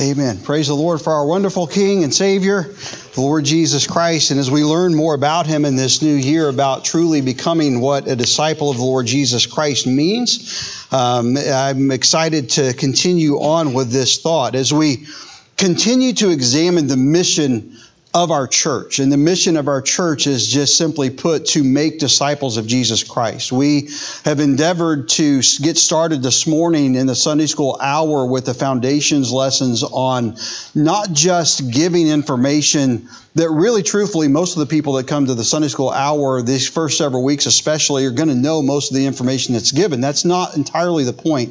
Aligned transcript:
Amen. 0.00 0.38
Praise 0.38 0.68
the 0.68 0.74
Lord 0.74 1.02
for 1.02 1.12
our 1.12 1.26
wonderful 1.26 1.66
King 1.66 2.04
and 2.04 2.14
Savior, 2.14 2.62
the 2.62 3.20
Lord 3.20 3.44
Jesus 3.44 3.86
Christ. 3.86 4.30
And 4.30 4.40
as 4.40 4.50
we 4.50 4.64
learn 4.64 4.94
more 4.94 5.12
about 5.12 5.46
him 5.46 5.66
in 5.66 5.76
this 5.76 6.00
new 6.00 6.14
year, 6.14 6.48
about 6.48 6.86
truly 6.86 7.20
becoming 7.20 7.80
what 7.80 8.08
a 8.08 8.16
disciple 8.16 8.70
of 8.70 8.78
the 8.78 8.82
Lord 8.82 9.04
Jesus 9.04 9.44
Christ 9.44 9.86
means, 9.86 10.86
um, 10.90 11.36
I'm 11.36 11.90
excited 11.90 12.48
to 12.50 12.72
continue 12.72 13.40
on 13.40 13.74
with 13.74 13.90
this 13.90 14.22
thought 14.22 14.54
as 14.54 14.72
we 14.72 15.06
continue 15.58 16.14
to 16.14 16.30
examine 16.30 16.86
the 16.86 16.96
mission 16.96 17.76
of 18.12 18.32
our 18.32 18.48
church. 18.48 18.98
And 18.98 19.12
the 19.12 19.16
mission 19.16 19.56
of 19.56 19.68
our 19.68 19.80
church 19.80 20.26
is 20.26 20.48
just 20.48 20.76
simply 20.76 21.10
put 21.10 21.46
to 21.46 21.62
make 21.62 22.00
disciples 22.00 22.56
of 22.56 22.66
Jesus 22.66 23.04
Christ. 23.04 23.52
We 23.52 23.90
have 24.24 24.40
endeavored 24.40 25.08
to 25.10 25.40
get 25.62 25.78
started 25.78 26.20
this 26.22 26.46
morning 26.46 26.96
in 26.96 27.06
the 27.06 27.14
Sunday 27.14 27.46
school 27.46 27.78
hour 27.80 28.26
with 28.26 28.46
the 28.46 28.54
foundations 28.54 29.32
lessons 29.32 29.84
on 29.84 30.36
not 30.74 31.12
just 31.12 31.70
giving 31.70 32.08
information 32.08 33.08
that 33.36 33.48
really 33.48 33.84
truthfully 33.84 34.26
most 34.26 34.56
of 34.56 34.60
the 34.60 34.66
people 34.66 34.94
that 34.94 35.06
come 35.06 35.26
to 35.26 35.34
the 35.34 35.44
Sunday 35.44 35.68
school 35.68 35.90
hour 35.90 36.42
these 36.42 36.68
first 36.68 36.98
several 36.98 37.22
weeks 37.22 37.46
especially 37.46 38.04
are 38.06 38.10
going 38.10 38.28
to 38.28 38.34
know 38.34 38.60
most 38.60 38.90
of 38.90 38.96
the 38.96 39.06
information 39.06 39.54
that's 39.54 39.70
given. 39.70 40.00
That's 40.00 40.24
not 40.24 40.56
entirely 40.56 41.04
the 41.04 41.12
point. 41.12 41.50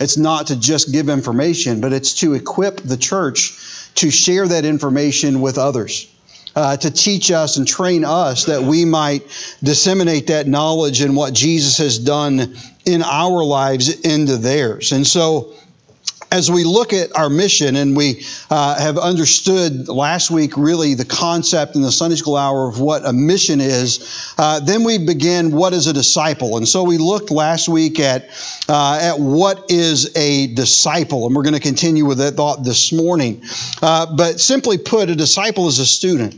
It's 0.00 0.16
not 0.16 0.46
to 0.46 0.56
just 0.58 0.90
give 0.90 1.10
information, 1.10 1.82
but 1.82 1.92
it's 1.92 2.14
to 2.14 2.32
equip 2.32 2.78
the 2.80 2.96
church 2.96 3.58
to 3.98 4.10
share 4.10 4.46
that 4.46 4.64
information 4.64 5.40
with 5.40 5.58
others. 5.58 6.12
Uh, 6.56 6.76
to 6.76 6.90
teach 6.90 7.30
us 7.30 7.56
and 7.56 7.68
train 7.68 8.04
us 8.04 8.46
that 8.46 8.62
we 8.62 8.84
might 8.84 9.22
disseminate 9.62 10.26
that 10.28 10.48
knowledge 10.48 11.02
and 11.02 11.14
what 11.14 11.32
Jesus 11.32 11.78
has 11.78 12.00
done 12.00 12.56
in 12.84 13.02
our 13.02 13.44
lives 13.44 14.00
into 14.00 14.36
theirs. 14.38 14.90
And 14.90 15.06
so, 15.06 15.52
as 16.30 16.50
we 16.50 16.64
look 16.64 16.92
at 16.92 17.16
our 17.16 17.30
mission 17.30 17.76
and 17.76 17.96
we 17.96 18.22
uh, 18.50 18.78
have 18.78 18.98
understood 18.98 19.88
last 19.88 20.30
week 20.30 20.56
really 20.56 20.94
the 20.94 21.04
concept 21.04 21.74
in 21.74 21.82
the 21.82 21.92
Sunday 21.92 22.16
school 22.16 22.36
hour 22.36 22.68
of 22.68 22.80
what 22.80 23.06
a 23.06 23.12
mission 23.12 23.60
is, 23.60 24.34
uh, 24.38 24.60
then 24.60 24.84
we 24.84 24.98
begin 24.98 25.52
what 25.52 25.72
is 25.72 25.86
a 25.86 25.92
disciple. 25.92 26.56
And 26.58 26.68
so 26.68 26.84
we 26.84 26.98
looked 26.98 27.30
last 27.30 27.68
week 27.68 27.98
at, 27.98 28.28
uh, 28.68 28.98
at 29.00 29.18
what 29.18 29.70
is 29.70 30.14
a 30.16 30.48
disciple, 30.54 31.26
and 31.26 31.34
we're 31.34 31.42
going 31.42 31.54
to 31.54 31.60
continue 31.60 32.04
with 32.04 32.18
that 32.18 32.34
thought 32.34 32.62
this 32.62 32.92
morning. 32.92 33.42
Uh, 33.80 34.14
but 34.14 34.40
simply 34.40 34.76
put, 34.76 35.08
a 35.08 35.14
disciple 35.14 35.68
is 35.68 35.78
a 35.78 35.86
student. 35.86 36.34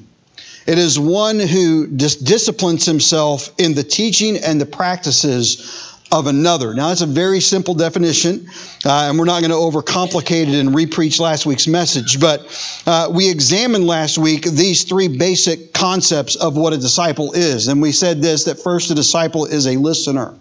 It 0.66 0.78
is 0.78 0.98
one 0.98 1.40
who 1.40 1.88
dis- 1.88 2.16
disciplines 2.16 2.86
himself 2.86 3.50
in 3.58 3.74
the 3.74 3.82
teaching 3.82 4.36
and 4.36 4.60
the 4.60 4.66
practices 4.66 5.89
of 6.12 6.26
another. 6.26 6.74
Now, 6.74 6.88
that's 6.88 7.02
a 7.02 7.06
very 7.06 7.40
simple 7.40 7.74
definition, 7.74 8.48
uh, 8.84 9.08
and 9.08 9.18
we're 9.18 9.26
not 9.26 9.40
going 9.40 9.50
to 9.50 9.56
overcomplicate 9.56 10.48
it 10.48 10.54
and 10.54 10.70
repreach 10.70 11.20
last 11.20 11.46
week's 11.46 11.68
message. 11.68 12.20
But 12.20 12.82
uh, 12.86 13.10
we 13.12 13.30
examined 13.30 13.86
last 13.86 14.18
week 14.18 14.44
these 14.44 14.84
three 14.84 15.08
basic 15.08 15.72
concepts 15.72 16.36
of 16.36 16.56
what 16.56 16.72
a 16.72 16.78
disciple 16.78 17.32
is. 17.32 17.68
And 17.68 17.80
we 17.80 17.92
said 17.92 18.20
this 18.22 18.44
that 18.44 18.58
first, 18.58 18.90
a 18.90 18.94
disciple 18.94 19.44
is 19.46 19.66
a 19.66 19.76
listener. 19.76 20.34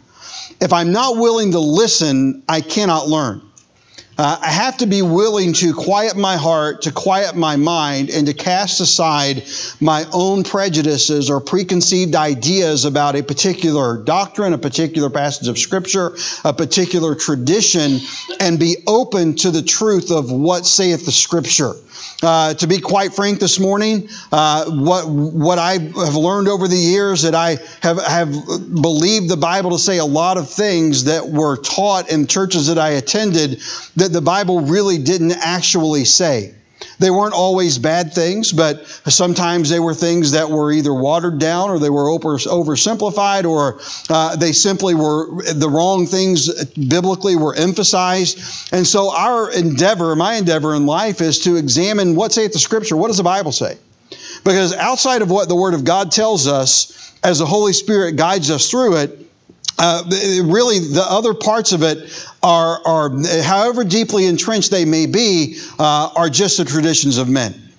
If 0.61 0.73
I'm 0.73 0.91
not 0.91 1.17
willing 1.17 1.51
to 1.51 1.59
listen, 1.59 2.43
I 2.49 2.61
cannot 2.61 3.07
learn. 3.07 3.48
Uh, 4.19 4.37
I 4.41 4.49
have 4.49 4.75
to 4.79 4.85
be 4.85 5.01
willing 5.01 5.53
to 5.53 5.73
quiet 5.73 6.17
my 6.17 6.35
heart, 6.35 6.81
to 6.81 6.91
quiet 6.91 7.37
my 7.37 7.55
mind, 7.55 8.09
and 8.09 8.27
to 8.27 8.33
cast 8.33 8.81
aside 8.81 9.43
my 9.79 10.03
own 10.11 10.43
prejudices 10.43 11.29
or 11.29 11.39
preconceived 11.39 12.15
ideas 12.15 12.83
about 12.83 13.15
a 13.15 13.23
particular 13.23 13.95
doctrine, 13.95 14.51
a 14.51 14.57
particular 14.57 15.09
passage 15.09 15.47
of 15.47 15.57
Scripture, 15.57 16.17
a 16.43 16.51
particular 16.51 17.15
tradition, 17.15 17.99
and 18.41 18.59
be 18.59 18.75
open 18.87 19.35
to 19.35 19.51
the 19.51 19.61
truth 19.61 20.11
of 20.11 20.29
what 20.29 20.65
saith 20.65 21.05
the 21.05 21.13
Scripture. 21.13 21.75
Uh, 22.21 22.53
to 22.53 22.67
be 22.67 22.79
quite 22.79 23.13
frank 23.13 23.39
this 23.39 23.59
morning, 23.59 24.09
uh, 24.33 24.65
what 24.65 25.07
what 25.07 25.57
I 25.57 25.73
have 25.73 26.15
learned 26.15 26.49
over 26.49 26.67
the 26.67 26.75
years 26.75 27.21
that 27.21 27.33
I 27.33 27.57
have 27.81 28.03
have 28.03 28.31
believed 28.33 29.29
the 29.29 29.37
Bible 29.37 29.71
to 29.71 29.79
say 29.79 29.99
a 29.99 30.05
lot 30.05 30.37
of 30.37 30.49
things 30.49 31.05
that 31.05 31.29
were 31.29 31.55
taught 31.55 32.11
in 32.11 32.27
churches 32.27 32.67
that 32.67 32.77
I 32.77 32.89
attended 32.89 33.61
that 33.95 34.08
the 34.11 34.21
Bible 34.21 34.61
really 34.61 34.97
didn't 34.97 35.33
actually 35.33 36.05
say. 36.05 36.53
They 36.99 37.11
weren't 37.11 37.33
always 37.33 37.77
bad 37.77 38.13
things, 38.13 38.51
but 38.51 38.85
sometimes 39.07 39.69
they 39.69 39.79
were 39.79 39.93
things 39.93 40.31
that 40.31 40.49
were 40.49 40.71
either 40.71 40.93
watered 40.93 41.39
down 41.39 41.69
or 41.69 41.79
they 41.79 41.89
were 41.89 42.09
over, 42.09 42.37
oversimplified 42.37 43.45
or 43.45 43.79
uh, 44.09 44.35
they 44.35 44.51
simply 44.51 44.95
were 44.95 45.41
the 45.53 45.69
wrong 45.69 46.05
things 46.05 46.65
biblically 46.73 47.35
were 47.35 47.55
emphasized. 47.55 48.73
And 48.73 48.85
so 48.85 49.13
our 49.15 49.51
endeavor, 49.51 50.15
my 50.15 50.35
endeavor 50.35 50.75
in 50.75 50.85
life 50.85 51.21
is 51.21 51.39
to 51.39 51.55
examine 51.55 52.15
what 52.15 52.33
saith 52.33 52.53
the 52.53 52.59
scripture. 52.59 52.97
What 52.97 53.07
does 53.07 53.17
the 53.17 53.23
Bible 53.23 53.51
say? 53.51 53.77
Because 54.43 54.73
outside 54.73 55.21
of 55.21 55.29
what 55.29 55.47
the 55.49 55.55
Word 55.55 55.73
of 55.73 55.83
God 55.83 56.11
tells 56.11 56.47
us, 56.47 57.13
as 57.23 57.39
the 57.39 57.45
Holy 57.45 57.73
Spirit 57.73 58.15
guides 58.15 58.49
us 58.49 58.69
through 58.69 58.97
it, 58.97 59.28
uh, 59.79 60.03
really, 60.43 60.79
the 60.79 61.05
other 61.07 61.33
parts 61.33 61.71
of 61.71 61.83
it 61.83 62.27
are, 62.43 62.85
are, 62.85 63.41
however 63.41 63.83
deeply 63.83 64.25
entrenched 64.25 64.71
they 64.71 64.85
may 64.85 65.05
be, 65.05 65.57
uh, 65.79 66.09
are 66.15 66.29
just 66.29 66.57
the 66.57 66.65
traditions 66.65 67.17
of 67.17 67.29
men. 67.29 67.69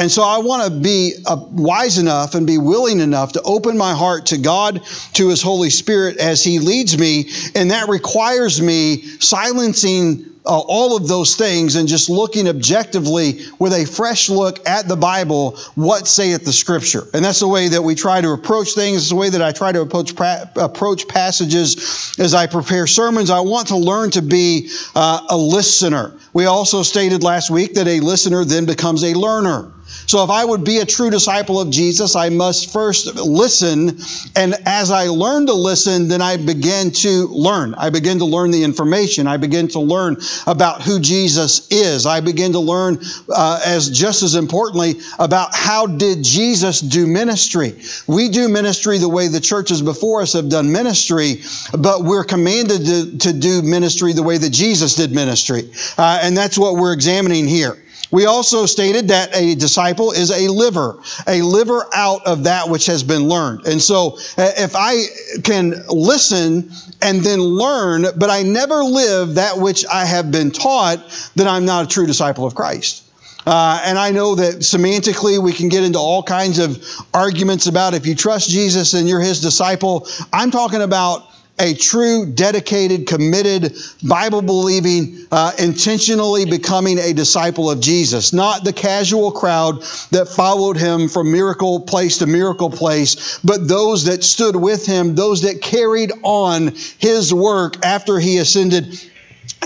And 0.00 0.10
so 0.10 0.22
I 0.22 0.38
want 0.38 0.64
to 0.64 0.80
be 0.80 1.12
uh, 1.26 1.36
wise 1.50 1.98
enough 1.98 2.34
and 2.34 2.46
be 2.46 2.56
willing 2.56 3.00
enough 3.00 3.32
to 3.32 3.42
open 3.42 3.76
my 3.76 3.92
heart 3.92 4.24
to 4.26 4.38
God, 4.38 4.82
to 5.12 5.28
His 5.28 5.42
Holy 5.42 5.68
Spirit 5.68 6.16
as 6.16 6.42
He 6.42 6.58
leads 6.58 6.96
me. 6.96 7.28
And 7.54 7.70
that 7.70 7.86
requires 7.86 8.62
me 8.62 9.02
silencing 9.02 10.24
uh, 10.46 10.58
all 10.58 10.96
of 10.96 11.06
those 11.06 11.36
things 11.36 11.76
and 11.76 11.86
just 11.86 12.08
looking 12.08 12.48
objectively 12.48 13.40
with 13.58 13.74
a 13.74 13.84
fresh 13.84 14.30
look 14.30 14.66
at 14.66 14.88
the 14.88 14.96
Bible, 14.96 15.58
what 15.74 16.08
saith 16.08 16.46
the 16.46 16.52
Scripture? 16.52 17.06
And 17.12 17.22
that's 17.22 17.40
the 17.40 17.48
way 17.48 17.68
that 17.68 17.82
we 17.82 17.94
try 17.94 18.22
to 18.22 18.30
approach 18.30 18.72
things. 18.72 19.02
It's 19.02 19.10
the 19.10 19.16
way 19.16 19.28
that 19.28 19.42
I 19.42 19.52
try 19.52 19.70
to 19.70 19.82
approach 19.82 20.14
approach 20.56 21.08
passages 21.08 22.16
as 22.18 22.32
I 22.32 22.46
prepare 22.46 22.86
sermons. 22.86 23.28
I 23.28 23.40
want 23.40 23.68
to 23.68 23.76
learn 23.76 24.12
to 24.12 24.22
be 24.22 24.70
uh, 24.94 25.26
a 25.28 25.36
listener. 25.36 26.14
We 26.32 26.46
also 26.46 26.82
stated 26.82 27.22
last 27.22 27.50
week 27.50 27.74
that 27.74 27.86
a 27.86 28.00
listener 28.00 28.46
then 28.46 28.64
becomes 28.64 29.04
a 29.04 29.12
learner. 29.12 29.70
So 30.06 30.24
if 30.24 30.30
I 30.30 30.44
would 30.44 30.64
be 30.64 30.78
a 30.78 30.86
true 30.86 31.10
disciple 31.10 31.60
of 31.60 31.70
Jesus, 31.70 32.16
I 32.16 32.28
must 32.28 32.72
first 32.72 33.14
listen. 33.16 33.98
And 34.34 34.54
as 34.66 34.90
I 34.90 35.04
learn 35.04 35.46
to 35.46 35.52
listen, 35.52 36.08
then 36.08 36.20
I 36.20 36.36
begin 36.36 36.90
to 36.92 37.28
learn. 37.28 37.74
I 37.74 37.90
begin 37.90 38.18
to 38.18 38.24
learn 38.24 38.50
the 38.50 38.64
information. 38.64 39.26
I 39.26 39.36
begin 39.36 39.68
to 39.68 39.80
learn 39.80 40.16
about 40.46 40.82
who 40.82 40.98
Jesus 41.00 41.68
is. 41.70 42.06
I 42.06 42.20
begin 42.20 42.52
to 42.52 42.60
learn, 42.60 42.98
uh, 43.28 43.60
as 43.64 43.90
just 43.90 44.22
as 44.22 44.34
importantly, 44.34 44.94
about 45.18 45.54
how 45.54 45.86
did 45.86 46.24
Jesus 46.24 46.80
do 46.80 47.06
ministry. 47.06 47.74
We 48.06 48.28
do 48.28 48.48
ministry 48.48 48.98
the 48.98 49.08
way 49.08 49.28
the 49.28 49.40
churches 49.40 49.82
before 49.82 50.22
us 50.22 50.32
have 50.32 50.48
done 50.48 50.72
ministry, 50.72 51.42
but 51.76 52.02
we're 52.02 52.24
commanded 52.24 52.84
to, 52.84 53.18
to 53.18 53.32
do 53.32 53.62
ministry 53.62 54.12
the 54.12 54.22
way 54.22 54.38
that 54.38 54.50
Jesus 54.50 54.94
did 54.94 55.12
ministry. 55.12 55.70
Uh, 55.96 56.20
and 56.22 56.36
that's 56.36 56.58
what 56.58 56.74
we're 56.74 56.92
examining 56.92 57.46
here. 57.46 57.76
We 58.10 58.26
also 58.26 58.66
stated 58.66 59.08
that 59.08 59.34
a 59.34 59.54
disciple 59.54 60.12
is 60.12 60.30
a 60.30 60.48
liver, 60.48 60.98
a 61.26 61.42
liver 61.42 61.86
out 61.94 62.26
of 62.26 62.44
that 62.44 62.68
which 62.68 62.86
has 62.86 63.02
been 63.02 63.28
learned. 63.28 63.66
And 63.66 63.80
so 63.80 64.18
uh, 64.36 64.50
if 64.56 64.74
I 64.74 65.04
can 65.44 65.74
listen 65.88 66.70
and 67.02 67.20
then 67.20 67.40
learn, 67.40 68.06
but 68.16 68.30
I 68.30 68.42
never 68.42 68.82
live 68.82 69.34
that 69.36 69.58
which 69.58 69.86
I 69.86 70.04
have 70.04 70.30
been 70.30 70.50
taught, 70.50 71.30
then 71.36 71.46
I'm 71.46 71.64
not 71.64 71.84
a 71.84 71.88
true 71.88 72.06
disciple 72.06 72.46
of 72.46 72.54
Christ. 72.54 73.04
Uh, 73.46 73.80
and 73.84 73.98
I 73.98 74.10
know 74.10 74.34
that 74.34 74.56
semantically 74.56 75.42
we 75.42 75.52
can 75.52 75.68
get 75.68 75.82
into 75.82 75.98
all 75.98 76.22
kinds 76.22 76.58
of 76.58 76.84
arguments 77.14 77.66
about 77.66 77.94
if 77.94 78.06
you 78.06 78.14
trust 78.14 78.50
Jesus 78.50 78.92
and 78.92 79.08
you're 79.08 79.20
his 79.20 79.40
disciple. 79.40 80.06
I'm 80.32 80.50
talking 80.50 80.82
about 80.82 81.29
a 81.60 81.74
true, 81.74 82.26
dedicated, 82.26 83.06
committed, 83.06 83.76
Bible 84.02 84.42
believing, 84.42 85.26
uh, 85.30 85.52
intentionally 85.58 86.46
becoming 86.46 86.98
a 86.98 87.12
disciple 87.12 87.70
of 87.70 87.80
Jesus, 87.80 88.32
not 88.32 88.64
the 88.64 88.72
casual 88.72 89.30
crowd 89.30 89.82
that 90.10 90.26
followed 90.28 90.76
him 90.76 91.08
from 91.08 91.30
miracle 91.30 91.80
place 91.80 92.18
to 92.18 92.26
miracle 92.26 92.70
place, 92.70 93.38
but 93.44 93.68
those 93.68 94.06
that 94.06 94.24
stood 94.24 94.56
with 94.56 94.86
him, 94.86 95.14
those 95.14 95.42
that 95.42 95.60
carried 95.60 96.12
on 96.22 96.74
his 96.98 97.32
work 97.32 97.84
after 97.84 98.18
he 98.18 98.38
ascended 98.38 98.98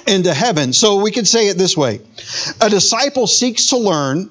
into 0.07 0.35
heaven. 0.35 0.73
So 0.73 1.01
we 1.01 1.13
could 1.13 1.27
say 1.27 1.49
it 1.49 1.57
this 1.57 1.77
way 1.77 2.01
a 2.61 2.69
disciple 2.69 3.27
seeks 3.27 3.69
to 3.69 3.77
learn 3.77 4.29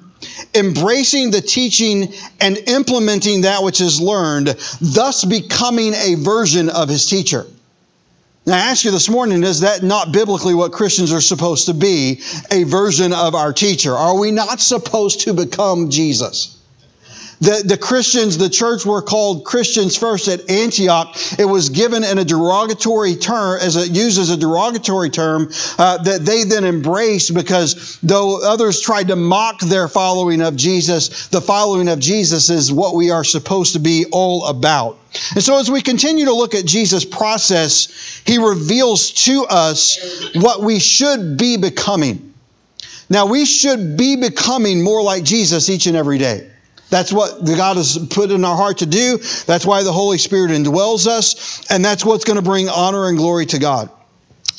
embracing 0.54 1.30
the 1.30 1.40
teaching 1.40 2.12
and 2.40 2.56
implementing 2.66 3.42
that 3.42 3.62
which 3.62 3.80
is 3.80 4.00
learned, 4.00 4.48
thus 4.80 5.24
becoming 5.24 5.94
a 5.94 6.14
version 6.16 6.68
of 6.68 6.88
his 6.88 7.06
teacher. 7.06 7.46
Now, 8.46 8.56
I 8.56 8.70
ask 8.70 8.84
you 8.84 8.90
this 8.90 9.08
morning, 9.08 9.42
is 9.42 9.60
that 9.60 9.82
not 9.82 10.12
biblically 10.12 10.54
what 10.54 10.72
Christians 10.72 11.12
are 11.12 11.20
supposed 11.20 11.66
to 11.66 11.74
be? 11.74 12.20
A 12.50 12.64
version 12.64 13.14
of 13.14 13.34
our 13.34 13.54
teacher. 13.54 13.94
Are 13.94 14.18
we 14.18 14.30
not 14.30 14.60
supposed 14.60 15.20
to 15.20 15.32
become 15.32 15.88
Jesus? 15.90 16.58
The, 17.40 17.62
the 17.66 17.76
Christians, 17.76 18.38
the 18.38 18.48
church 18.48 18.86
were 18.86 19.02
called 19.02 19.44
Christians 19.44 19.96
first 19.96 20.28
at 20.28 20.48
Antioch. 20.48 21.16
It 21.38 21.44
was 21.44 21.68
given 21.68 22.04
in 22.04 22.18
a 22.18 22.24
derogatory 22.24 23.16
term, 23.16 23.58
as 23.60 23.76
it 23.76 23.90
uses 23.90 24.30
a 24.30 24.36
derogatory 24.36 25.10
term, 25.10 25.50
uh, 25.78 25.98
that 26.02 26.24
they 26.24 26.44
then 26.44 26.64
embraced 26.64 27.34
because 27.34 27.98
though 28.02 28.42
others 28.46 28.80
tried 28.80 29.08
to 29.08 29.16
mock 29.16 29.60
their 29.60 29.88
following 29.88 30.42
of 30.42 30.56
Jesus, 30.56 31.28
the 31.28 31.40
following 31.40 31.88
of 31.88 31.98
Jesus 31.98 32.50
is 32.50 32.72
what 32.72 32.94
we 32.94 33.10
are 33.10 33.24
supposed 33.24 33.72
to 33.72 33.80
be 33.80 34.06
all 34.12 34.46
about. 34.46 34.98
And 35.34 35.42
so, 35.42 35.58
as 35.58 35.70
we 35.70 35.80
continue 35.80 36.24
to 36.24 36.34
look 36.34 36.54
at 36.54 36.64
Jesus' 36.64 37.04
process, 37.04 38.22
he 38.26 38.38
reveals 38.38 39.12
to 39.24 39.46
us 39.48 40.30
what 40.34 40.62
we 40.62 40.80
should 40.80 41.36
be 41.36 41.56
becoming. 41.56 42.34
Now, 43.08 43.26
we 43.26 43.44
should 43.44 43.96
be 43.96 44.16
becoming 44.16 44.82
more 44.82 45.02
like 45.02 45.24
Jesus 45.24 45.68
each 45.68 45.86
and 45.86 45.96
every 45.96 46.18
day. 46.18 46.50
That's 46.90 47.12
what 47.12 47.44
God 47.44 47.76
has 47.76 47.98
put 48.10 48.30
in 48.30 48.44
our 48.44 48.56
heart 48.56 48.78
to 48.78 48.86
do. 48.86 49.18
That's 49.46 49.66
why 49.66 49.82
the 49.82 49.92
Holy 49.92 50.18
Spirit 50.18 50.50
indwells 50.50 51.06
us, 51.06 51.64
and 51.70 51.84
that's 51.84 52.04
what's 52.04 52.24
going 52.24 52.36
to 52.36 52.42
bring 52.42 52.68
honor 52.68 53.08
and 53.08 53.16
glory 53.16 53.46
to 53.46 53.58
God. 53.58 53.90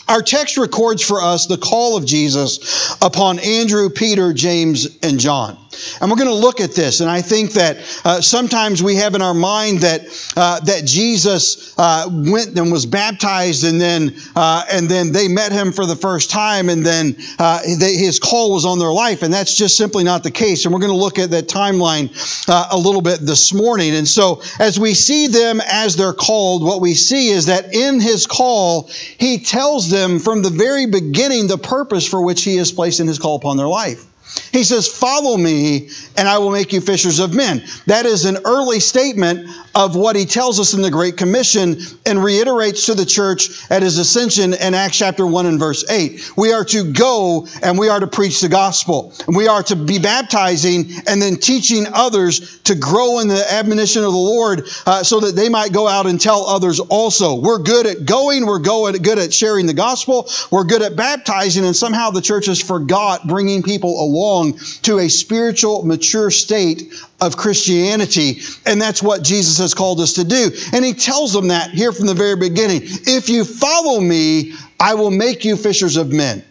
Our 0.07 0.22
text 0.22 0.57
records 0.57 1.02
for 1.02 1.22
us 1.22 1.48
the 1.48 1.57
call 1.57 1.98
of 1.98 2.06
Jesus 2.06 2.96
upon 3.02 3.40
Andrew, 3.40 3.90
Peter, 3.90 4.34
James, 4.34 5.00
and 5.02 5.19
John. 5.19 5.57
And 6.00 6.10
we're 6.10 6.18
going 6.18 6.30
to 6.30 6.34
look 6.34 6.62
at 6.62 6.74
this. 6.74 7.02
And 7.02 7.10
I 7.10 7.22
think 7.22 7.54
that 7.54 7.78
uh, 8.06 8.22
sometimes 8.22 8.81
we 8.81 8.96
have 8.96 9.16
in 9.16 9.22
our 9.22 9.34
mind 9.34 9.80
that, 9.80 10.02
uh, 10.38 10.60
that 10.62 10.86
Jesus 10.86 11.78
uh, 11.78 12.07
went 12.10 12.57
and 12.57 12.72
was 12.72 12.86
baptized 12.86 13.63
and 13.63 13.80
then, 13.81 14.16
uh, 14.36 14.63
and 14.72 14.88
then 14.88 15.12
they 15.12 15.28
met 15.28 15.52
him 15.52 15.72
for 15.72 15.86
the 15.86 15.96
first 15.96 16.30
time 16.30 16.69
and 16.69 16.86
then 16.86 17.18
uh, 17.40 17.62
they, 17.80 17.96
his 17.96 18.19
call 18.19 18.54
was 18.54 18.66
on 18.66 18.80
their 18.80 18.94
life. 18.94 19.24
And 19.24 19.34
that's 19.34 19.57
just 19.57 19.75
simply 19.75 20.04
not 20.04 20.24
the 20.24 20.31
case. 20.31 20.66
And 20.66 20.74
we're 20.74 20.80
going 20.80 20.94
to 20.94 20.98
look 20.98 21.19
at 21.19 21.31
that 21.31 21.48
timeline 21.48 22.10
uh, 22.48 22.68
a 22.72 22.78
little 22.78 23.02
bit 23.02 23.19
this 23.22 23.54
morning. 23.54 23.96
And 23.96 24.07
so 24.07 24.42
as 24.60 24.80
we 24.80 24.94
see 24.94 25.28
them 25.28 25.60
as 25.62 25.96
they're 25.96 26.13
called, 26.13 26.63
what 26.63 26.80
we 26.80 26.94
see 26.94 27.30
is 27.30 27.48
that 27.48 27.74
in 27.74 28.00
his 28.00 28.28
call, 28.28 28.90
he 29.18 29.40
tells 29.40 29.90
them 29.90 29.94
them 29.95 30.19
from 30.19 30.42
the 30.42 30.50
very 30.50 30.86
beginning 30.86 31.47
the 31.47 31.57
purpose 31.57 32.07
for 32.07 32.21
which 32.21 32.44
He 32.44 32.57
has 32.57 32.71
placed 32.71 33.00
in 33.00 33.07
His 33.07 33.18
call 33.18 33.36
upon 33.36 33.57
their 33.57 33.68
life. 33.68 34.06
He 34.55 34.63
says, 34.63 34.87
Follow 34.87 35.37
me, 35.37 35.89
and 36.15 36.27
I 36.27 36.37
will 36.37 36.51
make 36.51 36.71
you 36.71 36.81
fishers 36.81 37.19
of 37.19 37.33
men. 37.33 37.63
That 37.87 38.05
is 38.05 38.25
an 38.25 38.37
early 38.45 38.79
statement 38.79 39.49
of 39.75 39.97
what 39.97 40.15
he 40.15 40.25
tells 40.25 40.59
us 40.59 40.73
in 40.73 40.81
the 40.81 40.89
Great 40.89 41.17
Commission 41.17 41.77
and 42.05 42.23
reiterates 42.23 42.85
to 42.85 42.93
the 42.93 43.05
church 43.05 43.69
at 43.69 43.81
his 43.81 43.97
ascension 43.97 44.53
in 44.53 44.73
Acts 44.73 44.97
chapter 44.97 45.27
1 45.27 45.45
and 45.45 45.59
verse 45.59 45.83
8. 45.89 46.37
We 46.37 46.53
are 46.53 46.63
to 46.65 46.93
go 46.93 47.47
and 47.61 47.77
we 47.77 47.89
are 47.89 47.99
to 47.99 48.07
preach 48.07 48.39
the 48.39 48.47
gospel. 48.47 49.13
And 49.27 49.35
we 49.35 49.47
are 49.47 49.63
to 49.63 49.75
be 49.75 49.99
baptizing 49.99 50.91
and 51.07 51.21
then 51.21 51.35
teaching 51.35 51.85
others 51.93 52.59
to 52.59 52.75
grow 52.75 53.19
in 53.19 53.27
the 53.27 53.45
admonition 53.51 54.05
of 54.05 54.13
the 54.13 54.17
Lord 54.17 54.69
uh, 54.85 55.03
so 55.03 55.19
that 55.19 55.35
they 55.35 55.49
might 55.49 55.73
go 55.73 55.87
out 55.87 56.05
and 56.05 56.19
tell 56.19 56.45
others 56.45 56.79
also. 56.79 57.35
We're 57.35 57.59
good 57.59 57.85
at 57.85 58.05
going, 58.05 58.45
we're 58.45 58.59
good 58.59 59.19
at 59.19 59.33
sharing 59.33 59.65
the 59.65 59.73
gospel, 59.73 60.29
we're 60.51 60.63
good 60.63 60.81
at 60.81 60.95
baptizing, 60.95 61.65
and 61.65 61.75
somehow 61.75 62.11
the 62.11 62.21
church 62.21 62.45
has 62.45 62.61
forgot 62.61 63.27
bringing 63.27 63.61
people 63.61 64.01
along 64.01 64.25
to 64.83 65.00
a 65.00 65.10
spiritual, 65.10 65.83
mature 65.86 66.31
state 66.31 66.94
of 67.22 67.38
Christianity. 67.38 68.42
And 68.66 68.81
that's 68.81 69.01
what 69.01 69.24
Jesus 69.24 69.57
has 69.60 69.74
called 69.74 70.00
us 70.00 70.13
to 70.13 70.24
do. 70.24 70.51
And 70.74 70.83
he 70.83 70.94
tells 70.94 71.33
them 71.33 71.50
that 71.50 71.72
here 71.72 71.92
from 71.92 72.07
the 72.07 72.13
very 72.13 72.36
beginning. 72.36 72.81
If 72.83 73.30
you 73.30 73.44
follow 73.44 74.00
me, 74.00 74.54
I 74.80 74.95
will 74.95 75.12
make 75.12 75.45
you 75.45 75.56
fishers 75.56 75.98
of 75.98 76.12
men. 76.12 76.44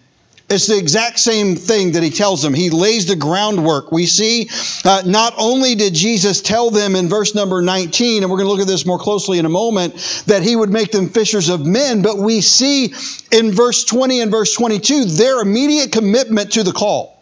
It's 0.50 0.66
the 0.66 0.76
exact 0.76 1.18
same 1.18 1.56
thing 1.56 1.92
that 1.92 2.02
he 2.02 2.10
tells 2.10 2.42
them. 2.42 2.52
He 2.52 2.68
lays 2.68 3.06
the 3.06 3.16
groundwork. 3.16 3.90
We 3.90 4.04
see 4.04 4.50
uh, 4.84 5.02
not 5.06 5.32
only 5.38 5.74
did 5.74 5.94
Jesus 5.94 6.42
tell 6.42 6.70
them 6.70 6.96
in 6.96 7.08
verse 7.08 7.34
number 7.34 7.62
19, 7.62 8.22
and 8.22 8.30
we're 8.30 8.36
going 8.36 8.46
to 8.46 8.52
look 8.52 8.60
at 8.60 8.66
this 8.66 8.84
more 8.84 8.98
closely 8.98 9.38
in 9.38 9.46
a 9.46 9.50
moment, 9.50 9.94
that 10.26 10.42
he 10.42 10.54
would 10.54 10.70
make 10.70 10.92
them 10.92 11.08
fishers 11.08 11.48
of 11.48 11.64
men, 11.64 12.02
but 12.02 12.18
we 12.18 12.42
see 12.42 12.92
in 13.32 13.52
verse 13.52 13.84
20 13.84 14.20
and 14.20 14.30
verse 14.30 14.54
22 14.54 15.06
their 15.06 15.40
immediate 15.40 15.92
commitment 15.92 16.52
to 16.52 16.62
the 16.62 16.72
call. 16.72 17.13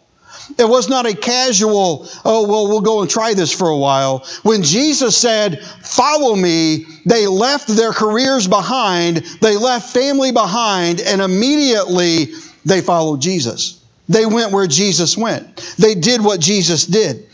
It 0.57 0.67
was 0.67 0.89
not 0.89 1.05
a 1.05 1.15
casual, 1.15 2.07
oh, 2.25 2.47
well, 2.47 2.67
we'll 2.67 2.81
go 2.81 3.01
and 3.01 3.09
try 3.09 3.33
this 3.33 3.51
for 3.51 3.69
a 3.69 3.77
while. 3.77 4.25
When 4.43 4.63
Jesus 4.63 5.17
said, 5.17 5.63
Follow 5.63 6.35
me, 6.35 6.85
they 7.05 7.27
left 7.27 7.67
their 7.67 7.91
careers 7.91 8.47
behind, 8.47 9.17
they 9.41 9.57
left 9.57 9.93
family 9.93 10.31
behind, 10.31 10.99
and 11.01 11.21
immediately 11.21 12.27
they 12.65 12.81
followed 12.81 13.21
Jesus. 13.21 13.79
They 14.09 14.25
went 14.25 14.51
where 14.51 14.67
Jesus 14.67 15.17
went. 15.17 15.57
They 15.77 15.95
did 15.95 16.23
what 16.23 16.39
Jesus 16.39 16.85
did. 16.85 17.27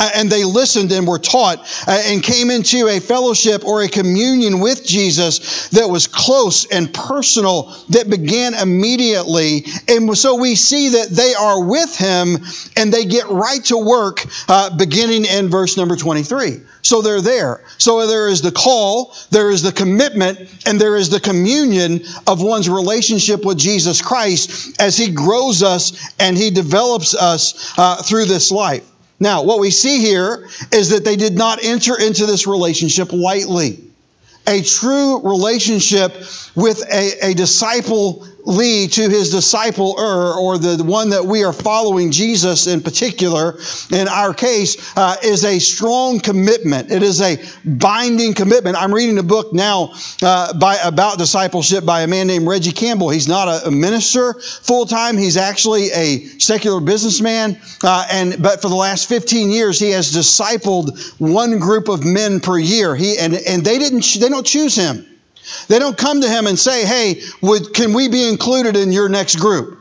Uh, 0.00 0.08
and 0.14 0.30
they 0.30 0.44
listened 0.44 0.90
and 0.92 1.06
were 1.06 1.18
taught 1.18 1.58
uh, 1.86 2.02
and 2.06 2.22
came 2.22 2.50
into 2.50 2.88
a 2.88 2.98
fellowship 2.98 3.66
or 3.66 3.82
a 3.82 3.88
communion 3.88 4.58
with 4.58 4.84
Jesus 4.84 5.68
that 5.68 5.86
was 5.86 6.06
close 6.06 6.64
and 6.72 6.92
personal 6.94 7.64
that 7.90 8.08
began 8.08 8.54
immediately. 8.54 9.66
And 9.88 10.16
so 10.16 10.36
we 10.36 10.54
see 10.54 10.88
that 10.88 11.10
they 11.10 11.34
are 11.34 11.62
with 11.62 11.94
him 11.94 12.38
and 12.78 12.90
they 12.90 13.04
get 13.04 13.28
right 13.28 13.62
to 13.66 13.76
work 13.76 14.24
uh, 14.48 14.74
beginning 14.74 15.26
in 15.26 15.50
verse 15.50 15.76
number 15.76 15.96
23. 15.96 16.62
So 16.80 17.02
they're 17.02 17.20
there. 17.20 17.62
So 17.76 18.06
there 18.06 18.28
is 18.28 18.40
the 18.40 18.52
call, 18.52 19.14
there 19.30 19.50
is 19.50 19.62
the 19.62 19.72
commitment, 19.72 20.38
and 20.66 20.80
there 20.80 20.96
is 20.96 21.10
the 21.10 21.20
communion 21.20 22.00
of 22.26 22.42
one's 22.42 22.70
relationship 22.70 23.44
with 23.44 23.58
Jesus 23.58 24.00
Christ 24.00 24.80
as 24.80 24.96
he 24.96 25.10
grows 25.10 25.62
us 25.62 26.10
and 26.18 26.38
he 26.38 26.50
develops 26.50 27.14
us 27.14 27.74
uh, 27.76 28.02
through 28.02 28.24
this 28.24 28.50
life. 28.50 28.89
Now, 29.20 29.42
what 29.42 29.60
we 29.60 29.70
see 29.70 29.98
here 29.98 30.48
is 30.72 30.88
that 30.90 31.04
they 31.04 31.16
did 31.16 31.36
not 31.36 31.62
enter 31.62 32.00
into 32.00 32.24
this 32.24 32.46
relationship 32.46 33.12
lightly. 33.12 33.78
A 34.46 34.62
true 34.62 35.20
relationship 35.20 36.16
with 36.56 36.82
a, 36.90 37.30
a 37.30 37.34
disciple 37.34 38.26
lead 38.44 38.92
to 38.92 39.08
his 39.08 39.30
disciple 39.30 39.94
or 39.98 40.58
the 40.58 40.82
one 40.82 41.10
that 41.10 41.24
we 41.24 41.44
are 41.44 41.52
following, 41.52 42.10
Jesus 42.10 42.66
in 42.66 42.80
particular, 42.80 43.58
in 43.90 44.08
our 44.08 44.34
case, 44.34 44.96
uh, 44.96 45.16
is 45.22 45.44
a 45.44 45.58
strong 45.58 46.20
commitment. 46.20 46.90
It 46.90 47.02
is 47.02 47.20
a 47.20 47.38
binding 47.64 48.34
commitment. 48.34 48.76
I'm 48.76 48.92
reading 48.92 49.18
a 49.18 49.22
book 49.22 49.52
now 49.52 49.92
uh, 50.22 50.58
by, 50.58 50.76
about 50.82 51.18
discipleship 51.18 51.84
by 51.84 52.02
a 52.02 52.06
man 52.06 52.26
named 52.26 52.46
Reggie 52.46 52.72
Campbell. 52.72 53.10
He's 53.10 53.28
not 53.28 53.48
a, 53.48 53.68
a 53.68 53.70
minister 53.70 54.34
full 54.34 54.86
time, 54.86 55.16
he's 55.16 55.36
actually 55.36 55.90
a 55.92 56.18
secular 56.38 56.80
businessman. 56.80 57.58
Uh, 57.82 58.06
and 58.10 58.42
But 58.42 58.62
for 58.62 58.68
the 58.68 58.76
last 58.76 59.08
15 59.08 59.50
years, 59.50 59.78
he 59.78 59.90
has 59.90 60.14
discipled 60.14 61.20
one 61.20 61.58
group 61.58 61.88
of 61.88 62.04
men 62.04 62.40
per 62.40 62.58
year. 62.58 62.94
He, 62.94 63.18
and, 63.18 63.34
and 63.34 63.64
they, 63.64 63.78
didn't, 63.78 64.04
they 64.20 64.28
don't 64.28 64.46
choose 64.46 64.74
him. 64.74 65.06
They 65.68 65.78
don't 65.78 65.96
come 65.96 66.20
to 66.20 66.28
him 66.28 66.46
and 66.46 66.58
say, 66.58 66.84
hey, 66.84 67.22
would, 67.40 67.74
can 67.74 67.92
we 67.92 68.08
be 68.08 68.28
included 68.28 68.76
in 68.76 68.92
your 68.92 69.08
next 69.08 69.36
group? 69.36 69.79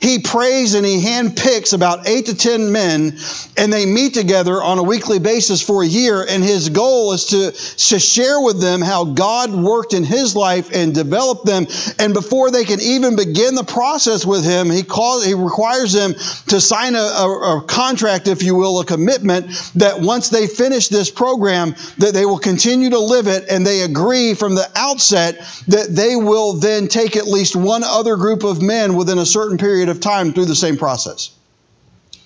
He 0.00 0.18
prays 0.18 0.74
and 0.74 0.84
he 0.84 1.02
handpicks 1.04 1.74
about 1.74 2.08
eight 2.08 2.26
to 2.26 2.36
ten 2.36 2.72
men 2.72 3.18
and 3.56 3.72
they 3.72 3.84
meet 3.84 4.14
together 4.14 4.62
on 4.62 4.78
a 4.78 4.82
weekly 4.82 5.18
basis 5.18 5.60
for 5.60 5.82
a 5.82 5.86
year 5.86 6.24
and 6.28 6.42
his 6.42 6.70
goal 6.70 7.12
is 7.12 7.26
to, 7.26 7.52
to 7.52 7.98
share 7.98 8.40
with 8.40 8.60
them 8.60 8.80
how 8.80 9.04
god 9.04 9.52
worked 9.52 9.92
in 9.92 10.02
his 10.02 10.34
life 10.34 10.70
and 10.72 10.94
develop 10.94 11.42
them 11.44 11.66
and 11.98 12.14
before 12.14 12.50
they 12.50 12.64
can 12.64 12.80
even 12.80 13.14
begin 13.14 13.54
the 13.54 13.64
process 13.64 14.24
with 14.24 14.42
him 14.42 14.70
he 14.70 14.82
calls 14.82 15.24
he 15.24 15.34
requires 15.34 15.92
them 15.92 16.14
to 16.46 16.60
sign 16.60 16.94
a, 16.94 16.98
a, 16.98 17.58
a 17.58 17.62
contract 17.64 18.26
if 18.26 18.42
you 18.42 18.54
will 18.54 18.80
a 18.80 18.84
commitment 18.84 19.46
that 19.74 20.00
once 20.00 20.30
they 20.30 20.46
finish 20.46 20.88
this 20.88 21.10
program 21.10 21.74
that 21.98 22.12
they 22.14 22.24
will 22.24 22.38
continue 22.38 22.88
to 22.88 22.98
live 22.98 23.26
it 23.26 23.44
and 23.50 23.66
they 23.66 23.82
agree 23.82 24.32
from 24.32 24.54
the 24.54 24.68
outset 24.76 25.36
that 25.68 25.88
they 25.90 26.16
will 26.16 26.54
then 26.54 26.88
take 26.88 27.16
at 27.16 27.26
least 27.26 27.54
one 27.54 27.84
other 27.84 28.16
group 28.16 28.44
of 28.44 28.62
men 28.62 28.96
within 28.96 29.18
a 29.18 29.26
certain 29.26 29.58
period 29.58 29.89
of 29.90 30.00
time 30.00 30.32
through 30.32 30.46
the 30.46 30.54
same 30.54 30.76
process. 30.76 31.36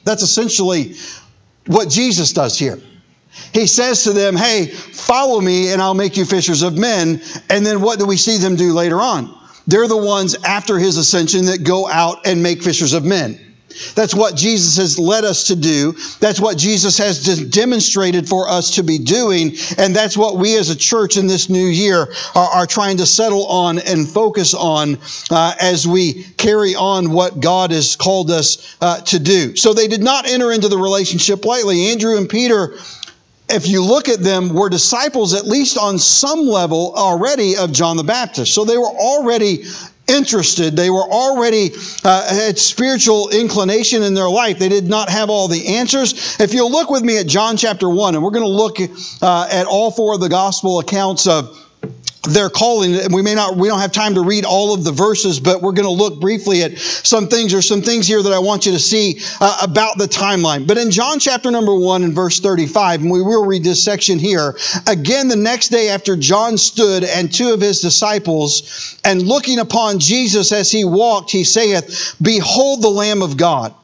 That's 0.05 0.23
essentially 0.23 0.95
what 1.67 1.89
Jesus 1.89 2.33
does 2.33 2.59
here. 2.59 2.79
He 3.53 3.67
says 3.67 4.05
to 4.05 4.13
them, 4.13 4.37
Hey, 4.37 4.67
follow 4.67 5.41
me 5.41 5.73
and 5.73 5.83
I'll 5.83 5.95
make 5.95 6.17
you 6.17 6.25
fishers 6.25 6.63
of 6.63 6.77
men. 6.79 7.21
And 7.51 7.67
then 7.67 7.81
what 7.81 7.99
do 7.99 8.07
we 8.07 8.17
see 8.17 8.39
them 8.39 8.57
do 8.57 8.73
later 8.73 9.01
on? 9.01 9.37
They're 9.67 9.89
the 9.89 9.97
ones 9.97 10.37
after 10.45 10.79
his 10.79 10.97
ascension 10.97 11.47
that 11.47 11.65
go 11.65 11.89
out 11.89 12.27
and 12.27 12.43
make 12.43 12.63
fishers 12.63 12.93
of 12.93 13.05
men. 13.05 13.54
That's 13.95 14.15
what 14.15 14.37
Jesus 14.37 14.77
has 14.77 14.99
led 14.99 15.25
us 15.25 15.49
to 15.49 15.57
do. 15.57 15.93
That's 16.21 16.41
what 16.41 16.57
Jesus 16.57 16.99
has 16.99 17.23
demonstrated 17.49 18.29
for 18.29 18.49
us 18.49 18.77
to 18.77 18.83
be 18.83 18.99
doing. 18.99 19.57
And 19.79 19.95
that's 19.95 20.17
what 20.17 20.37
we 20.37 20.57
as 20.57 20.71
a 20.71 20.77
church 20.77 21.17
in 21.17 21.27
this 21.27 21.49
new 21.49 21.67
year 21.67 22.13
are, 22.35 22.49
are 22.49 22.67
trying 22.67 22.99
to 22.99 23.07
settle 23.07 23.47
on 23.47 23.79
and 23.79 24.09
focus 24.09 24.55
on 24.55 24.99
uh, 25.31 25.55
as 25.61 25.87
we 25.87 26.25
carry 26.37 26.75
on 26.75 27.11
what 27.11 27.41
God 27.41 27.71
has 27.71 27.97
called 27.97 28.31
us 28.31 28.77
uh, 28.81 29.01
to 29.03 29.19
do. 29.19 29.57
So 29.57 29.75
they 29.75 29.89
did 29.89 30.03
not 30.03 30.27
enter 30.27 30.53
into 30.53 30.69
the 30.69 30.79
relationship 30.79 31.45
lightly. 31.45 31.91
Andrew 31.91 32.17
and 32.17 32.29
Peter 32.29 32.75
if 33.49 33.69
you 33.69 33.85
look 33.85 34.09
at 34.09 34.21
them, 34.21 34.55
were 34.55 34.71
disciples 34.71 35.35
at 35.35 35.45
least 35.47 35.77
on 35.77 35.99
some 35.99 36.41
level 36.47 36.95
already 36.97 37.57
of 37.57 37.73
John 37.73 37.97
the 37.97 38.05
Baptist. 38.05 38.55
So 38.55 38.65
they 38.65 38.79
were 38.79 38.87
already 38.87 39.65
interested. 40.07 40.77
They 40.77 40.91
were 40.91 41.03
already 41.03 41.71
uh, 42.05 42.35
had 42.35 42.59
spiritual 42.59 43.31
inclination 43.31 44.03
in 44.03 44.15
their 44.15 44.29
life. 44.29 44.59
They 44.59 44.69
did 44.69 44.89
not 44.89 45.09
have 45.09 45.31
all 45.31 45.49
the 45.49 45.77
answers. 45.77 46.41
If 46.41 46.55
you'll 46.55 46.71
look 46.71 46.91
with 46.91 47.03
me 47.03 47.19
at 47.19 47.27
John 47.27 47.57
chapter 47.57 47.89
1, 47.89 48.15
and 48.15 48.23
we're 48.23 48.31
going 48.31 48.45
to 48.45 48.49
look 48.49 48.79
uh, 49.23 49.49
at 49.51 49.67
all 49.67 49.91
four 49.91 50.15
of 50.15 50.21
the 50.21 50.29
gospel 50.29 50.79
accounts 50.81 51.27
of 51.27 51.61
their 52.29 52.51
calling. 52.51 53.13
We 53.13 53.23
may 53.23 53.35
not, 53.35 53.57
we 53.57 53.69
don't 53.69 53.81
have 53.81 53.93
time 53.93 54.15
to 54.15 54.23
read 54.23 54.45
all 54.45 54.75
of 54.75 54.85
the 54.85 54.93
verses, 54.93 55.41
but 55.41 55.63
we're 55.63 55.73
going 55.73 55.87
to 55.87 55.91
look 55.91 56.21
briefly 56.21 56.63
at 56.63 56.79
some 56.79 57.29
things 57.29 57.55
or 57.55 57.63
some 57.63 57.83
things 57.83 58.07
here 58.07 58.23
that 58.23 58.33
I 58.33 58.39
want 58.39 58.67
you 58.67 58.73
to 58.73 58.79
see 58.79 59.21
uh, 59.41 59.59
about 59.63 59.99
the 59.99 60.07
timeline. 60.07 60.67
But 60.67 60.79
in 60.79 60.91
John 60.91 61.19
chapter 61.19 61.51
number 61.51 61.75
one 61.75 62.03
and 62.03 62.15
verse 62.15 62.41
35, 62.41 63.03
and 63.03 63.11
we 63.11 63.23
will 63.23 63.45
read 63.45 63.65
this 63.65 63.83
section 63.83 64.19
here, 64.19 64.57
again, 64.87 65.29
the 65.29 65.37
next 65.37 65.69
day 65.69 65.89
after 65.89 66.17
John 66.17 66.59
stood 66.59 67.05
and 67.05 67.33
two 67.33 67.53
of 67.53 67.61
his 67.61 67.81
disciples, 67.81 68.99
and 69.05 69.23
looking 69.23 69.59
upon 69.59 69.99
Jesus 69.99 70.53
as 70.53 70.71
he 70.71 70.85
walked, 70.85 71.31
he 71.31 71.45
saith, 71.45 72.17
Behold 72.21 72.83
the 72.83 72.91
Lamb 72.91 73.23
of 73.23 73.37
God. 73.37 73.75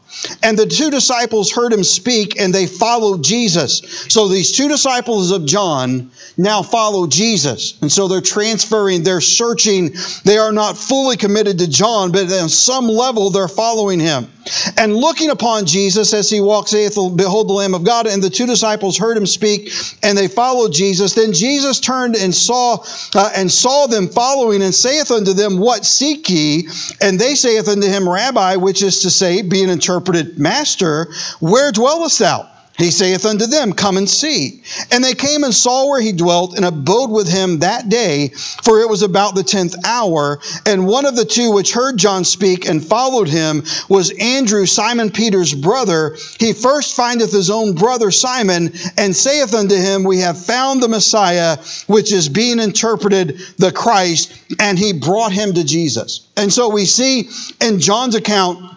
And 0.43 0.59
the 0.59 0.67
two 0.67 0.90
disciples 0.90 1.52
heard 1.52 1.73
him 1.73 1.85
speak 1.85 2.40
and 2.40 2.55
they 2.55 2.67
followed 2.67 3.23
Jesus. 3.25 4.07
So 4.09 4.29
these 4.29 4.52
two 4.52 4.69
disciples 4.69 5.31
of 5.31 5.47
John 5.47 6.11
now 6.37 6.62
follow 6.62 7.07
Jesus. 7.07 7.79
And 7.81 7.90
so 7.90 8.09
they're 8.09 8.21
transferring, 8.21 9.02
they're 9.02 9.21
searching. 9.21 9.95
They 10.25 10.38
are 10.38 10.52
not 10.52 10.76
fully 10.76 11.17
committed 11.17 11.59
to 11.59 11.69
John, 11.69 12.12
but 12.12 12.33
on 12.33 12.49
some 12.49 12.88
level 12.88 13.31
they're 13.31 13.49
following 13.49 14.00
him. 14.00 14.29
And 14.77 14.97
looking 14.97 15.31
upon 15.31 15.67
Jesus 15.67 16.13
as 16.13 16.31
he 16.31 16.41
walks, 16.41 16.71
saith, 16.71 16.95
Behold 16.95 17.49
the 17.49 17.53
Lamb 17.53 17.75
of 17.75 17.85
God. 17.85 18.07
And 18.07 18.23
the 18.23 18.31
two 18.31 18.47
disciples 18.47 18.99
heard 18.99 19.17
him 19.17 19.27
speak 19.27 19.73
and 20.03 20.17
they 20.17 20.29
followed 20.29 20.73
Jesus. 20.73 21.15
Then 21.15 21.33
Jesus 21.33 21.81
turned 21.81 22.17
and 22.17 22.35
saw, 22.35 22.85
uh, 23.15 23.31
and 23.37 23.51
saw 23.51 23.87
them 23.87 24.09
following 24.09 24.63
and 24.63 24.75
saith 24.75 25.11
unto 25.11 25.33
them, 25.33 25.59
What 25.59 25.85
seek 25.85 26.29
ye? 26.29 26.69
And 27.01 27.19
they 27.19 27.35
saith 27.35 27.69
unto 27.69 27.87
him, 27.87 28.09
Rabbi, 28.09 28.57
which 28.57 28.83
is 28.83 29.01
to 29.01 29.11
say, 29.11 29.43
being 29.43 29.69
interpreted, 29.69 30.39
Master, 30.39 31.13
where 31.41 31.73
dwellest 31.73 32.19
thou? 32.19 32.50
He 32.81 32.91
saith 32.91 33.27
unto 33.27 33.47
them, 33.47 33.73
Come 33.73 33.97
and 33.97 34.09
see. 34.09 34.63
And 34.91 35.05
they 35.05 35.15
came 35.15 35.45
and 35.45 35.55
saw 35.55 35.89
where 35.89 36.01
he 36.01 36.13
dwelt 36.13 36.57
and 36.57 36.65
abode 36.65 37.11
with 37.11 37.29
him 37.29 37.59
that 37.59 37.89
day, 37.89 38.29
for 38.29 38.81
it 38.81 38.89
was 38.89 39.03
about 39.03 39.35
the 39.35 39.43
tenth 39.43 39.75
hour. 39.85 40.41
And 40.65 40.87
one 40.87 41.05
of 41.05 41.15
the 41.15 41.25
two 41.25 41.53
which 41.53 41.75
heard 41.75 41.99
John 41.99 42.25
speak 42.25 42.67
and 42.67 42.85
followed 42.85 43.29
him 43.29 43.65
was 43.89 44.11
Andrew, 44.19 44.65
Simon 44.65 45.11
Peter's 45.11 45.55
brother. 45.55 46.17
He 46.39 46.53
first 46.53 46.97
findeth 46.97 47.33
his 47.33 47.51
own 47.51 47.75
brother 47.75 48.11
Simon 48.11 48.73
and 48.97 49.15
saith 49.15 49.55
unto 49.55 49.77
him, 49.77 50.05
We 50.05 50.19
have 50.21 50.43
found 50.43 50.83
the 50.83 50.89
Messiah, 50.89 51.59
which 51.87 52.13
is 52.13 52.29
being 52.29 52.59
interpreted 52.59 53.41
the 53.59 53.73
Christ. 53.73 54.33
And 54.59 54.79
he 54.79 54.93
brought 54.93 55.33
him 55.33 55.53
to 55.53 55.65
Jesus. 55.65 56.27
And 56.37 56.53
so 56.53 56.71
we 56.71 56.87
see 56.87 57.29
in 57.61 57.81
John's 57.81 58.15
account, 58.15 58.77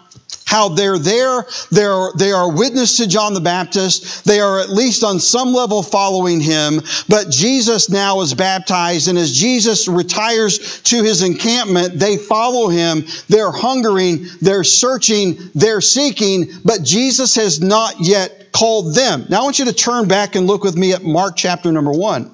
how 0.54 0.68
they're 0.68 0.98
there, 0.98 1.44
they're, 1.72 2.10
they 2.16 2.30
are 2.30 2.48
witness 2.48 2.98
to 2.98 3.08
John 3.08 3.34
the 3.34 3.40
Baptist. 3.40 4.24
They 4.24 4.38
are 4.38 4.60
at 4.60 4.68
least 4.68 5.02
on 5.02 5.18
some 5.18 5.52
level 5.52 5.82
following 5.82 6.40
him. 6.40 6.80
But 7.08 7.28
Jesus 7.28 7.90
now 7.90 8.20
is 8.20 8.34
baptized, 8.34 9.08
and 9.08 9.18
as 9.18 9.36
Jesus 9.36 9.88
retires 9.88 10.80
to 10.82 11.02
his 11.02 11.24
encampment, 11.24 11.98
they 11.98 12.16
follow 12.16 12.68
him. 12.68 13.04
They're 13.28 13.50
hungering, 13.50 14.26
they're 14.40 14.62
searching, 14.62 15.38
they're 15.56 15.80
seeking, 15.80 16.46
but 16.64 16.84
Jesus 16.84 17.34
has 17.34 17.60
not 17.60 17.96
yet 17.98 18.52
called 18.52 18.94
them. 18.94 19.26
Now 19.28 19.40
I 19.40 19.42
want 19.42 19.58
you 19.58 19.64
to 19.64 19.72
turn 19.72 20.06
back 20.06 20.36
and 20.36 20.46
look 20.46 20.62
with 20.62 20.76
me 20.76 20.92
at 20.92 21.02
Mark 21.02 21.34
chapter 21.34 21.72
number 21.72 21.90
one. 21.90 22.32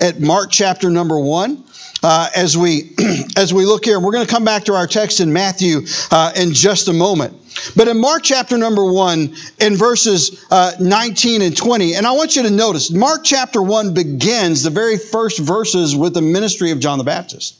At 0.00 0.20
Mark 0.20 0.50
chapter 0.50 0.90
number 0.90 1.20
one 1.20 1.62
uh, 2.02 2.28
as 2.34 2.56
we 2.56 2.90
as 3.36 3.54
we 3.54 3.64
look 3.64 3.84
here. 3.84 4.00
We're 4.00 4.12
going 4.12 4.26
to 4.26 4.32
come 4.32 4.44
back 4.44 4.64
to 4.64 4.74
our 4.74 4.86
text 4.86 5.20
in 5.20 5.32
Matthew 5.32 5.82
uh, 6.10 6.32
in 6.36 6.52
just 6.52 6.88
a 6.88 6.92
moment. 6.92 7.38
But 7.76 7.88
in 7.88 8.00
Mark 8.00 8.22
chapter 8.22 8.58
number 8.58 8.84
one, 8.84 9.34
in 9.60 9.76
verses 9.76 10.44
uh, 10.50 10.72
19 10.80 11.42
and 11.42 11.56
20, 11.56 11.94
and 11.94 12.06
I 12.06 12.12
want 12.12 12.36
you 12.36 12.42
to 12.42 12.50
notice, 12.50 12.90
Mark 12.90 13.22
chapter 13.24 13.62
one 13.62 13.94
begins 13.94 14.62
the 14.62 14.70
very 14.70 14.98
first 14.98 15.38
verses 15.38 15.96
with 15.96 16.14
the 16.14 16.22
ministry 16.22 16.70
of 16.70 16.80
John 16.80 16.98
the 16.98 17.04
Baptist. 17.04 17.56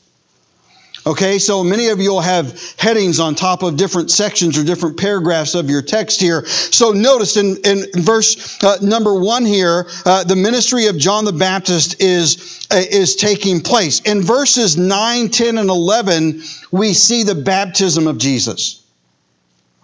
Okay, 1.04 1.40
so 1.40 1.64
many 1.64 1.88
of 1.88 2.00
you 2.00 2.10
will 2.10 2.20
have 2.20 2.76
headings 2.78 3.18
on 3.18 3.34
top 3.34 3.64
of 3.64 3.76
different 3.76 4.08
sections 4.08 4.56
or 4.56 4.62
different 4.62 4.96
paragraphs 4.96 5.56
of 5.56 5.68
your 5.68 5.82
text 5.82 6.20
here. 6.20 6.46
So 6.46 6.92
notice 6.92 7.36
in, 7.36 7.56
in 7.64 7.86
verse 8.02 8.62
uh, 8.62 8.76
number 8.80 9.18
one 9.18 9.44
here, 9.44 9.88
uh, 10.06 10.22
the 10.22 10.36
ministry 10.36 10.86
of 10.86 10.96
John 10.96 11.24
the 11.24 11.32
Baptist 11.32 12.00
is, 12.00 12.68
uh, 12.70 12.76
is 12.88 13.16
taking 13.16 13.60
place. 13.60 13.98
In 14.02 14.22
verses 14.22 14.76
9, 14.76 15.28
10, 15.28 15.58
and 15.58 15.70
11, 15.70 16.42
we 16.70 16.92
see 16.92 17.24
the 17.24 17.34
baptism 17.34 18.06
of 18.06 18.18
Jesus. 18.18 18.81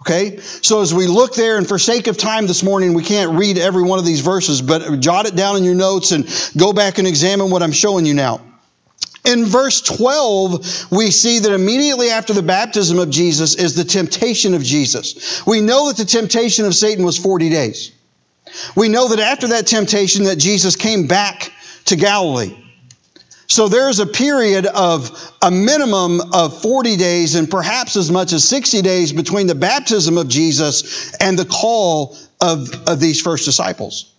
Okay? 0.01 0.37
So 0.39 0.81
as 0.81 0.93
we 0.93 1.07
look 1.07 1.35
there, 1.35 1.57
and 1.57 1.67
for 1.67 1.77
sake 1.77 2.07
of 2.07 2.17
time 2.17 2.47
this 2.47 2.63
morning, 2.63 2.93
we 2.93 3.03
can't 3.03 3.37
read 3.37 3.57
every 3.57 3.83
one 3.83 3.99
of 3.99 4.05
these 4.05 4.21
verses, 4.21 4.61
but 4.61 4.99
jot 4.99 5.25
it 5.25 5.35
down 5.35 5.57
in 5.57 5.63
your 5.63 5.75
notes 5.75 6.11
and 6.11 6.27
go 6.57 6.73
back 6.73 6.97
and 6.97 7.07
examine 7.07 7.49
what 7.51 7.61
I'm 7.61 7.71
showing 7.71 8.05
you 8.05 8.13
now. 8.13 8.41
In 9.25 9.45
verse 9.45 9.81
12, 9.81 10.91
we 10.91 11.11
see 11.11 11.39
that 11.39 11.51
immediately 11.51 12.09
after 12.09 12.33
the 12.33 12.41
baptism 12.41 12.99
of 12.99 13.09
Jesus 13.09 13.55
is 13.55 13.75
the 13.75 13.83
temptation 13.83 14.53
of 14.53 14.63
Jesus. 14.63 15.45
We 15.45 15.59
know 15.59 15.89
that 15.89 15.97
the 15.97 16.05
temptation 16.05 16.65
of 16.65 16.73
Satan 16.73 17.05
was 17.05 17.17
40 17.17 17.49
days. 17.49 17.91
We 18.75 18.87
know 18.87 19.09
that 19.09 19.19
after 19.19 19.47
that 19.47 19.67
temptation 19.67 20.23
that 20.23 20.37
Jesus 20.37 20.75
came 20.75 21.07
back 21.07 21.51
to 21.85 21.95
Galilee. 21.95 22.55
So 23.49 23.67
there's 23.67 23.99
a 23.99 24.05
period 24.05 24.67
of 24.67 25.33
a 25.41 25.49
minimum 25.49 26.21
of 26.33 26.61
40 26.61 26.95
days 26.97 27.33
and 27.33 27.49
perhaps 27.49 27.95
as 27.95 28.11
much 28.11 28.31
as 28.31 28.47
60 28.47 28.83
days 28.83 29.11
between 29.11 29.47
the 29.47 29.55
baptism 29.55 30.19
of 30.19 30.27
Jesus 30.27 31.11
and 31.15 31.37
the 31.37 31.45
call 31.45 32.15
of, 32.39 32.69
of 32.87 32.99
these 32.99 33.19
first 33.19 33.45
disciples. 33.45 34.13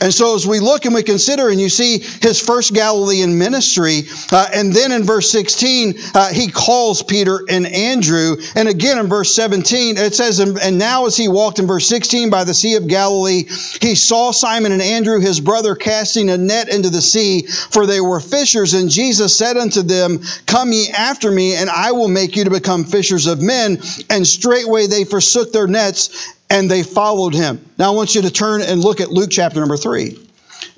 And 0.00 0.12
so, 0.12 0.34
as 0.34 0.46
we 0.46 0.60
look 0.60 0.84
and 0.84 0.94
we 0.94 1.02
consider, 1.02 1.48
and 1.48 1.58
you 1.58 1.70
see 1.70 1.98
his 1.98 2.40
first 2.40 2.74
Galilean 2.74 3.38
ministry, 3.38 4.02
uh, 4.30 4.46
and 4.52 4.72
then 4.72 4.92
in 4.92 5.04
verse 5.04 5.30
16, 5.30 5.94
uh, 6.14 6.28
he 6.32 6.50
calls 6.50 7.02
Peter 7.02 7.40
and 7.48 7.66
Andrew. 7.66 8.36
And 8.54 8.68
again 8.68 8.98
in 8.98 9.06
verse 9.06 9.34
17, 9.34 9.96
it 9.96 10.14
says, 10.14 10.38
And 10.38 10.78
now 10.78 11.06
as 11.06 11.16
he 11.16 11.28
walked 11.28 11.60
in 11.60 11.66
verse 11.66 11.86
16 11.86 12.28
by 12.28 12.44
the 12.44 12.52
Sea 12.52 12.74
of 12.74 12.88
Galilee, 12.88 13.44
he 13.80 13.94
saw 13.94 14.32
Simon 14.32 14.72
and 14.72 14.82
Andrew, 14.82 15.18
his 15.18 15.40
brother, 15.40 15.74
casting 15.74 16.28
a 16.28 16.36
net 16.36 16.68
into 16.68 16.90
the 16.90 17.00
sea, 17.00 17.46
for 17.46 17.86
they 17.86 18.00
were 18.00 18.20
fishers. 18.20 18.74
And 18.74 18.90
Jesus 18.90 19.34
said 19.34 19.56
unto 19.56 19.80
them, 19.80 20.20
Come 20.46 20.72
ye 20.72 20.90
after 20.90 21.30
me, 21.30 21.54
and 21.54 21.70
I 21.70 21.92
will 21.92 22.08
make 22.08 22.36
you 22.36 22.44
to 22.44 22.50
become 22.50 22.84
fishers 22.84 23.26
of 23.26 23.40
men. 23.40 23.80
And 24.10 24.26
straightway 24.26 24.88
they 24.88 25.04
forsook 25.04 25.52
their 25.52 25.66
nets 25.66 26.34
and 26.50 26.70
they 26.70 26.82
followed 26.82 27.34
him. 27.34 27.64
Now 27.78 27.92
I 27.92 27.96
want 27.96 28.14
you 28.14 28.22
to 28.22 28.30
turn 28.30 28.62
and 28.62 28.80
look 28.80 29.00
at 29.00 29.10
Luke 29.10 29.30
chapter 29.30 29.60
number 29.60 29.76
3. 29.76 30.18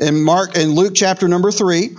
In 0.00 0.22
Mark 0.22 0.56
and 0.56 0.72
Luke 0.72 0.92
chapter 0.94 1.28
number 1.28 1.50
3, 1.50 1.96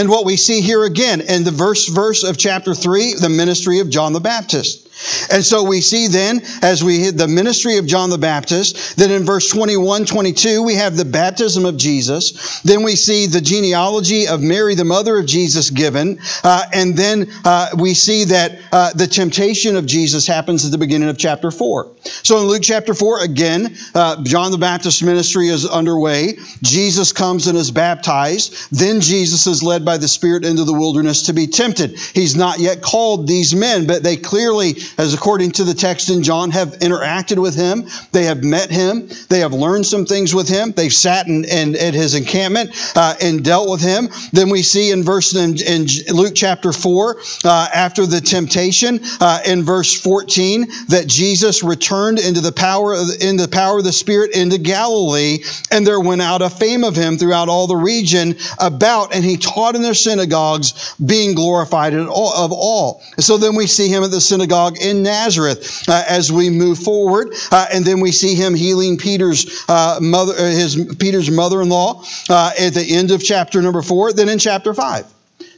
and 0.00 0.08
what 0.08 0.24
we 0.24 0.38
see 0.38 0.62
here 0.62 0.84
again 0.84 1.20
in 1.20 1.44
the 1.44 1.50
verse 1.50 1.86
verse 1.86 2.22
of 2.24 2.38
chapter 2.38 2.74
3, 2.74 3.16
the 3.20 3.28
ministry 3.28 3.80
of 3.80 3.90
John 3.90 4.14
the 4.14 4.20
Baptist. 4.20 4.88
And 5.32 5.44
so 5.44 5.62
we 5.64 5.80
see 5.80 6.08
then, 6.08 6.42
as 6.62 6.84
we 6.84 6.98
hit 6.98 7.16
the 7.16 7.28
ministry 7.28 7.78
of 7.78 7.86
John 7.86 8.10
the 8.10 8.18
Baptist, 8.18 8.96
that 8.96 9.10
in 9.10 9.24
verse 9.24 9.48
21, 9.48 10.04
22, 10.04 10.62
we 10.62 10.74
have 10.74 10.96
the 10.96 11.04
baptism 11.04 11.64
of 11.64 11.76
Jesus. 11.76 12.60
Then 12.62 12.82
we 12.82 12.96
see 12.96 13.26
the 13.26 13.40
genealogy 13.40 14.28
of 14.28 14.42
Mary, 14.42 14.74
the 14.74 14.84
mother 14.84 15.18
of 15.18 15.26
Jesus, 15.26 15.70
given. 15.70 16.18
Uh, 16.44 16.64
and 16.72 16.96
then 16.96 17.30
uh, 17.44 17.70
we 17.78 17.94
see 17.94 18.24
that 18.24 18.58
uh, 18.72 18.92
the 18.92 19.06
temptation 19.06 19.76
of 19.76 19.86
Jesus 19.86 20.26
happens 20.26 20.64
at 20.66 20.70
the 20.70 20.78
beginning 20.78 21.08
of 21.08 21.16
chapter 21.16 21.50
4. 21.50 21.90
So 22.02 22.38
in 22.38 22.44
Luke 22.44 22.62
chapter 22.62 22.92
4, 22.92 23.22
again, 23.22 23.76
uh, 23.94 24.22
John 24.24 24.50
the 24.50 24.58
Baptist 24.58 25.02
ministry 25.02 25.48
is 25.48 25.66
underway. 25.66 26.36
Jesus 26.62 27.12
comes 27.12 27.46
and 27.46 27.56
is 27.56 27.70
baptized. 27.70 28.70
Then 28.70 29.00
Jesus 29.00 29.46
is 29.46 29.62
led 29.62 29.84
by 29.84 29.89
the 29.96 30.08
Spirit 30.08 30.44
into 30.44 30.64
the 30.64 30.72
wilderness 30.72 31.22
to 31.24 31.32
be 31.32 31.46
tempted. 31.46 31.98
He's 31.98 32.36
not 32.36 32.58
yet 32.58 32.82
called 32.82 33.26
these 33.26 33.54
men, 33.54 33.86
but 33.86 34.02
they 34.02 34.16
clearly 34.16 34.74
as 34.98 35.14
according 35.14 35.52
to 35.52 35.64
the 35.64 35.74
text 35.74 36.10
in 36.10 36.22
John, 36.22 36.50
have 36.50 36.78
interacted 36.80 37.40
with 37.40 37.54
him. 37.54 37.86
They 38.12 38.24
have 38.24 38.42
met 38.44 38.70
him. 38.70 39.08
They 39.28 39.40
have 39.40 39.52
learned 39.52 39.86
some 39.86 40.04
things 40.04 40.34
with 40.34 40.48
him. 40.48 40.72
They've 40.72 40.92
sat 40.92 41.26
in, 41.26 41.44
in 41.44 41.74
at 41.76 41.94
his 41.94 42.14
encampment 42.14 42.70
uh, 42.96 43.14
and 43.20 43.44
dealt 43.44 43.70
with 43.70 43.80
him. 43.80 44.08
Then 44.32 44.50
we 44.50 44.62
see 44.62 44.90
in 44.90 45.02
verse 45.02 45.34
in, 45.34 45.56
in 45.62 45.86
Luke 46.14 46.34
chapter 46.34 46.72
four, 46.72 47.20
uh, 47.44 47.68
after 47.74 48.06
the 48.06 48.20
temptation, 48.20 49.00
uh, 49.20 49.40
in 49.46 49.62
verse 49.62 49.98
fourteen, 49.98 50.66
that 50.88 51.06
Jesus 51.06 51.62
returned 51.62 52.18
into 52.18 52.40
the 52.40 52.52
power 52.52 52.94
of, 52.94 53.08
in 53.20 53.36
the 53.36 53.48
power 53.48 53.78
of 53.78 53.84
the 53.84 53.92
Spirit 53.92 54.34
into 54.34 54.58
Galilee, 54.58 55.38
and 55.70 55.86
there 55.86 56.00
went 56.00 56.22
out 56.22 56.42
a 56.42 56.50
fame 56.50 56.84
of 56.84 56.96
him 56.96 57.16
throughout 57.16 57.48
all 57.48 57.66
the 57.66 57.76
region 57.76 58.36
about, 58.58 59.14
and 59.14 59.24
he 59.24 59.36
taught 59.36 59.76
in 59.80 59.84
their 59.84 59.94
synagogues, 59.94 60.94
being 61.04 61.34
glorified 61.34 61.94
of 61.94 62.08
all. 62.10 63.02
So 63.18 63.38
then 63.38 63.56
we 63.56 63.66
see 63.66 63.88
him 63.88 64.04
at 64.04 64.10
the 64.10 64.20
synagogue 64.20 64.76
in 64.80 65.02
Nazareth 65.02 65.88
uh, 65.88 66.04
as 66.08 66.30
we 66.30 66.50
move 66.50 66.78
forward. 66.78 67.34
Uh, 67.50 67.66
and 67.72 67.84
then 67.84 68.00
we 68.00 68.12
see 68.12 68.34
him 68.34 68.54
healing 68.54 68.98
Peter's 68.98 69.64
uh, 69.68 69.98
mother, 70.00 70.34
uh, 70.34 70.50
his 70.50 70.94
Peter's 70.98 71.30
mother-in-law 71.30 72.04
uh, 72.28 72.52
at 72.60 72.74
the 72.74 72.86
end 72.88 73.10
of 73.10 73.22
chapter 73.22 73.62
number 73.62 73.82
four. 73.82 74.12
Then 74.12 74.28
in 74.28 74.38
chapter 74.38 74.74
five. 74.74 75.06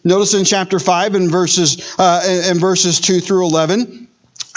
Notice 0.04 0.34
in 0.34 0.44
chapter 0.44 0.80
5 0.80 1.14
and 1.14 1.30
verses, 1.30 1.94
uh, 1.96 2.22
and 2.24 2.60
verses 2.60 2.98
2 2.98 3.20
through 3.20 3.46
11 3.46 4.01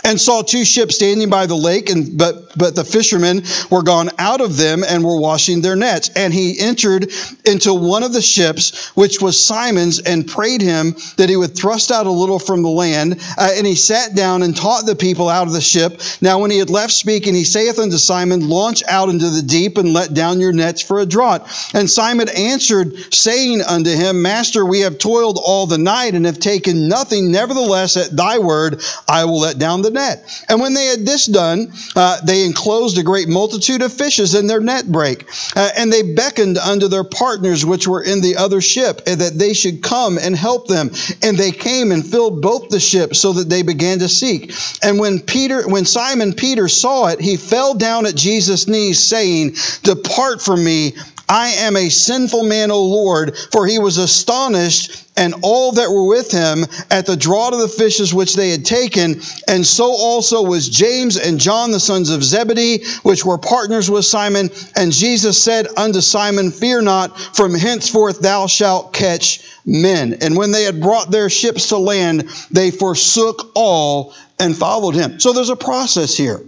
and 0.06 0.22
saw 0.22 0.42
two 0.44 0.64
ships 0.64 0.96
standing 0.96 1.30
by 1.30 1.48
the 1.48 1.56
lake 1.56 1.90
and 1.90 2.18
but 2.18 2.46
but 2.58 2.76
the 2.76 2.84
fishermen 2.84 3.44
were 3.70 3.84
gone 3.84 4.10
out 4.18 4.40
of 4.40 4.56
them 4.56 4.84
and 4.88 5.04
were 5.04 5.20
washing 5.20 5.62
their 5.62 5.76
nets. 5.76 6.10
And 6.16 6.34
he 6.34 6.60
entered 6.60 7.12
into 7.44 7.74
one 7.74 8.04
of 8.04 8.14
the 8.14 8.22
ships 8.22 8.96
which 8.96 9.22
was 9.22 9.44
simon's 9.44 10.00
and 10.00 10.28
prayed 10.28 10.62
him 10.62 10.96
that 11.18 11.30
he 11.30 11.36
would 11.36 11.56
thrust 11.56 11.92
out 11.92 12.06
a 12.06 12.12
little 12.12 12.40
from 12.40 12.62
the 12.62 12.70
land. 12.70 13.20
Uh, 13.38 13.52
and 13.56 13.68
he 13.68 13.76
sat 13.76 14.16
down 14.16 14.44
and 14.44 14.56
taught 14.56 14.86
the 14.86 14.96
people 14.96 15.28
out 15.28 15.48
of 15.48 15.54
the 15.54 15.62
ship. 15.62 16.02
Now 16.22 16.40
when 16.40 16.52
he 16.52 16.60
had 16.60 16.70
left 16.70 16.94
speaking 16.94 17.34
he 17.34 17.44
saith 17.44 17.80
unto 17.80 17.98
simon 17.98 18.48
launch 18.48 18.84
out 18.88 19.10
into 19.10 19.30
the 19.30 19.42
deep 19.42 19.78
and 19.78 19.94
let 19.94 20.14
down 20.14 20.40
your 20.40 20.54
nets 20.54 20.82
for 20.82 21.00
a 21.00 21.06
draught. 21.06 21.74
And 21.74 21.90
simon 21.90 22.30
answered 22.30 22.94
saying 23.14 23.62
unto 23.62 23.90
him 23.90 24.22
master 24.22 24.66
we 24.66 24.82
have 24.82 24.98
toiled 24.98 25.40
all 25.44 25.68
the 25.68 25.78
night 25.78 26.14
and 26.14 26.26
have 26.26 26.40
taken 26.40 26.88
nothing. 26.88 27.32
Nevertheless 27.32 27.98
at 27.98 28.16
thy 28.16 28.38
word 28.38 28.82
i 29.08 29.26
will 29.26 29.40
let 29.40 29.58
down 29.58 29.82
the 29.82 29.95
net. 29.96 30.46
And 30.48 30.62
when 30.62 30.76
they 30.76 30.86
had 30.86 31.06
this 31.06 31.26
done, 31.26 31.74
uh, 31.96 32.22
they 32.22 32.46
enclosed 32.46 32.98
a 33.00 33.04
great 33.04 33.28
multitude 33.28 33.82
of 33.82 33.92
fishes 33.92 34.36
in 34.36 34.46
their 34.46 34.62
net 34.62 34.92
brake. 34.92 35.26
Uh, 35.56 35.70
and 35.76 35.92
they 35.92 36.04
beckoned 36.14 36.58
unto 36.60 36.88
their 36.88 37.04
partners 37.04 37.66
which 37.66 37.88
were 37.88 38.04
in 38.04 38.22
the 38.22 38.38
other 38.38 38.62
ship, 38.62 39.04
that 39.06 39.34
they 39.36 39.54
should 39.54 39.82
come 39.82 40.18
and 40.18 40.36
help 40.36 40.68
them. 40.68 40.92
And 41.24 41.38
they 41.38 41.52
came 41.52 41.92
and 41.92 42.06
filled 42.06 42.42
both 42.42 42.70
the 42.70 42.80
ships, 42.80 43.20
so 43.20 43.34
that 43.34 43.50
they 43.50 43.64
began 43.64 44.00
to 44.00 44.10
seek. 44.10 44.54
And 44.84 45.00
when 45.00 45.20
Peter, 45.20 45.68
when 45.68 45.86
Simon 45.86 46.34
Peter 46.34 46.68
saw 46.68 47.08
it, 47.08 47.20
he 47.20 47.38
fell 47.38 47.74
down 47.74 48.06
at 48.06 48.16
Jesus' 48.16 48.68
knees, 48.68 49.02
saying, 49.02 49.56
Depart 49.84 50.42
from 50.42 50.64
me. 50.64 50.94
I 51.28 51.50
am 51.50 51.76
a 51.76 51.90
sinful 51.90 52.44
man, 52.44 52.72
O 52.72 52.82
Lord, 52.84 53.38
for 53.52 53.66
he 53.66 53.80
was 53.80 53.98
astonished 53.98 55.06
and 55.18 55.34
all 55.42 55.72
that 55.74 55.90
were 55.90 56.08
with 56.08 56.32
him 56.32 56.66
at 56.92 57.06
the 57.06 57.16
draught 57.16 57.54
of 57.54 57.60
the 57.60 57.68
fishes 57.68 58.14
which 58.14 58.36
they 58.36 58.50
had 58.50 58.66
taken. 58.66 59.22
And 59.48 59.66
so 59.66 59.86
also 59.86 60.44
was 60.44 60.70
James 60.70 61.18
and 61.18 61.40
John, 61.40 61.72
the 61.72 61.80
sons 61.80 62.10
of 62.10 62.24
Zebedee, 62.24 62.84
which 63.04 63.26
were 63.26 63.38
partners 63.38 63.90
with 63.90 64.06
Simon. 64.06 64.50
And 64.76 64.92
Jesus 64.92 65.42
said 65.42 65.68
unto 65.78 66.02
Simon, 66.02 66.52
Fear 66.52 66.82
not, 66.82 67.18
from 67.20 67.54
henceforth 67.56 68.20
thou 68.20 68.48
shalt 68.48 68.94
catch 68.94 69.42
men. 69.66 70.18
And 70.22 70.36
when 70.36 70.52
they 70.52 70.64
had 70.64 70.82
brought 70.82 71.12
their 71.12 71.30
ships 71.30 71.70
to 71.70 71.78
land, 71.78 72.30
they 72.52 72.72
forsook 72.72 73.52
all 73.56 74.14
and 74.38 74.56
followed 74.56 74.96
him. 74.96 75.20
So 75.20 75.34
there's 75.34 75.50
a 75.50 75.56
process 75.56 76.16
here. 76.16 76.42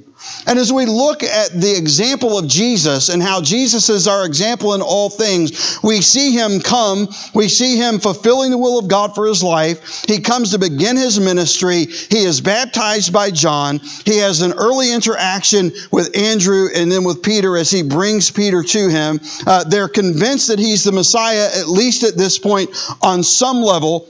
And 0.47 0.57
as 0.57 0.71
we 0.71 0.85
look 0.85 1.23
at 1.23 1.51
the 1.51 1.75
example 1.77 2.37
of 2.37 2.47
Jesus 2.47 3.09
and 3.09 3.21
how 3.21 3.41
Jesus 3.41 3.89
is 3.89 4.07
our 4.07 4.25
example 4.25 4.73
in 4.73 4.81
all 4.81 5.09
things, 5.09 5.77
we 5.83 6.01
see 6.01 6.31
him 6.31 6.61
come, 6.61 7.09
we 7.33 7.49
see 7.49 7.75
him 7.75 7.99
fulfilling 7.99 8.51
the 8.51 8.57
will 8.57 8.79
of 8.79 8.87
God 8.87 9.13
for 9.13 9.25
his 9.27 9.43
life. 9.43 10.05
He 10.07 10.21
comes 10.21 10.51
to 10.51 10.59
begin 10.59 10.95
his 10.95 11.19
ministry. 11.19 11.85
He 11.85 12.23
is 12.23 12.39
baptized 12.39 13.11
by 13.11 13.31
John. 13.31 13.79
He 14.05 14.17
has 14.19 14.41
an 14.41 14.53
early 14.53 14.93
interaction 14.93 15.71
with 15.91 16.15
Andrew 16.15 16.67
and 16.73 16.91
then 16.91 17.03
with 17.03 17.21
Peter 17.21 17.57
as 17.57 17.69
he 17.69 17.83
brings 17.83 18.31
Peter 18.31 18.63
to 18.63 18.89
him. 18.89 19.19
Uh, 19.45 19.65
they're 19.65 19.89
convinced 19.89 20.47
that 20.47 20.59
he's 20.59 20.85
the 20.85 20.91
Messiah, 20.93 21.49
at 21.55 21.67
least 21.67 22.03
at 22.03 22.15
this 22.15 22.39
point, 22.39 22.69
on 23.01 23.21
some 23.21 23.61
level. 23.61 24.07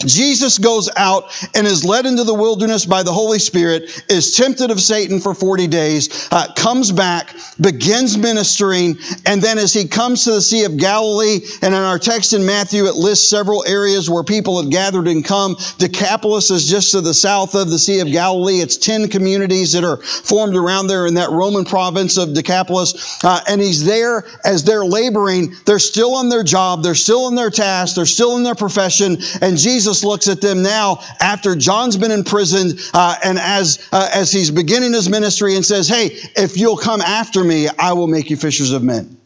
Jesus 0.00 0.58
goes 0.58 0.88
out 0.96 1.24
and 1.54 1.66
is 1.66 1.84
led 1.84 2.06
into 2.06 2.24
the 2.24 2.34
wilderness 2.34 2.86
by 2.86 3.02
the 3.02 3.12
Holy 3.12 3.38
Spirit, 3.38 4.02
is 4.08 4.34
tempted 4.34 4.70
of 4.70 4.80
Satan 4.80 5.20
for 5.20 5.34
40 5.34 5.66
days, 5.66 6.28
uh, 6.32 6.52
comes 6.54 6.90
back, 6.90 7.34
begins 7.60 8.16
ministering, 8.16 8.96
and 9.26 9.42
then 9.42 9.58
as 9.58 9.74
he 9.74 9.86
comes 9.86 10.24
to 10.24 10.32
the 10.32 10.40
Sea 10.40 10.64
of 10.64 10.78
Galilee, 10.78 11.40
and 11.62 11.74
in 11.74 11.80
our 11.80 11.98
text 11.98 12.32
in 12.32 12.46
Matthew, 12.46 12.86
it 12.86 12.94
lists 12.94 13.28
several 13.28 13.64
areas 13.66 14.08
where 14.08 14.24
people 14.24 14.60
had 14.60 14.70
gathered 14.70 15.06
and 15.06 15.24
come. 15.24 15.56
Decapolis 15.78 16.50
is 16.50 16.66
just 16.66 16.92
to 16.92 17.00
the 17.00 17.14
south 17.14 17.54
of 17.54 17.70
the 17.70 17.78
Sea 17.78 18.00
of 18.00 18.08
Galilee. 18.08 18.60
It's 18.60 18.78
10 18.78 19.08
communities 19.08 19.72
that 19.72 19.84
are 19.84 19.98
formed 19.98 20.56
around 20.56 20.86
there 20.86 21.06
in 21.06 21.14
that 21.14 21.30
Roman 21.30 21.64
province 21.64 22.16
of 22.16 22.32
Decapolis. 22.32 23.22
Uh, 23.22 23.40
and 23.48 23.60
he's 23.60 23.84
there 23.84 24.24
as 24.44 24.64
they're 24.64 24.84
laboring. 24.84 25.54
They're 25.66 25.78
still 25.78 26.14
on 26.14 26.30
their 26.30 26.42
job, 26.42 26.82
they're 26.82 26.94
still 26.94 27.28
in 27.28 27.34
their 27.34 27.50
task, 27.50 27.96
they're 27.96 28.06
still 28.06 28.36
in 28.36 28.42
their 28.42 28.54
profession, 28.54 29.18
and 29.40 29.58
Jesus 29.62 30.04
looks 30.04 30.28
at 30.28 30.40
them 30.40 30.62
now 30.62 31.02
after 31.20 31.54
John's 31.54 31.96
been 31.96 32.10
imprisoned 32.10 32.80
uh, 32.94 33.16
and 33.22 33.38
as, 33.38 33.86
uh, 33.92 34.08
as 34.12 34.32
he's 34.32 34.50
beginning 34.50 34.92
his 34.92 35.08
ministry 35.08 35.56
and 35.56 35.64
says, 35.64 35.88
Hey, 35.88 36.06
if 36.36 36.56
you'll 36.56 36.76
come 36.76 37.00
after 37.00 37.44
me, 37.44 37.68
I 37.78 37.92
will 37.92 38.08
make 38.08 38.30
you 38.30 38.36
fishers 38.36 38.72
of 38.72 38.82
men. 38.82 39.19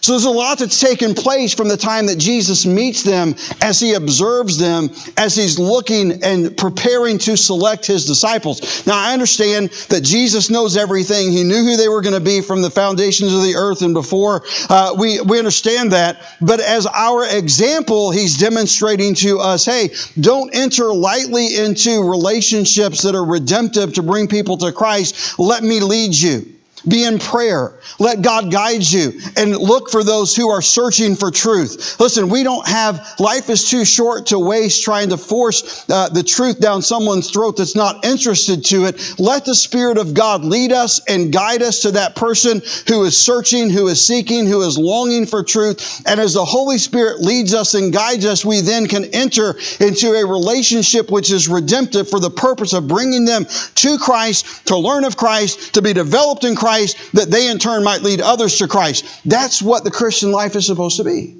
So 0.00 0.12
there's 0.12 0.24
a 0.24 0.30
lot 0.30 0.58
that's 0.58 0.80
taken 0.80 1.14
place 1.14 1.54
from 1.54 1.68
the 1.68 1.76
time 1.76 2.06
that 2.06 2.18
Jesus 2.18 2.66
meets 2.66 3.02
them 3.02 3.34
as 3.60 3.80
he 3.80 3.94
observes 3.94 4.58
them, 4.58 4.90
as 5.16 5.36
he's 5.36 5.58
looking 5.58 6.22
and 6.22 6.56
preparing 6.56 7.18
to 7.18 7.36
select 7.36 7.86
his 7.86 8.06
disciples. 8.06 8.86
Now, 8.86 8.98
I 8.98 9.12
understand 9.12 9.70
that 9.88 10.02
Jesus 10.02 10.50
knows 10.50 10.76
everything. 10.76 11.32
He 11.32 11.44
knew 11.44 11.64
who 11.64 11.76
they 11.76 11.88
were 11.88 12.02
going 12.02 12.14
to 12.14 12.20
be 12.20 12.40
from 12.40 12.62
the 12.62 12.70
foundations 12.70 13.32
of 13.32 13.42
the 13.42 13.56
earth 13.56 13.82
and 13.82 13.94
before. 13.94 14.42
Uh, 14.68 14.94
we, 14.98 15.20
we 15.20 15.38
understand 15.38 15.92
that. 15.92 16.20
But 16.40 16.60
as 16.60 16.86
our 16.86 17.26
example, 17.26 18.10
he's 18.10 18.38
demonstrating 18.38 19.14
to 19.16 19.38
us 19.38 19.64
hey, 19.64 19.90
don't 20.18 20.54
enter 20.54 20.92
lightly 20.92 21.56
into 21.56 22.08
relationships 22.08 23.02
that 23.02 23.14
are 23.14 23.24
redemptive 23.24 23.94
to 23.94 24.02
bring 24.02 24.28
people 24.28 24.56
to 24.58 24.72
Christ. 24.72 25.38
Let 25.38 25.62
me 25.62 25.80
lead 25.80 26.14
you. 26.14 26.59
Be 26.88 27.04
in 27.04 27.18
prayer. 27.18 27.74
Let 27.98 28.22
God 28.22 28.50
guide 28.50 28.82
you 28.82 29.12
and 29.36 29.56
look 29.56 29.90
for 29.90 30.02
those 30.02 30.34
who 30.34 30.48
are 30.48 30.62
searching 30.62 31.14
for 31.14 31.30
truth. 31.30 32.00
Listen, 32.00 32.30
we 32.30 32.42
don't 32.42 32.66
have, 32.66 33.16
life 33.18 33.50
is 33.50 33.68
too 33.68 33.84
short 33.84 34.26
to 34.26 34.38
waste 34.38 34.82
trying 34.82 35.10
to 35.10 35.18
force 35.18 35.88
uh, 35.90 36.08
the 36.08 36.22
truth 36.22 36.58
down 36.58 36.80
someone's 36.80 37.30
throat 37.30 37.58
that's 37.58 37.76
not 37.76 38.04
interested 38.04 38.64
to 38.66 38.86
it. 38.86 39.18
Let 39.18 39.44
the 39.44 39.54
Spirit 39.54 39.98
of 39.98 40.14
God 40.14 40.44
lead 40.44 40.72
us 40.72 41.00
and 41.06 41.32
guide 41.32 41.62
us 41.62 41.82
to 41.82 41.90
that 41.92 42.16
person 42.16 42.62
who 42.88 43.04
is 43.04 43.16
searching, 43.16 43.68
who 43.68 43.88
is 43.88 44.02
seeking, 44.02 44.46
who 44.46 44.62
is 44.62 44.78
longing 44.78 45.26
for 45.26 45.42
truth. 45.42 46.02
And 46.06 46.18
as 46.18 46.32
the 46.32 46.44
Holy 46.44 46.78
Spirit 46.78 47.20
leads 47.20 47.52
us 47.52 47.74
and 47.74 47.92
guides 47.92 48.24
us, 48.24 48.44
we 48.44 48.62
then 48.62 48.86
can 48.86 49.04
enter 49.06 49.56
into 49.80 50.14
a 50.14 50.26
relationship 50.26 51.10
which 51.10 51.30
is 51.30 51.46
redemptive 51.46 52.08
for 52.08 52.20
the 52.20 52.30
purpose 52.30 52.72
of 52.72 52.88
bringing 52.88 53.26
them 53.26 53.44
to 53.74 53.98
Christ, 53.98 54.66
to 54.68 54.78
learn 54.78 55.04
of 55.04 55.18
Christ, 55.18 55.74
to 55.74 55.82
be 55.82 55.92
developed 55.92 56.44
in 56.44 56.56
Christ 56.56 56.69
Christ, 56.70 57.12
that 57.14 57.30
they 57.30 57.50
in 57.50 57.58
turn 57.58 57.82
might 57.82 58.02
lead 58.02 58.20
others 58.20 58.58
to 58.58 58.68
Christ. 58.68 59.04
That's 59.24 59.60
what 59.60 59.82
the 59.82 59.90
Christian 59.90 60.30
life 60.30 60.54
is 60.54 60.66
supposed 60.66 60.98
to 60.98 61.04
be. 61.04 61.36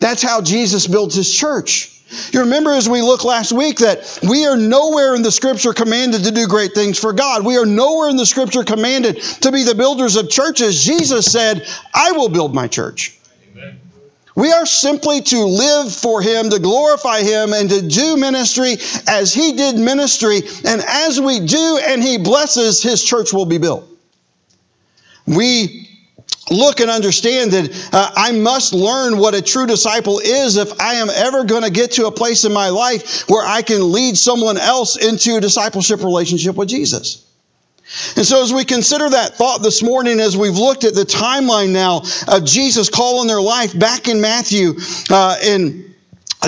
That's 0.00 0.22
how 0.22 0.40
Jesus 0.40 0.88
builds 0.88 1.14
his 1.14 1.32
church. 1.32 1.96
You 2.32 2.40
remember 2.40 2.72
as 2.72 2.88
we 2.88 3.00
looked 3.00 3.24
last 3.24 3.52
week 3.52 3.78
that 3.78 4.18
we 4.28 4.44
are 4.46 4.56
nowhere 4.56 5.14
in 5.14 5.22
the 5.22 5.30
scripture 5.30 5.72
commanded 5.72 6.24
to 6.24 6.32
do 6.32 6.48
great 6.48 6.74
things 6.74 6.98
for 6.98 7.12
God. 7.12 7.44
We 7.44 7.58
are 7.58 7.66
nowhere 7.66 8.08
in 8.08 8.16
the 8.16 8.26
scripture 8.26 8.64
commanded 8.64 9.22
to 9.42 9.52
be 9.52 9.62
the 9.62 9.76
builders 9.76 10.16
of 10.16 10.28
churches. 10.28 10.84
Jesus 10.84 11.30
said, 11.30 11.64
I 11.94 12.10
will 12.10 12.28
build 12.28 12.52
my 12.52 12.66
church. 12.66 13.16
Amen. 13.52 13.78
We 14.34 14.50
are 14.50 14.66
simply 14.66 15.20
to 15.20 15.44
live 15.44 15.94
for 15.94 16.20
Him, 16.20 16.50
to 16.50 16.58
glorify 16.58 17.20
Him, 17.20 17.52
and 17.52 17.70
to 17.70 17.86
do 17.86 18.16
ministry 18.16 18.78
as 19.06 19.32
He 19.32 19.52
did 19.52 19.76
ministry. 19.76 20.38
And 20.64 20.82
as 20.84 21.20
we 21.20 21.38
do 21.38 21.80
and 21.86 22.02
He 22.02 22.18
blesses, 22.18 22.82
His 22.82 23.04
church 23.04 23.32
will 23.32 23.46
be 23.46 23.58
built 23.58 23.89
we 25.26 25.88
look 26.50 26.80
and 26.80 26.90
understand 26.90 27.52
that 27.52 27.90
uh, 27.92 28.10
I 28.16 28.32
must 28.32 28.72
learn 28.72 29.18
what 29.18 29.34
a 29.34 29.42
true 29.42 29.66
disciple 29.66 30.18
is 30.18 30.56
if 30.56 30.80
I 30.80 30.94
am 30.94 31.08
ever 31.08 31.44
going 31.44 31.62
to 31.62 31.70
get 31.70 31.92
to 31.92 32.06
a 32.06 32.12
place 32.12 32.44
in 32.44 32.52
my 32.52 32.70
life 32.70 33.28
where 33.28 33.46
I 33.46 33.62
can 33.62 33.92
lead 33.92 34.16
someone 34.16 34.58
else 34.58 34.96
into 34.96 35.36
a 35.36 35.40
discipleship 35.40 36.00
relationship 36.00 36.56
with 36.56 36.68
Jesus. 36.68 37.26
And 38.16 38.24
so, 38.24 38.42
as 38.42 38.52
we 38.52 38.64
consider 38.64 39.10
that 39.10 39.34
thought 39.34 39.62
this 39.62 39.82
morning, 39.82 40.20
as 40.20 40.36
we've 40.36 40.56
looked 40.56 40.84
at 40.84 40.94
the 40.94 41.02
timeline 41.02 41.70
now 41.70 42.02
of 42.28 42.44
Jesus 42.44 42.88
calling 42.88 43.26
their 43.26 43.40
life 43.40 43.76
back 43.76 44.06
in 44.06 44.20
Matthew, 44.20 44.74
uh, 45.10 45.36
in 45.42 45.89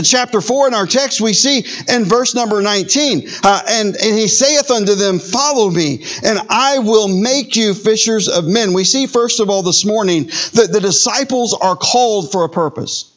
chapter 0.01 0.41
4 0.41 0.69
in 0.69 0.75
our 0.75 0.87
text, 0.87 1.21
we 1.21 1.33
see 1.33 1.65
in 1.89 2.05
verse 2.05 2.35
number 2.35 2.63
19, 2.63 3.29
uh, 3.45 3.63
and, 3.69 3.89
and 3.89 4.19
he 4.19 4.29
saith 4.29 4.71
unto 4.71 4.95
them, 4.95 5.19
Follow 5.19 5.71
me, 5.71 6.05
and 6.25 6.39
I 6.49 6.79
will 6.79 7.09
make 7.09 7.57
you 7.57 7.75
fishers 7.75 8.29
of 8.29 8.47
men. 8.47 8.73
We 8.73 8.85
see, 8.85 9.07
first 9.07 9.41
of 9.41 9.51
all, 9.51 9.63
this 9.63 9.85
morning 9.85 10.25
that 10.55 10.71
the 10.73 10.81
disciples 10.81 11.53
are 11.55 11.77
called 11.77 12.33
for 12.33 12.45
a 12.45 12.49
purpose. 12.49 13.13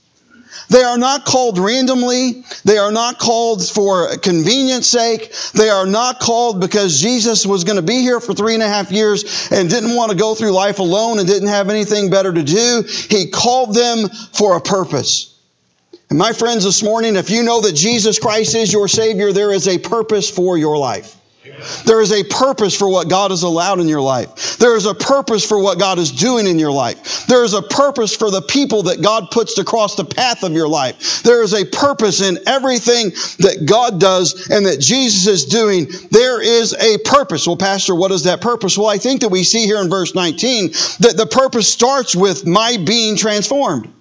They 0.70 0.84
are 0.84 0.98
not 0.98 1.26
called 1.26 1.60
randomly. 1.60 2.44
They 2.64 2.78
are 2.78 2.92
not 2.92 3.20
called 3.20 3.68
for 3.68 4.18
convenience 4.18 4.88
sake. 4.88 5.34
They 5.54 5.70
are 5.70 5.86
not 5.86 6.20
called 6.20 6.60
because 6.60 7.00
Jesus 7.00 7.46
was 7.46 7.64
going 7.64 7.76
to 7.76 7.84
be 7.84 8.02
here 8.02 8.20
for 8.20 8.34
three 8.34 8.56
and 8.56 8.64
a 8.64 8.68
half 8.68 8.92
years 8.92 9.50
and 9.52 9.70
didn't 9.70 9.96
want 9.96 10.12
to 10.12 10.18
go 10.18 10.34
through 10.34 10.52
life 10.52 10.80
alone 10.80 11.20
and 11.20 11.28
didn't 11.28 11.50
have 11.50 11.70
anything 11.70 12.10
better 12.10 12.34
to 12.34 12.44
do. 12.44 12.84
He 12.88 13.30
called 13.30 13.76
them 13.76 14.10
for 14.10 14.58
a 14.58 14.62
purpose. 14.62 15.35
And 16.10 16.20
my 16.20 16.34
friends, 16.34 16.64
this 16.64 16.84
morning, 16.84 17.16
if 17.16 17.30
you 17.30 17.44
know 17.44 17.62
that 17.62 17.74
Jesus 17.74 18.20
Christ 18.20 18.56
is 18.56 18.72
your 18.72 18.88
Savior, 18.88 19.34
there 19.34 19.52
is 19.52 19.68
a 19.68 19.78
purpose 19.78 20.30
for 20.30 20.58
your 20.58 20.78
life. 20.78 21.16
There 21.86 22.02
is 22.02 22.12
a 22.12 22.24
purpose 22.24 22.76
for 22.76 22.90
what 22.90 23.10
God 23.10 23.32
has 23.32 23.44
allowed 23.44 23.80
in 23.80 23.88
your 23.88 24.02
life. 24.02 24.58
There 24.58 24.76
is 24.76 24.86
a 24.86 24.94
purpose 24.94 25.46
for 25.46 25.60
what 25.60 25.80
God 25.80 26.00
is 26.00 26.12
doing 26.12 26.48
in 26.48 26.60
your 26.60 26.72
life. 26.72 27.26
There 27.28 27.44
is 27.44 27.54
a 27.54 27.62
purpose 27.62 28.16
for 28.16 28.32
the 28.32 28.42
people 28.42 28.84
that 28.84 29.02
God 29.02 29.30
puts 29.32 29.58
across 29.58 29.96
the 29.96 30.06
path 30.06 30.44
of 30.44 30.52
your 30.54 30.68
life. 30.68 31.24
There 31.24 31.44
is 31.44 31.54
a 31.54 31.66
purpose 31.66 32.22
in 32.22 32.40
everything 32.48 33.12
that 33.40 33.66
God 33.66 34.00
does 34.00 34.50
and 34.50 34.66
that 34.66 34.80
Jesus 34.80 35.28
is 35.28 35.46
doing. 35.46 35.88
There 36.12 36.42
is 36.42 36.74
a 36.74 36.98
purpose. 37.00 37.48
Well, 37.48 37.58
Pastor, 37.58 37.96
what 37.96 38.12
is 38.12 38.24
that 38.24 38.42
purpose? 38.42 38.78
Well, 38.78 38.88
I 38.88 38.98
think 38.98 39.22
that 39.22 39.30
we 39.30 39.44
see 39.44 39.66
here 39.66 39.82
in 39.82 39.90
verse 39.90 40.16
19 40.16 40.72
that 41.00 41.16
the 41.16 41.28
purpose 41.28 41.72
starts 41.72 42.16
with 42.16 42.46
my 42.46 42.78
being 42.78 43.16
transformed. 43.16 43.95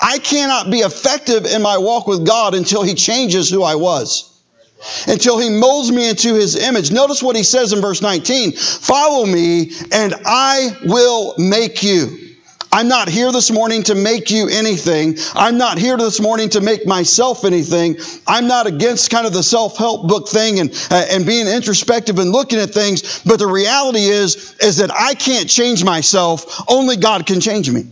I 0.00 0.18
cannot 0.18 0.70
be 0.70 0.78
effective 0.78 1.46
in 1.46 1.62
my 1.62 1.78
walk 1.78 2.06
with 2.06 2.26
God 2.26 2.54
until 2.54 2.82
He 2.82 2.94
changes 2.94 3.50
who 3.50 3.62
I 3.62 3.74
was 3.74 4.32
until 5.06 5.38
he 5.38 5.50
molds 5.50 5.90
me 5.90 6.08
into 6.08 6.34
his 6.34 6.56
image. 6.56 6.90
Notice 6.90 7.22
what 7.22 7.36
he 7.36 7.42
says 7.42 7.72
in 7.72 7.80
verse 7.80 8.02
19 8.02 8.52
Follow 8.52 9.26
me, 9.26 9.72
and 9.92 10.14
I 10.24 10.76
will 10.84 11.34
make 11.38 11.82
you. 11.82 12.18
I'm 12.72 12.88
not 12.88 13.08
here 13.08 13.32
this 13.32 13.50
morning 13.50 13.84
to 13.84 13.94
make 13.94 14.30
you 14.30 14.48
anything. 14.48 15.16
I'm 15.34 15.56
not 15.56 15.78
here 15.78 15.96
this 15.96 16.20
morning 16.20 16.50
to 16.50 16.60
make 16.60 16.86
myself 16.86 17.44
anything. 17.44 17.96
I'm 18.26 18.46
not 18.46 18.66
against 18.66 19.10
kind 19.10 19.26
of 19.26 19.32
the 19.32 19.42
self-help 19.42 20.08
book 20.08 20.28
thing 20.28 20.60
and 20.60 20.70
uh, 20.90 21.06
and 21.10 21.24
being 21.24 21.46
introspective 21.46 22.18
and 22.18 22.30
looking 22.30 22.58
at 22.58 22.70
things, 22.70 23.22
but 23.24 23.38
the 23.38 23.46
reality 23.46 24.00
is 24.00 24.56
is 24.60 24.76
that 24.76 24.90
I 24.92 25.14
can't 25.14 25.48
change 25.48 25.84
myself. 25.84 26.64
Only 26.68 26.96
God 26.96 27.24
can 27.24 27.40
change 27.40 27.70
me. 27.70 27.86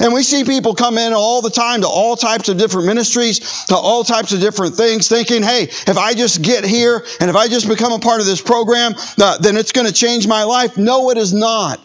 And 0.00 0.12
we 0.12 0.22
see 0.22 0.44
people 0.44 0.74
come 0.74 0.98
in 0.98 1.12
all 1.12 1.42
the 1.42 1.50
time 1.50 1.82
to 1.82 1.88
all 1.88 2.16
types 2.16 2.48
of 2.48 2.58
different 2.58 2.86
ministries, 2.86 3.64
to 3.66 3.76
all 3.76 4.04
types 4.04 4.32
of 4.32 4.40
different 4.40 4.74
things, 4.74 5.08
thinking, 5.08 5.42
hey, 5.42 5.64
if 5.64 5.98
I 5.98 6.14
just 6.14 6.42
get 6.42 6.64
here 6.64 7.04
and 7.20 7.30
if 7.30 7.36
I 7.36 7.48
just 7.48 7.68
become 7.68 7.92
a 7.92 7.98
part 7.98 8.20
of 8.20 8.26
this 8.26 8.40
program, 8.40 8.94
uh, 9.20 9.38
then 9.38 9.56
it's 9.56 9.72
going 9.72 9.86
to 9.86 9.92
change 9.92 10.26
my 10.26 10.44
life. 10.44 10.76
No, 10.76 11.10
it 11.10 11.18
is 11.18 11.32
not. 11.32 11.80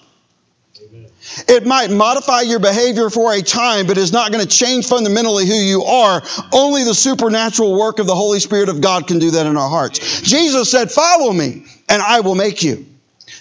It 1.48 1.66
might 1.66 1.92
modify 1.92 2.42
your 2.42 2.60
behavior 2.60 3.10
for 3.10 3.34
a 3.34 3.42
time, 3.42 3.88
but 3.88 3.98
it's 3.98 4.12
not 4.12 4.32
going 4.32 4.46
to 4.46 4.50
change 4.50 4.88
fundamentally 4.88 5.46
who 5.46 5.54
you 5.54 5.84
are. 5.84 6.22
Only 6.52 6.84
the 6.84 6.94
supernatural 6.94 7.78
work 7.78 8.00
of 8.00 8.08
the 8.08 8.16
Holy 8.16 8.40
Spirit 8.40 8.70
of 8.70 8.82
God 8.82 9.08
can 9.08 9.20
do 9.20 9.32
that 9.32 9.46
in 9.46 9.56
our 9.56 9.70
hearts. 9.70 10.22
Jesus 10.22 10.70
said, 10.70 10.92
Follow 10.92 11.32
me, 11.32 11.66
and 11.88 12.02
I 12.02 12.22
will 12.22 12.36
make 12.36 12.64
you. 12.64 12.86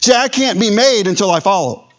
See, 0.01 0.13
I 0.13 0.29
can't 0.29 0.61
be 0.61 0.71
made 0.71 1.07
until 1.07 1.31
I 1.31 1.41
follow. 1.41 1.89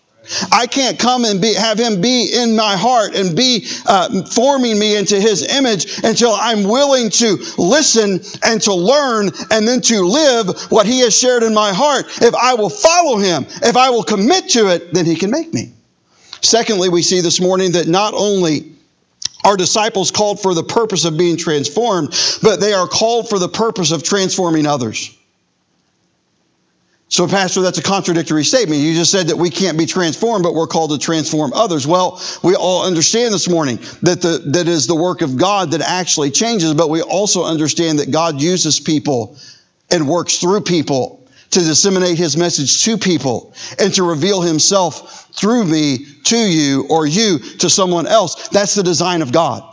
I 0.51 0.67
can't 0.67 0.99
come 0.99 1.25
and 1.25 1.41
be, 1.41 1.53
have 1.53 1.79
him 1.79 1.99
be 1.99 2.29
in 2.33 2.55
my 2.55 2.77
heart 2.77 3.15
and 3.15 3.35
be 3.35 3.67
uh, 3.87 4.23
forming 4.27 4.77
me 4.77 4.95
into 4.95 5.19
his 5.19 5.45
image 5.47 5.99
until 6.03 6.31
I'm 6.31 6.63
willing 6.63 7.09
to 7.11 7.37
listen 7.57 8.21
and 8.43 8.61
to 8.61 8.73
learn 8.73 9.31
and 9.49 9.67
then 9.67 9.81
to 9.81 10.01
live 10.01 10.71
what 10.71 10.85
he 10.85 10.99
has 10.99 11.17
shared 11.17 11.43
in 11.43 11.53
my 11.53 11.73
heart. 11.73 12.05
If 12.21 12.35
I 12.35 12.53
will 12.53 12.69
follow 12.69 13.17
him, 13.17 13.45
if 13.63 13.75
I 13.75 13.89
will 13.89 14.03
commit 14.03 14.49
to 14.49 14.67
it, 14.67 14.93
then 14.93 15.05
he 15.05 15.15
can 15.15 15.31
make 15.31 15.53
me. 15.53 15.71
Secondly, 16.41 16.89
we 16.89 17.01
see 17.01 17.21
this 17.21 17.41
morning 17.41 17.73
that 17.73 17.87
not 17.87 18.13
only 18.13 18.71
are 19.43 19.57
disciples 19.57 20.11
called 20.11 20.39
for 20.39 20.53
the 20.53 20.63
purpose 20.63 21.05
of 21.05 21.17
being 21.17 21.37
transformed, 21.37 22.09
but 22.43 22.59
they 22.59 22.73
are 22.73 22.87
called 22.87 23.27
for 23.27 23.39
the 23.39 23.49
purpose 23.49 23.91
of 23.91 24.03
transforming 24.03 24.67
others. 24.67 25.17
So, 27.11 27.27
Pastor, 27.27 27.59
that's 27.59 27.77
a 27.77 27.83
contradictory 27.83 28.45
statement. 28.45 28.79
You 28.79 28.93
just 28.93 29.11
said 29.11 29.27
that 29.27 29.35
we 29.35 29.49
can't 29.49 29.77
be 29.77 29.85
transformed, 29.85 30.43
but 30.43 30.53
we're 30.53 30.65
called 30.65 30.91
to 30.91 30.97
transform 30.97 31.51
others. 31.51 31.85
Well, 31.85 32.21
we 32.41 32.55
all 32.55 32.85
understand 32.85 33.33
this 33.33 33.49
morning 33.49 33.79
that 34.01 34.21
the, 34.21 34.41
that 34.53 34.69
is 34.69 34.87
the 34.87 34.95
work 34.95 35.21
of 35.21 35.35
God 35.35 35.71
that 35.71 35.81
actually 35.81 36.31
changes, 36.31 36.73
but 36.73 36.89
we 36.89 37.01
also 37.01 37.43
understand 37.43 37.99
that 37.99 38.11
God 38.11 38.39
uses 38.39 38.79
people 38.79 39.37
and 39.89 40.07
works 40.07 40.37
through 40.37 40.61
people 40.61 41.27
to 41.49 41.59
disseminate 41.59 42.17
his 42.17 42.37
message 42.37 42.81
to 42.85 42.97
people 42.97 43.53
and 43.77 43.93
to 43.95 44.03
reveal 44.03 44.39
himself 44.39 45.27
through 45.33 45.65
me 45.65 46.05
to 46.23 46.37
you 46.37 46.87
or 46.89 47.05
you 47.05 47.39
to 47.39 47.69
someone 47.69 48.07
else. 48.07 48.47
That's 48.47 48.73
the 48.73 48.83
design 48.83 49.21
of 49.21 49.33
God. 49.33 49.63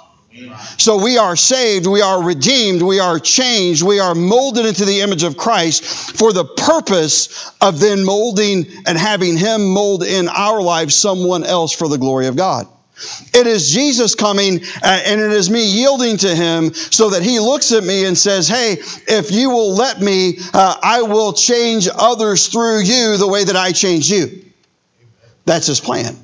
So 0.78 1.02
we 1.02 1.18
are 1.18 1.36
saved, 1.36 1.86
we 1.86 2.00
are 2.00 2.22
redeemed, 2.22 2.82
we 2.82 3.00
are 3.00 3.18
changed, 3.18 3.82
we 3.82 4.00
are 4.00 4.14
molded 4.14 4.66
into 4.66 4.84
the 4.84 5.00
image 5.00 5.22
of 5.22 5.36
Christ 5.36 5.84
for 6.16 6.32
the 6.32 6.44
purpose 6.44 7.50
of 7.60 7.80
then 7.80 8.04
molding 8.04 8.66
and 8.86 8.96
having 8.96 9.36
Him 9.36 9.68
mold 9.68 10.02
in 10.02 10.28
our 10.28 10.62
lives 10.62 10.94
someone 10.94 11.44
else 11.44 11.72
for 11.72 11.88
the 11.88 11.98
glory 11.98 12.26
of 12.26 12.36
God. 12.36 12.66
It 13.32 13.46
is 13.46 13.70
Jesus 13.70 14.14
coming 14.16 14.60
uh, 14.82 15.00
and 15.06 15.20
it 15.20 15.30
is 15.30 15.48
me 15.48 15.64
yielding 15.64 16.16
to 16.18 16.34
him 16.34 16.74
so 16.74 17.10
that 17.10 17.22
he 17.22 17.38
looks 17.38 17.70
at 17.70 17.84
me 17.84 18.06
and 18.06 18.18
says, 18.18 18.48
Hey, 18.48 18.72
if 19.06 19.30
you 19.30 19.50
will 19.50 19.72
let 19.74 20.00
me, 20.00 20.38
uh, 20.52 20.76
I 20.82 21.02
will 21.02 21.32
change 21.32 21.88
others 21.94 22.48
through 22.48 22.80
you 22.80 23.16
the 23.16 23.28
way 23.28 23.44
that 23.44 23.54
I 23.54 23.70
change 23.70 24.10
you. 24.10 24.44
That's 25.44 25.68
his 25.68 25.78
plan. 25.78 26.16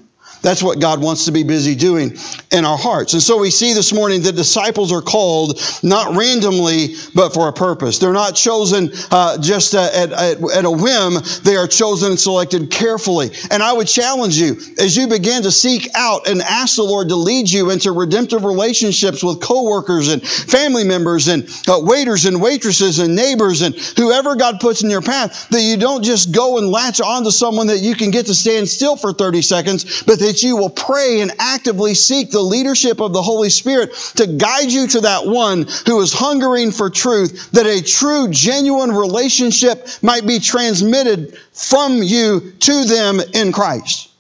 That's 0.45 0.63
what 0.63 0.79
God 0.79 1.01
wants 1.01 1.25
to 1.25 1.33
be 1.33 1.43
busy 1.43 1.75
doing 1.75 2.19
in 2.53 2.67
our 2.67 2.77
hearts. 2.77 3.15
And 3.15 3.23
so 3.23 3.39
we 3.39 3.51
see 3.51 3.73
this 3.73 3.95
morning 3.95 4.21
that 4.23 4.37
disciples 4.37 4.93
are 4.93 5.01
called 5.01 5.59
not 5.83 6.15
randomly, 6.15 6.97
but 7.15 7.33
for 7.33 7.49
a 7.49 7.53
purpose. 7.53 7.99
They're 7.99 8.13
not 8.13 8.37
chosen 8.37 8.91
uh, 9.11 9.39
just 9.39 9.73
at, 9.73 10.13
at, 10.13 10.39
at, 10.53 10.65
a 10.67 10.71
whim, 10.71 11.15
they 11.45 11.57
are 11.57 11.67
chosen 11.67 12.11
and 12.11 12.21
selected 12.21 12.71
carefully. 12.71 13.31
And 13.51 13.63
I 13.63 13.73
would 13.73 13.89
challenge 13.89 14.37
you 14.37 14.57
as 14.79 14.95
you 14.95 15.09
begin 15.09 15.45
to 15.45 15.51
seek 15.51 15.89
out 15.95 16.29
and 16.29 16.43
ask 16.43 16.77
the 16.77 16.83
Lord 16.83 17.09
to 17.09 17.17
lead 17.17 17.51
you 17.51 17.71
into 17.71 17.93
redemptive 17.93 18.45
relationships 18.45 19.25
with 19.25 19.41
coworkers 19.41 20.09
and 20.09 20.23
family 20.23 20.85
members 20.85 21.29
and 21.29 21.49
uh, 21.67 21.81
waiters 21.81 22.27
and 22.27 22.43
waitresses 22.43 22.99
and 22.99 23.17
neighbors 23.17 23.63
and 23.63 23.75
whoever 23.97 24.37
God 24.37 24.61
puts 24.61 24.83
in 24.83 24.91
your 24.91 25.01
path, 25.01 25.49
that 25.49 25.63
you 25.63 25.79
don't 25.79 26.05
just 26.05 26.33
go 26.33 26.59
and 26.59 26.69
latch 26.69 27.01
onto 27.01 27.31
someone 27.31 27.69
that 27.69 27.79
you 27.79 27.95
can 27.95 28.11
get 28.11 28.27
to 28.27 28.35
stand 28.35 28.69
still 28.69 28.97
for 28.97 29.15
30 29.15 29.41
seconds, 29.41 30.03
but 30.03 30.19
that 30.19 30.34
that 30.35 30.43
you 30.43 30.57
will 30.57 30.71
pray 30.71 31.21
and 31.21 31.31
actively 31.39 31.95
seek 31.95 32.31
the 32.31 32.41
leadership 32.41 33.01
of 33.01 33.13
the 33.13 33.23
Holy 33.23 33.51
Spirit 33.51 33.95
to 34.17 34.27
guide 34.27 34.71
you 34.71 34.89
to 34.89 35.01
that 35.01 35.27
one 35.27 35.67
who 35.87 36.01
is 36.01 36.13
hungering 36.13 36.73
for 36.73 36.91
truth, 36.91 37.53
that 37.53 37.67
a 37.67 37.81
true, 37.81 38.27
genuine 38.31 38.91
relationship 38.91 39.87
might 40.03 40.27
be 40.27 40.41
transmitted 40.41 41.39
from 41.53 42.03
you 42.03 42.53
to 42.59 42.85
them 42.85 43.21
in 43.33 43.53
Christ. 43.53 44.11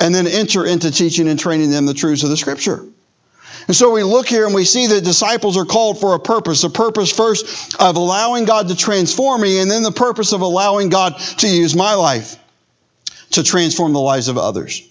And 0.00 0.14
then 0.14 0.26
enter 0.26 0.64
into 0.64 0.90
teaching 0.90 1.28
and 1.28 1.38
training 1.38 1.70
them 1.70 1.84
the 1.84 1.92
truths 1.92 2.22
of 2.22 2.30
the 2.30 2.36
Scripture. 2.38 2.82
And 3.66 3.76
so 3.76 3.90
we 3.90 4.02
look 4.02 4.26
here 4.26 4.46
and 4.46 4.54
we 4.54 4.64
see 4.64 4.86
that 4.86 5.04
disciples 5.04 5.58
are 5.58 5.66
called 5.66 6.00
for 6.00 6.14
a 6.14 6.18
purpose. 6.18 6.62
The 6.62 6.70
purpose 6.70 7.12
first 7.12 7.78
of 7.78 7.96
allowing 7.96 8.46
God 8.46 8.68
to 8.68 8.76
transform 8.76 9.42
me, 9.42 9.60
and 9.60 9.70
then 9.70 9.82
the 9.82 9.92
purpose 9.92 10.32
of 10.32 10.40
allowing 10.40 10.88
God 10.88 11.18
to 11.18 11.46
use 11.46 11.76
my 11.76 11.92
life 11.92 12.38
to 13.32 13.42
transform 13.42 13.92
the 13.92 14.00
lives 14.00 14.28
of 14.28 14.38
others 14.38 14.89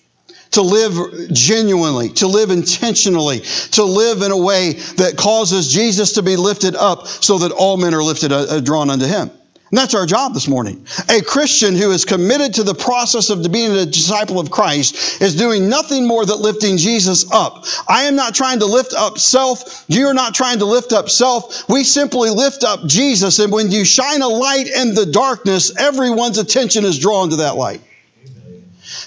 to 0.51 0.62
live 0.62 1.31
genuinely, 1.31 2.09
to 2.09 2.27
live 2.27 2.49
intentionally, 2.49 3.39
to 3.71 3.83
live 3.83 4.21
in 4.21 4.31
a 4.31 4.38
way 4.38 4.73
that 4.97 5.15
causes 5.17 5.71
Jesus 5.71 6.13
to 6.13 6.23
be 6.23 6.35
lifted 6.35 6.75
up 6.75 7.07
so 7.07 7.38
that 7.39 7.51
all 7.51 7.77
men 7.77 7.93
are 7.93 8.03
lifted, 8.03 8.31
uh, 8.31 8.59
drawn 8.59 8.89
unto 8.89 9.05
him. 9.05 9.31
And 9.71 9.77
that's 9.77 9.93
our 9.93 10.07
job 10.07 10.33
this 10.33 10.47
morning. 10.47 10.83
A 11.09 11.21
Christian 11.21 11.75
who 11.75 11.91
is 11.91 12.03
committed 12.03 12.55
to 12.55 12.63
the 12.63 12.73
process 12.73 13.29
of 13.29 13.51
being 13.51 13.71
a 13.71 13.85
disciple 13.85 14.39
of 14.39 14.49
Christ 14.49 15.21
is 15.21 15.35
doing 15.35 15.69
nothing 15.69 16.07
more 16.07 16.25
than 16.25 16.41
lifting 16.41 16.77
Jesus 16.77 17.31
up. 17.31 17.65
I 17.88 18.03
am 18.03 18.15
not 18.15 18.33
trying 18.33 18.59
to 18.59 18.65
lift 18.65 18.93
up 18.93 19.19
self. 19.19 19.85
You're 19.88 20.15
not 20.15 20.33
trying 20.33 20.59
to 20.59 20.65
lift 20.65 20.91
up 20.91 21.07
self. 21.07 21.69
We 21.69 21.83
simply 21.83 22.31
lift 22.31 22.63
up 22.63 22.88
Jesus. 22.88 23.38
And 23.38 23.53
when 23.53 23.69
you 23.69 23.85
shine 23.85 24.23
a 24.23 24.27
light 24.27 24.67
in 24.67 24.95
the 24.95 25.05
darkness, 25.05 25.75
everyone's 25.77 26.39
attention 26.39 26.83
is 26.83 26.97
drawn 26.97 27.29
to 27.29 27.35
that 27.38 27.55
light. 27.55 27.81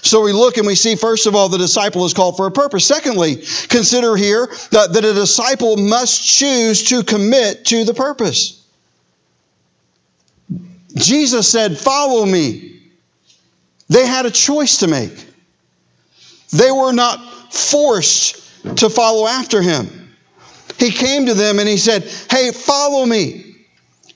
So 0.03 0.21
we 0.21 0.33
look 0.33 0.57
and 0.57 0.67
we 0.67 0.75
see, 0.75 0.95
first 0.95 1.27
of 1.27 1.33
all, 1.33 1.47
the 1.47 1.57
disciple 1.57 2.05
is 2.05 2.13
called 2.13 2.35
for 2.35 2.45
a 2.45 2.51
purpose. 2.51 2.85
Secondly, 2.85 3.37
consider 3.69 4.17
here 4.17 4.47
that, 4.71 4.91
that 4.93 5.05
a 5.05 5.13
disciple 5.13 5.77
must 5.77 6.27
choose 6.37 6.83
to 6.89 7.03
commit 7.03 7.65
to 7.65 7.85
the 7.85 7.93
purpose. 7.93 8.67
Jesus 10.95 11.49
said, 11.49 11.77
Follow 11.77 12.25
me. 12.25 12.81
They 13.87 14.05
had 14.05 14.25
a 14.25 14.31
choice 14.31 14.79
to 14.79 14.87
make. 14.87 15.25
They 16.51 16.69
were 16.69 16.91
not 16.91 17.53
forced 17.53 18.77
to 18.77 18.89
follow 18.89 19.25
after 19.25 19.61
him. 19.61 20.15
He 20.77 20.91
came 20.91 21.27
to 21.27 21.33
them 21.33 21.59
and 21.59 21.67
he 21.67 21.77
said, 21.77 22.03
Hey, 22.29 22.51
follow 22.51 23.05
me. 23.05 23.52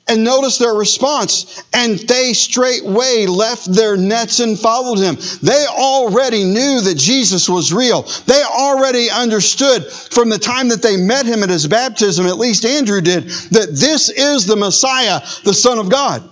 And 0.10 0.24
notice 0.24 0.58
their 0.58 0.74
response. 0.74 1.64
And 1.74 2.00
they 2.00 2.34
straightway 2.34 3.26
left 3.26 3.72
their 3.74 3.98
nets 3.98 4.40
and 4.40 4.58
followed 4.58 5.00
him. 5.00 5.18
They 5.42 5.66
already 5.68 6.46
knew 6.46 6.82
that 6.82 6.98
Jesus 6.98 7.50
was 7.50 7.74
real. 7.74 8.04
They 8.26 8.42
already 8.44 9.10
understood 9.10 9.86
from 9.92 10.30
the 10.30 10.40
time 10.40 10.70
that 10.70 10.82
they 10.82 10.98
met 10.98 11.26
him 11.26 11.44
at 11.44 11.50
his 11.50 11.68
baptism, 11.68 12.26
at 12.26 12.38
least 12.38 12.66
Andrew 12.66 13.02
did, 13.02 13.24
that 13.52 13.70
this 13.72 14.10
is 14.10 14.46
the 14.46 14.56
Messiah, 14.56 15.20
the 15.44 15.54
Son 15.54 15.78
of 15.78 15.90
God. 15.90 16.30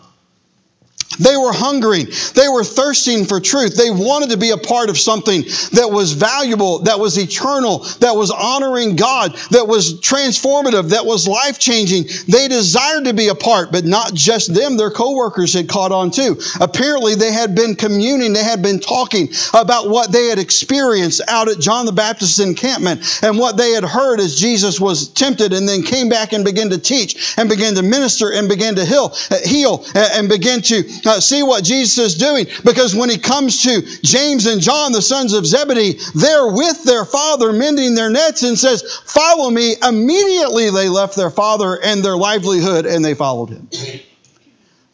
They 1.19 1.37
were 1.37 1.53
hungering. 1.53 2.07
They 2.33 2.47
were 2.47 2.63
thirsting 2.63 3.25
for 3.25 3.39
truth. 3.39 3.75
They 3.75 3.91
wanted 3.91 4.31
to 4.31 4.37
be 4.37 4.49
a 4.49 4.57
part 4.57 4.89
of 4.89 4.97
something 4.97 5.43
that 5.71 5.89
was 5.89 6.11
valuable, 6.11 6.79
that 6.79 6.99
was 6.99 7.17
eternal, 7.17 7.79
that 7.99 8.15
was 8.15 8.31
honoring 8.31 8.95
God, 8.95 9.35
that 9.51 9.67
was 9.67 9.99
transformative, 10.01 10.89
that 10.89 11.05
was 11.05 11.27
life 11.27 11.57
changing. 11.59 12.05
They 12.27 12.47
desired 12.47 13.05
to 13.05 13.13
be 13.13 13.29
a 13.29 13.35
part, 13.35 13.71
but 13.71 13.85
not 13.85 14.13
just 14.13 14.53
them. 14.53 14.77
Their 14.77 14.91
coworkers 14.91 15.53
had 15.53 15.69
caught 15.69 15.91
on 15.91 16.11
too. 16.11 16.37
Apparently, 16.59 17.15
they 17.15 17.31
had 17.31 17.55
been 17.55 17.75
communing, 17.75 18.33
they 18.33 18.43
had 18.43 18.61
been 18.61 18.79
talking 18.79 19.29
about 19.53 19.89
what 19.89 20.11
they 20.11 20.25
had 20.25 20.39
experienced 20.39 21.21
out 21.27 21.47
at 21.47 21.59
John 21.59 21.85
the 21.85 21.93
Baptist's 21.93 22.39
encampment 22.39 23.23
and 23.23 23.37
what 23.37 23.57
they 23.57 23.71
had 23.71 23.83
heard 23.83 24.19
as 24.19 24.39
Jesus 24.39 24.79
was 24.79 25.07
tempted 25.09 25.53
and 25.53 25.67
then 25.67 25.83
came 25.83 26.09
back 26.09 26.33
and 26.33 26.43
began 26.43 26.69
to 26.71 26.77
teach 26.77 27.35
and 27.37 27.47
began 27.47 27.75
to 27.75 27.83
minister 27.83 28.33
and 28.33 28.49
began 28.49 28.75
to 28.75 28.85
heal, 28.85 29.15
uh, 29.31 29.37
heal 29.45 29.85
uh, 29.95 30.09
and 30.13 30.27
began 30.27 30.61
to 30.61 30.83
uh, 31.05 31.19
see 31.19 31.43
what 31.43 31.63
Jesus 31.63 31.97
is 31.97 32.15
doing 32.15 32.45
because 32.63 32.95
when 32.95 33.09
he 33.09 33.17
comes 33.17 33.63
to 33.63 33.81
James 34.03 34.45
and 34.45 34.61
John, 34.61 34.91
the 34.91 35.01
sons 35.01 35.33
of 35.33 35.45
Zebedee, 35.45 35.99
they're 36.13 36.47
with 36.47 36.83
their 36.83 37.05
father 37.05 37.51
mending 37.53 37.95
their 37.95 38.09
nets 38.09 38.43
and 38.43 38.57
says, 38.57 38.83
Follow 39.05 39.49
me. 39.49 39.75
Immediately 39.87 40.69
they 40.71 40.89
left 40.89 41.15
their 41.15 41.29
father 41.29 41.79
and 41.81 42.03
their 42.03 42.17
livelihood 42.17 42.85
and 42.85 43.03
they 43.03 43.13
followed 43.13 43.49
him. 43.49 43.67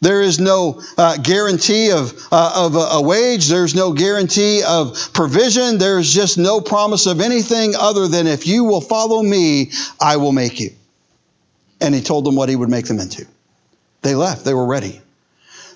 There 0.02 0.20
is 0.20 0.40
no 0.40 0.82
uh, 0.98 1.16
guarantee 1.16 1.92
of, 1.92 2.12
uh, 2.32 2.52
of 2.56 2.74
a, 2.74 2.96
a, 2.96 3.02
wage. 3.02 3.46
There's 3.46 3.72
no 3.72 3.92
guarantee 3.92 4.64
of 4.66 5.12
provision. 5.12 5.78
There's 5.78 6.12
just 6.12 6.38
no 6.38 6.60
promise 6.60 7.06
of 7.06 7.20
anything 7.20 7.76
other 7.76 8.08
than 8.08 8.26
if 8.26 8.44
you 8.44 8.64
will 8.64 8.80
follow 8.80 9.22
me, 9.22 9.70
I 10.00 10.16
will 10.16 10.32
make 10.32 10.58
you. 10.58 10.70
And 11.80 11.94
he 11.94 12.00
told 12.00 12.24
them 12.24 12.34
what 12.34 12.48
he 12.48 12.56
would 12.56 12.68
make 12.68 12.86
them 12.86 12.98
into. 12.98 13.26
They 14.02 14.16
left. 14.16 14.44
They 14.44 14.54
were 14.54 14.66
ready. 14.66 15.01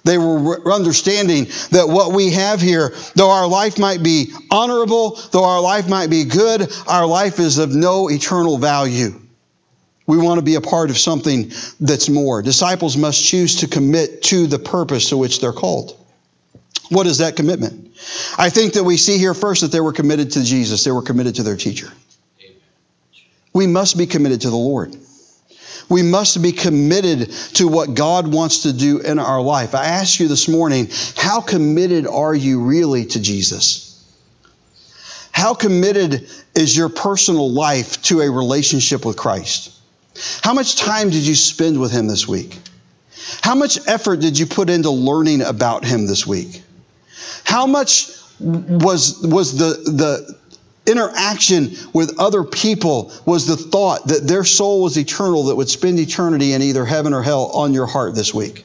They 0.06 0.18
were 0.18 0.72
understanding 0.72 1.46
that 1.72 1.88
what 1.88 2.12
we 2.12 2.30
have 2.30 2.60
here, 2.60 2.94
though 3.16 3.30
our 3.32 3.48
life 3.48 3.76
might 3.76 4.04
be 4.04 4.32
honorable, 4.52 5.20
though 5.32 5.44
our 5.44 5.60
life 5.60 5.88
might 5.88 6.10
be 6.10 6.24
good, 6.24 6.72
our 6.86 7.04
life 7.04 7.40
is 7.40 7.58
of 7.58 7.74
no 7.74 8.08
eternal 8.08 8.56
value. 8.56 9.20
We 10.06 10.16
want 10.16 10.38
to 10.38 10.44
be 10.44 10.54
a 10.54 10.60
part 10.60 10.90
of 10.90 10.96
something 10.96 11.50
that's 11.80 12.08
more. 12.08 12.40
Disciples 12.40 12.96
must 12.96 13.24
choose 13.24 13.56
to 13.56 13.66
commit 13.66 14.22
to 14.24 14.46
the 14.46 14.60
purpose 14.60 15.08
to 15.08 15.16
which 15.16 15.40
they're 15.40 15.52
called. 15.52 15.98
What 16.88 17.08
is 17.08 17.18
that 17.18 17.34
commitment? 17.34 17.90
I 18.38 18.48
think 18.48 18.74
that 18.74 18.84
we 18.84 18.98
see 18.98 19.18
here 19.18 19.34
first 19.34 19.62
that 19.62 19.72
they 19.72 19.80
were 19.80 19.92
committed 19.92 20.30
to 20.32 20.44
Jesus, 20.44 20.84
they 20.84 20.92
were 20.92 21.02
committed 21.02 21.34
to 21.34 21.42
their 21.42 21.56
teacher. 21.56 21.92
We 23.52 23.66
must 23.66 23.98
be 23.98 24.06
committed 24.06 24.42
to 24.42 24.50
the 24.50 24.56
Lord. 24.56 24.96
We 25.88 26.02
must 26.02 26.42
be 26.42 26.52
committed 26.52 27.30
to 27.54 27.68
what 27.68 27.94
God 27.94 28.26
wants 28.26 28.64
to 28.64 28.72
do 28.72 28.98
in 28.98 29.18
our 29.18 29.40
life. 29.40 29.74
I 29.74 29.86
ask 29.86 30.18
you 30.18 30.28
this 30.28 30.48
morning, 30.48 30.88
how 31.16 31.40
committed 31.40 32.06
are 32.06 32.34
you 32.34 32.62
really 32.62 33.06
to 33.06 33.20
Jesus? 33.20 33.86
How 35.30 35.54
committed 35.54 36.28
is 36.54 36.76
your 36.76 36.88
personal 36.88 37.50
life 37.50 38.02
to 38.04 38.20
a 38.22 38.30
relationship 38.30 39.04
with 39.04 39.16
Christ? 39.16 39.70
How 40.42 40.54
much 40.54 40.76
time 40.76 41.10
did 41.10 41.26
you 41.26 41.34
spend 41.34 41.78
with 41.78 41.92
Him 41.92 42.06
this 42.06 42.26
week? 42.26 42.58
How 43.42 43.54
much 43.54 43.78
effort 43.86 44.20
did 44.20 44.38
you 44.38 44.46
put 44.46 44.70
into 44.70 44.90
learning 44.90 45.42
about 45.42 45.84
Him 45.84 46.06
this 46.06 46.26
week? 46.26 46.62
How 47.44 47.66
much 47.66 48.10
was, 48.40 49.20
was 49.22 49.58
the, 49.58 49.90
the, 49.90 50.36
interaction 50.86 51.72
with 51.92 52.18
other 52.18 52.44
people 52.44 53.12
was 53.24 53.46
the 53.46 53.56
thought 53.56 54.08
that 54.08 54.26
their 54.26 54.44
soul 54.44 54.82
was 54.82 54.96
eternal, 54.96 55.44
that 55.44 55.56
would 55.56 55.68
spend 55.68 55.98
eternity 55.98 56.52
in 56.52 56.62
either 56.62 56.84
heaven 56.84 57.12
or 57.12 57.22
hell 57.22 57.50
on 57.52 57.74
your 57.74 57.86
heart 57.86 58.14
this 58.14 58.32
week. 58.32 58.64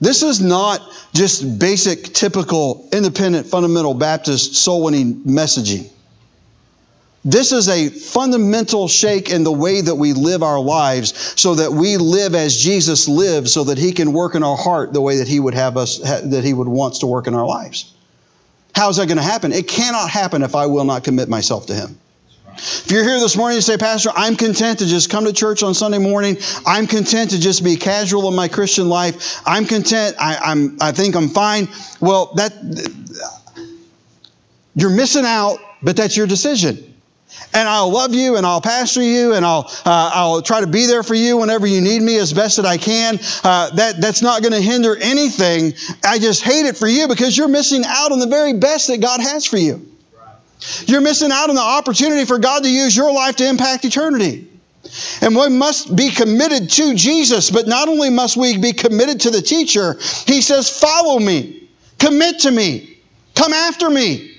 This 0.00 0.22
is 0.22 0.40
not 0.40 0.80
just 1.12 1.58
basic, 1.58 2.04
typical, 2.04 2.88
independent, 2.92 3.46
fundamental 3.46 3.92
Baptist 3.92 4.54
soul 4.54 4.84
winning 4.84 5.22
messaging. 5.24 5.90
This 7.22 7.52
is 7.52 7.68
a 7.68 7.90
fundamental 7.90 8.88
shake 8.88 9.28
in 9.28 9.44
the 9.44 9.52
way 9.52 9.82
that 9.82 9.94
we 9.94 10.14
live 10.14 10.42
our 10.42 10.58
lives 10.58 11.38
so 11.38 11.54
that 11.56 11.70
we 11.70 11.98
live 11.98 12.34
as 12.34 12.56
Jesus 12.56 13.08
lived 13.08 13.48
so 13.48 13.64
that 13.64 13.76
he 13.76 13.92
can 13.92 14.14
work 14.14 14.34
in 14.34 14.42
our 14.42 14.56
heart 14.56 14.94
the 14.94 15.02
way 15.02 15.18
that 15.18 15.28
he 15.28 15.38
would 15.38 15.52
have 15.52 15.76
us 15.76 15.98
that 15.98 16.44
he 16.44 16.54
would 16.54 16.68
wants 16.68 17.00
to 17.00 17.06
work 17.06 17.26
in 17.26 17.34
our 17.34 17.46
lives. 17.46 17.92
How's 18.74 18.96
that 18.96 19.06
going 19.06 19.18
to 19.18 19.22
happen? 19.22 19.52
It 19.52 19.68
cannot 19.68 20.10
happen 20.10 20.42
if 20.42 20.54
I 20.54 20.66
will 20.66 20.84
not 20.84 21.04
commit 21.04 21.28
myself 21.28 21.66
to 21.66 21.74
Him. 21.74 21.98
If 22.56 22.90
you're 22.90 23.04
here 23.04 23.18
this 23.20 23.36
morning 23.36 23.56
and 23.56 23.64
say, 23.64 23.76
Pastor, 23.76 24.10
I'm 24.14 24.36
content 24.36 24.80
to 24.80 24.86
just 24.86 25.08
come 25.08 25.24
to 25.24 25.32
church 25.32 25.62
on 25.62 25.72
Sunday 25.72 25.98
morning. 25.98 26.36
I'm 26.66 26.86
content 26.86 27.30
to 27.30 27.40
just 27.40 27.64
be 27.64 27.76
casual 27.76 28.28
in 28.28 28.34
my 28.34 28.48
Christian 28.48 28.88
life. 28.88 29.40
I'm 29.46 29.64
content. 29.64 30.16
I, 30.20 30.52
am 30.52 30.76
I 30.80 30.92
think 30.92 31.14
I'm 31.14 31.28
fine. 31.28 31.68
Well, 32.00 32.32
that 32.34 32.52
you're 34.74 34.90
missing 34.90 35.24
out, 35.24 35.58
but 35.82 35.96
that's 35.96 36.16
your 36.16 36.26
decision 36.26 36.90
and 37.52 37.68
I'll 37.68 37.90
love 37.90 38.14
you 38.14 38.36
and 38.36 38.46
I'll 38.46 38.60
pastor 38.60 39.02
you 39.02 39.34
and 39.34 39.44
I'll, 39.44 39.66
uh, 39.84 40.10
I'll 40.14 40.42
try 40.42 40.60
to 40.60 40.66
be 40.66 40.86
there 40.86 41.02
for 41.02 41.14
you 41.14 41.38
whenever 41.38 41.66
you 41.66 41.80
need 41.80 42.00
me 42.02 42.16
as 42.18 42.32
best 42.32 42.56
that 42.56 42.66
I 42.66 42.76
can. 42.76 43.18
Uh, 43.42 43.70
that, 43.70 44.00
that's 44.00 44.22
not 44.22 44.42
going 44.42 44.52
to 44.52 44.60
hinder 44.60 44.96
anything. 44.96 45.74
I 46.04 46.18
just 46.18 46.42
hate 46.42 46.66
it 46.66 46.76
for 46.76 46.86
you 46.86 47.08
because 47.08 47.36
you're 47.36 47.48
missing 47.48 47.82
out 47.86 48.12
on 48.12 48.18
the 48.18 48.28
very 48.28 48.54
best 48.54 48.88
that 48.88 49.00
God 49.00 49.20
has 49.20 49.46
for 49.46 49.56
you. 49.56 49.86
You're 50.86 51.00
missing 51.00 51.30
out 51.32 51.48
on 51.48 51.56
the 51.56 51.62
opportunity 51.62 52.24
for 52.24 52.38
God 52.38 52.62
to 52.64 52.70
use 52.70 52.96
your 52.96 53.12
life 53.12 53.36
to 53.36 53.48
impact 53.48 53.84
eternity. 53.84 54.46
And 55.20 55.36
we 55.36 55.48
must 55.48 55.94
be 55.94 56.10
committed 56.10 56.70
to 56.70 56.94
Jesus, 56.94 57.50
but 57.50 57.66
not 57.66 57.88
only 57.88 58.10
must 58.10 58.36
we 58.36 58.58
be 58.58 58.72
committed 58.72 59.20
to 59.20 59.30
the 59.30 59.42
teacher, 59.42 59.94
he 60.26 60.40
says, 60.40 60.68
Follow 60.70 61.18
me, 61.18 61.68
commit 61.98 62.40
to 62.40 62.50
me, 62.50 62.98
come 63.34 63.52
after 63.52 63.88
me. 63.90 64.29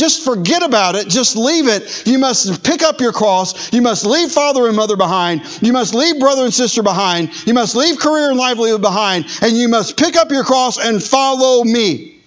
Just 0.00 0.24
forget 0.24 0.62
about 0.62 0.94
it. 0.94 1.08
Just 1.08 1.36
leave 1.36 1.68
it. 1.68 2.06
You 2.06 2.18
must 2.18 2.64
pick 2.64 2.82
up 2.82 3.02
your 3.02 3.12
cross. 3.12 3.70
You 3.70 3.82
must 3.82 4.06
leave 4.06 4.32
father 4.32 4.66
and 4.66 4.74
mother 4.74 4.96
behind. 4.96 5.42
You 5.60 5.74
must 5.74 5.92
leave 5.92 6.18
brother 6.18 6.44
and 6.44 6.54
sister 6.54 6.82
behind. 6.82 7.46
You 7.46 7.52
must 7.52 7.76
leave 7.76 7.98
career 7.98 8.30
and 8.30 8.38
livelihood 8.38 8.80
behind. 8.80 9.26
And 9.42 9.52
you 9.52 9.68
must 9.68 9.98
pick 9.98 10.16
up 10.16 10.30
your 10.30 10.42
cross 10.42 10.78
and 10.78 11.02
follow 11.02 11.62
me. 11.64 12.18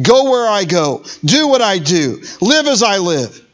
Go 0.00 0.30
where 0.30 0.48
I 0.48 0.64
go. 0.64 1.04
Do 1.22 1.46
what 1.46 1.60
I 1.60 1.76
do. 1.76 2.22
Live 2.40 2.66
as 2.66 2.82
I 2.82 2.96
live. 2.96 3.46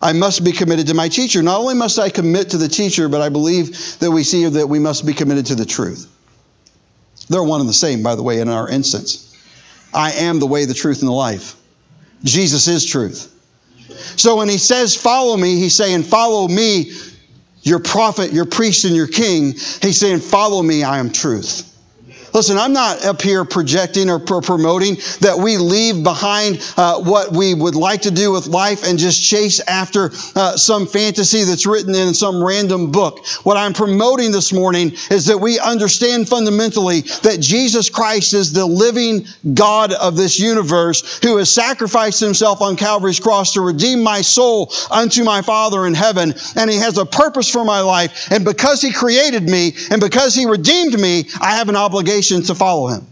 I 0.00 0.14
must 0.14 0.42
be 0.42 0.52
committed 0.52 0.86
to 0.86 0.94
my 0.94 1.10
teacher. 1.10 1.42
Not 1.42 1.60
only 1.60 1.74
must 1.74 1.98
I 1.98 2.08
commit 2.08 2.48
to 2.50 2.56
the 2.56 2.68
teacher, 2.68 3.10
but 3.10 3.20
I 3.20 3.28
believe 3.28 3.98
that 3.98 4.10
we 4.10 4.24
see 4.24 4.46
that 4.46 4.66
we 4.66 4.78
must 4.78 5.04
be 5.04 5.12
committed 5.12 5.44
to 5.46 5.54
the 5.54 5.66
truth. 5.66 6.10
They're 7.28 7.44
one 7.44 7.60
and 7.60 7.68
the 7.68 7.74
same, 7.74 8.02
by 8.02 8.14
the 8.14 8.22
way, 8.22 8.40
in 8.40 8.48
our 8.48 8.70
instance. 8.70 9.36
I 9.92 10.12
am 10.12 10.38
the 10.38 10.46
way, 10.46 10.64
the 10.64 10.72
truth, 10.72 11.00
and 11.00 11.08
the 11.08 11.12
life. 11.12 11.60
Jesus 12.24 12.66
is 12.66 12.84
truth. 12.84 13.30
So 14.16 14.36
when 14.36 14.48
he 14.48 14.58
says, 14.58 14.96
Follow 14.96 15.36
me, 15.36 15.56
he's 15.56 15.74
saying, 15.74 16.02
Follow 16.04 16.48
me, 16.48 16.92
your 17.62 17.78
prophet, 17.78 18.32
your 18.32 18.46
priest, 18.46 18.84
and 18.84 18.96
your 18.96 19.06
king. 19.06 19.52
He's 19.52 19.98
saying, 19.98 20.20
Follow 20.20 20.62
me, 20.62 20.82
I 20.82 20.98
am 20.98 21.12
truth. 21.12 21.70
Listen, 22.34 22.58
I'm 22.58 22.72
not 22.72 23.04
up 23.04 23.22
here 23.22 23.44
projecting 23.44 24.10
or 24.10 24.18
promoting 24.18 24.96
that 25.20 25.38
we 25.40 25.56
leave 25.56 26.02
behind 26.02 26.60
uh, 26.76 27.00
what 27.00 27.30
we 27.30 27.54
would 27.54 27.76
like 27.76 28.02
to 28.02 28.10
do 28.10 28.32
with 28.32 28.48
life 28.48 28.82
and 28.84 28.98
just 28.98 29.22
chase 29.22 29.60
after 29.68 30.10
uh, 30.34 30.56
some 30.56 30.88
fantasy 30.88 31.44
that's 31.44 31.64
written 31.64 31.94
in 31.94 32.12
some 32.12 32.42
random 32.42 32.90
book. 32.90 33.24
What 33.44 33.56
I'm 33.56 33.72
promoting 33.72 34.32
this 34.32 34.52
morning 34.52 34.94
is 35.12 35.26
that 35.26 35.38
we 35.38 35.60
understand 35.60 36.28
fundamentally 36.28 37.02
that 37.22 37.38
Jesus 37.40 37.88
Christ 37.88 38.34
is 38.34 38.52
the 38.52 38.66
living 38.66 39.26
God 39.54 39.92
of 39.92 40.16
this 40.16 40.36
universe 40.40 41.20
who 41.22 41.36
has 41.36 41.52
sacrificed 41.52 42.18
himself 42.18 42.60
on 42.60 42.74
Calvary's 42.74 43.20
cross 43.20 43.52
to 43.52 43.60
redeem 43.60 44.02
my 44.02 44.22
soul 44.22 44.72
unto 44.90 45.22
my 45.22 45.40
Father 45.40 45.86
in 45.86 45.94
heaven. 45.94 46.34
And 46.56 46.68
he 46.68 46.78
has 46.78 46.98
a 46.98 47.06
purpose 47.06 47.48
for 47.48 47.64
my 47.64 47.78
life. 47.78 48.32
And 48.32 48.44
because 48.44 48.82
he 48.82 48.92
created 48.92 49.44
me 49.44 49.74
and 49.92 50.00
because 50.00 50.34
he 50.34 50.46
redeemed 50.46 50.98
me, 50.98 51.28
I 51.40 51.54
have 51.54 51.68
an 51.68 51.76
obligation 51.76 52.23
to 52.28 52.54
follow 52.54 52.88
him. 52.88 53.06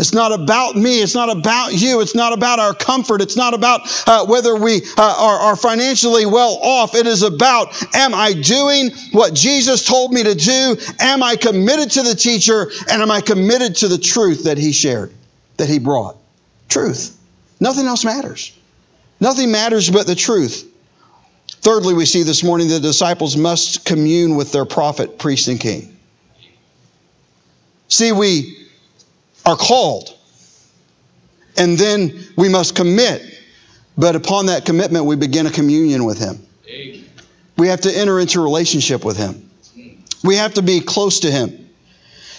It's 0.00 0.14
not 0.14 0.32
about 0.32 0.76
me. 0.76 1.02
It's 1.02 1.14
not 1.14 1.28
about 1.28 1.74
you. 1.74 2.00
It's 2.00 2.14
not 2.14 2.32
about 2.32 2.58
our 2.58 2.72
comfort. 2.72 3.20
It's 3.20 3.36
not 3.36 3.52
about 3.52 3.82
uh, 4.06 4.24
whether 4.24 4.56
we 4.56 4.82
uh, 4.96 5.14
are, 5.18 5.38
are 5.50 5.56
financially 5.56 6.24
well 6.24 6.58
off. 6.62 6.94
It 6.94 7.06
is 7.06 7.22
about 7.22 7.68
am 7.94 8.14
I 8.14 8.32
doing 8.32 8.92
what 9.12 9.34
Jesus 9.34 9.84
told 9.84 10.12
me 10.12 10.22
to 10.22 10.34
do? 10.34 10.76
Am 11.00 11.22
I 11.22 11.36
committed 11.36 11.90
to 11.92 12.02
the 12.02 12.14
teacher? 12.14 12.70
And 12.90 13.02
am 13.02 13.10
I 13.10 13.20
committed 13.20 13.76
to 13.76 13.88
the 13.88 13.98
truth 13.98 14.44
that 14.44 14.56
he 14.56 14.72
shared, 14.72 15.12
that 15.58 15.68
he 15.68 15.78
brought? 15.78 16.16
Truth. 16.70 17.18
Nothing 17.60 17.86
else 17.86 18.02
matters. 18.02 18.56
Nothing 19.20 19.52
matters 19.52 19.90
but 19.90 20.06
the 20.06 20.14
truth. 20.14 20.66
Thirdly, 21.60 21.92
we 21.92 22.06
see 22.06 22.22
this 22.22 22.42
morning 22.42 22.68
the 22.68 22.80
disciples 22.80 23.36
must 23.36 23.84
commune 23.84 24.34
with 24.34 24.50
their 24.50 24.64
prophet, 24.64 25.18
priest, 25.18 25.48
and 25.48 25.60
king. 25.60 25.94
See, 27.90 28.12
we 28.12 28.66
are 29.44 29.56
called, 29.56 30.16
and 31.56 31.76
then 31.76 32.24
we 32.36 32.48
must 32.48 32.74
commit. 32.74 33.22
But 33.98 34.16
upon 34.16 34.46
that 34.46 34.64
commitment, 34.64 35.04
we 35.04 35.16
begin 35.16 35.46
a 35.46 35.50
communion 35.50 36.04
with 36.04 36.18
Him. 36.18 36.46
We 37.58 37.68
have 37.68 37.82
to 37.82 37.92
enter 37.92 38.18
into 38.18 38.40
relationship 38.40 39.04
with 39.04 39.16
Him. 39.18 39.50
We 40.24 40.36
have 40.36 40.54
to 40.54 40.62
be 40.62 40.80
close 40.80 41.20
to 41.20 41.30
Him. 41.30 41.69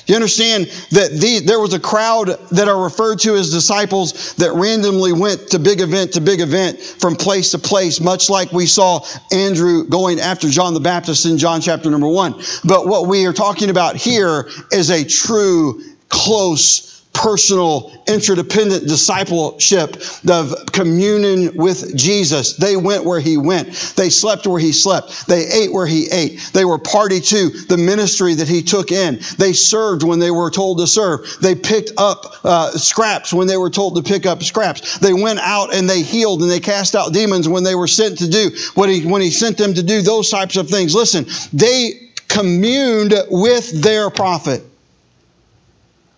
You 0.08 0.16
understand 0.16 0.66
that 0.92 1.12
the, 1.12 1.42
there 1.46 1.60
was 1.60 1.74
a 1.74 1.80
crowd 1.80 2.28
that 2.52 2.68
are 2.68 2.84
referred 2.84 3.20
to 3.20 3.36
as 3.36 3.52
disciples 3.52 4.34
that 4.36 4.54
randomly 4.54 5.14
went 5.14 5.50
to 5.50 5.60
big 5.60 5.82
event 5.82 6.14
to 6.14 6.22
big 6.22 6.42
event 6.42 6.80
from 6.80 7.16
place 7.16 7.52
to 7.52 7.60
place, 7.60 8.00
much 8.00 8.30
like 8.30 8.52
we 8.52 8.66
saw 8.66 9.06
Andrew 9.32 9.86
going 9.86 10.20
after 10.20 10.50
John 10.50 10.74
the 10.74 10.80
Baptist 10.80 11.26
in 11.26 11.38
John 11.38 11.62
chapter 11.62 11.90
number 11.90 12.08
one. 12.08 12.34
But 12.64 12.88
what 12.88 13.08
we 13.08 13.26
are 13.26 13.34
talking 13.34 13.70
about 13.70 13.96
here 13.96 14.50
is 14.72 14.90
a 14.90 15.06
true, 15.06 15.82
close, 16.10 16.90
personal, 17.13 17.91
interdependent 18.08 18.88
discipleship 18.88 19.97
of 20.30 20.54
communion 20.71 21.56
with 21.56 21.95
Jesus. 21.95 22.56
They 22.56 22.76
went 22.76 23.04
where 23.04 23.19
he 23.19 23.38
went. 23.38 23.74
They 23.95 24.10
slept 24.10 24.47
where 24.47 24.60
he 24.60 24.71
slept. 24.71 25.28
They 25.28 25.47
ate 25.47 25.71
where 25.71 25.86
he 25.86 26.08
ate. 26.12 26.39
They 26.54 26.65
were 26.65 26.80
party 26.80 27.19
to 27.19 27.50
the 27.50 27.78
ministry 27.78 28.36
that 28.36 28.47
he 28.47 28.62
took 28.62 28.91
in. 28.91 29.19
They 29.38 29.54
served 29.54 30.04
when 30.04 30.19
they 30.19 30.32
were 30.32 30.50
told 30.50 30.80
to 30.80 30.88
serve. 30.88 31.38
They 31.41 31.56
picked 31.56 31.91
up 31.97 32.34
uh, 32.43 32.71
scraps 32.71 33.34
when 33.34 33.47
they 33.47 33.58
were 33.58 33.69
told 33.69 33.95
to 33.95 34.04
pick 34.04 34.26
up 34.26 34.41
scraps. 34.41 34.97
They 35.00 35.13
went 35.13 35.39
out 35.39 35.74
and 35.74 35.89
they 35.89 36.02
healed 36.02 36.41
and 36.41 36.50
they 36.50 36.60
cast 36.60 36.95
out 36.95 37.13
demons 37.13 37.47
when 37.47 37.63
they 37.63 37.76
were 37.76 37.88
sent 37.88 38.19
to 38.19 38.30
do 38.30 38.52
what 38.76 38.89
he, 38.89 39.06
when 39.06 39.21
he 39.21 39.32
sent 39.32 39.58
them 39.58 39.74
to 39.74 39.84
do 39.84 40.02
those 40.02 40.30
types 40.30 40.56
of 40.56 40.69
things. 40.69 40.95
Listen, 40.95 41.26
they 41.52 42.12
communed 42.28 43.13
with 43.30 43.82
their 43.82 44.10
prophet. 44.10 44.63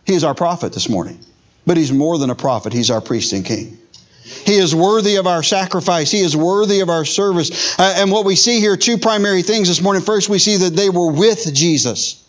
He 0.06 0.13
is 0.13 0.24
our 0.24 0.36
prophet 0.36 0.74
this 0.74 0.89
morning. 0.89 1.20
But 1.66 1.78
he's 1.78 1.92
more 1.92 2.18
than 2.18 2.30
a 2.30 2.36
prophet, 2.36 2.74
he's 2.74 2.92
our 2.92 3.02
priest 3.02 3.34
and 3.34 3.46
king. 3.46 3.78
He 4.24 4.56
is 4.56 4.74
worthy 4.74 5.18
of 5.18 5.28
our 5.28 5.44
sacrifice. 5.44 6.10
He 6.10 6.22
is 6.22 6.36
worthy 6.36 6.80
of 6.80 6.89
our 6.89 7.04
service. 7.04 7.78
Uh, 7.78 7.96
and 7.98 8.10
what 8.10 8.24
we 8.24 8.36
see 8.36 8.62
here, 8.62 8.78
two 8.78 8.98
primary 8.98 9.42
things 9.42 9.68
this 9.68 9.82
morning. 9.82 10.02
First, 10.02 10.30
we 10.30 10.39
see 10.39 10.58
that 10.58 10.76
they 10.76 10.89
were 10.89 11.12
with 11.12 11.54
Jesus. 11.54 12.26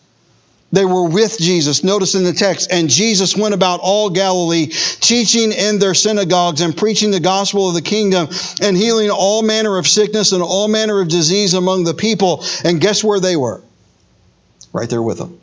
They 0.73 0.85
were 0.85 1.09
with 1.09 1.39
Jesus. 1.39 1.85
Notice 1.85 2.17
in 2.17 2.25
the 2.25 2.33
text, 2.33 2.73
and 2.73 2.91
Jesus 2.91 3.37
went 3.37 3.55
about 3.55 3.79
all 3.81 4.11
Galilee, 4.11 4.67
teaching 4.67 5.53
in 5.53 5.79
their 5.79 5.95
synagogues 5.95 6.63
and 6.63 6.77
preaching 6.77 7.13
the 7.13 7.21
gospel 7.21 7.69
of 7.69 7.75
the 7.75 7.83
kingdom 7.83 8.29
and 8.61 8.77
healing 8.77 9.11
all 9.11 9.43
manner 9.43 9.79
of 9.79 9.87
sickness 9.87 10.33
and 10.33 10.43
all 10.43 10.67
manner 10.67 11.01
of 11.01 11.07
disease 11.07 11.55
among 11.55 11.85
the 11.85 11.95
people. 11.95 12.45
And 12.65 12.81
guess 12.81 13.05
where 13.05 13.21
they 13.21 13.37
were? 13.37 13.63
Right 14.73 14.91
there 14.91 15.03
with 15.03 15.19
them 15.19 15.39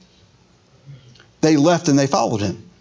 they 1.41 1.57
left 1.57 1.87
and 1.87 1.97
they 1.97 2.07
followed 2.07 2.41
him. 2.41 2.71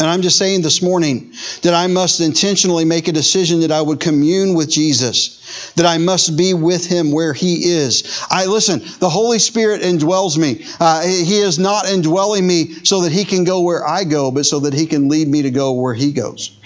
And 0.00 0.08
I'm 0.08 0.22
just 0.22 0.38
saying 0.38 0.62
this 0.62 0.80
morning 0.80 1.34
that 1.60 1.74
I 1.74 1.86
must 1.86 2.22
intentionally 2.22 2.86
make 2.86 3.06
a 3.06 3.12
decision 3.12 3.60
that 3.60 3.70
I 3.70 3.82
would 3.82 4.00
commune 4.00 4.54
with 4.54 4.70
Jesus, 4.70 5.72
that 5.76 5.84
I 5.84 5.98
must 5.98 6.38
be 6.38 6.54
with 6.54 6.86
him 6.86 7.12
where 7.12 7.34
he 7.34 7.66
is. 7.66 8.24
I 8.30 8.46
listen, 8.46 8.80
the 8.98 9.10
Holy 9.10 9.38
Spirit 9.38 9.82
indwells 9.82 10.38
me. 10.38 10.64
Uh, 10.80 11.02
he 11.02 11.40
is 11.40 11.58
not 11.58 11.86
indwelling 11.86 12.46
me 12.46 12.72
so 12.82 13.02
that 13.02 13.12
he 13.12 13.26
can 13.26 13.44
go 13.44 13.60
where 13.60 13.86
I 13.86 14.04
go, 14.04 14.30
but 14.30 14.46
so 14.46 14.60
that 14.60 14.72
he 14.72 14.86
can 14.86 15.10
lead 15.10 15.28
me 15.28 15.42
to 15.42 15.50
go 15.50 15.72
where 15.72 15.92
he 15.92 16.12
goes. 16.12 16.58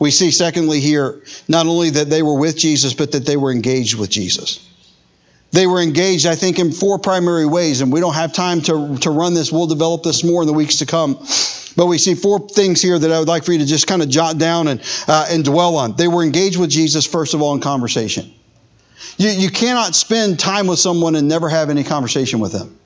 We 0.00 0.10
see, 0.10 0.32
secondly, 0.32 0.80
here, 0.80 1.22
not 1.46 1.66
only 1.66 1.90
that 1.90 2.10
they 2.10 2.24
were 2.24 2.36
with 2.36 2.56
Jesus, 2.56 2.92
but 2.92 3.12
that 3.12 3.24
they 3.24 3.36
were 3.36 3.52
engaged 3.52 3.96
with 3.96 4.10
Jesus. 4.10 4.68
They 5.54 5.68
were 5.68 5.80
engaged, 5.80 6.26
I 6.26 6.34
think, 6.34 6.58
in 6.58 6.72
four 6.72 6.98
primary 6.98 7.46
ways, 7.46 7.80
and 7.80 7.92
we 7.92 8.00
don't 8.00 8.14
have 8.14 8.32
time 8.32 8.60
to, 8.62 8.98
to 8.98 9.10
run 9.10 9.34
this. 9.34 9.52
We'll 9.52 9.68
develop 9.68 10.02
this 10.02 10.24
more 10.24 10.42
in 10.42 10.48
the 10.48 10.52
weeks 10.52 10.78
to 10.78 10.86
come. 10.86 11.14
But 11.76 11.86
we 11.86 11.96
see 11.96 12.16
four 12.16 12.48
things 12.48 12.82
here 12.82 12.98
that 12.98 13.12
I 13.12 13.20
would 13.20 13.28
like 13.28 13.44
for 13.44 13.52
you 13.52 13.60
to 13.60 13.64
just 13.64 13.86
kind 13.86 14.02
of 14.02 14.08
jot 14.08 14.36
down 14.36 14.66
and, 14.66 14.82
uh, 15.06 15.26
and 15.30 15.44
dwell 15.44 15.76
on. 15.76 15.94
They 15.94 16.08
were 16.08 16.24
engaged 16.24 16.58
with 16.58 16.70
Jesus, 16.70 17.06
first 17.06 17.34
of 17.34 17.40
all, 17.40 17.54
in 17.54 17.60
conversation. 17.60 18.34
You, 19.16 19.30
you 19.30 19.48
cannot 19.48 19.94
spend 19.94 20.40
time 20.40 20.66
with 20.66 20.80
someone 20.80 21.14
and 21.14 21.28
never 21.28 21.48
have 21.48 21.70
any 21.70 21.84
conversation 21.84 22.40
with 22.40 22.50
them. 22.50 22.76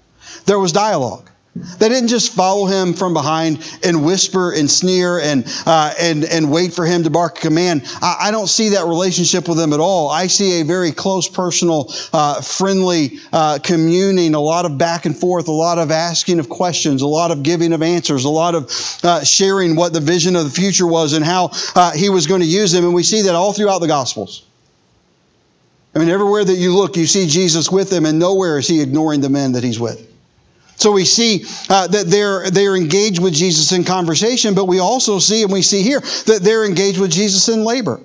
There 0.44 0.59
was 0.59 0.70
dialogue. 0.70 1.31
They 1.78 1.88
didn't 1.88 2.08
just 2.08 2.32
follow 2.32 2.66
him 2.66 2.94
from 2.94 3.14
behind 3.14 3.58
and 3.82 4.04
whisper 4.04 4.52
and 4.52 4.70
sneer 4.70 5.18
and, 5.18 5.44
uh, 5.66 5.94
and, 5.98 6.24
and 6.24 6.50
wait 6.50 6.72
for 6.72 6.84
him 6.84 7.04
to 7.04 7.10
bark 7.10 7.38
a 7.38 7.40
command. 7.40 7.82
I, 8.00 8.16
I, 8.22 8.30
don't 8.30 8.46
see 8.46 8.70
that 8.70 8.86
relationship 8.86 9.48
with 9.48 9.58
them 9.58 9.72
at 9.72 9.80
all. 9.80 10.08
I 10.08 10.26
see 10.26 10.60
a 10.60 10.64
very 10.64 10.92
close, 10.92 11.28
personal, 11.28 11.92
uh, 12.12 12.40
friendly 12.40 13.18
uh, 13.32 13.58
communing, 13.62 14.34
a 14.34 14.40
lot 14.40 14.64
of 14.64 14.78
back 14.78 15.06
and 15.06 15.16
forth, 15.16 15.48
a 15.48 15.52
lot 15.52 15.78
of 15.78 15.90
asking 15.90 16.38
of 16.38 16.48
questions, 16.48 17.02
a 17.02 17.06
lot 17.06 17.30
of 17.30 17.42
giving 17.42 17.72
of 17.72 17.82
answers, 17.82 18.24
a 18.24 18.28
lot 18.28 18.54
of 18.54 18.70
uh, 19.02 19.24
sharing 19.24 19.76
what 19.76 19.92
the 19.92 20.00
vision 20.00 20.36
of 20.36 20.44
the 20.44 20.50
future 20.50 20.86
was 20.86 21.12
and 21.12 21.24
how 21.24 21.50
uh, 21.74 21.92
he 21.92 22.08
was 22.08 22.26
going 22.26 22.40
to 22.40 22.46
use 22.46 22.72
them. 22.72 22.84
And 22.84 22.94
we 22.94 23.02
see 23.02 23.22
that 23.22 23.34
all 23.34 23.52
throughout 23.52 23.80
the 23.80 23.88
Gospels. 23.88 24.44
I 25.94 25.98
mean, 25.98 26.10
everywhere 26.10 26.44
that 26.44 26.54
you 26.54 26.74
look, 26.74 26.96
you 26.96 27.06
see 27.06 27.26
Jesus 27.26 27.70
with 27.70 27.90
them, 27.90 28.06
and 28.06 28.18
nowhere 28.18 28.58
is 28.58 28.68
he 28.68 28.80
ignoring 28.80 29.20
the 29.20 29.30
men 29.30 29.52
that 29.52 29.64
he's 29.64 29.80
with. 29.80 30.07
So 30.78 30.92
we 30.92 31.04
see 31.04 31.44
uh, 31.68 31.88
that 31.88 32.06
they're, 32.06 32.50
they're 32.50 32.76
engaged 32.76 33.20
with 33.20 33.34
Jesus 33.34 33.72
in 33.72 33.82
conversation, 33.82 34.54
but 34.54 34.66
we 34.66 34.78
also 34.78 35.18
see, 35.18 35.42
and 35.42 35.52
we 35.52 35.60
see 35.60 35.82
here, 35.82 36.00
that 36.00 36.40
they're 36.42 36.64
engaged 36.64 37.00
with 37.00 37.10
Jesus 37.10 37.48
in 37.48 37.64
labor. 37.64 38.00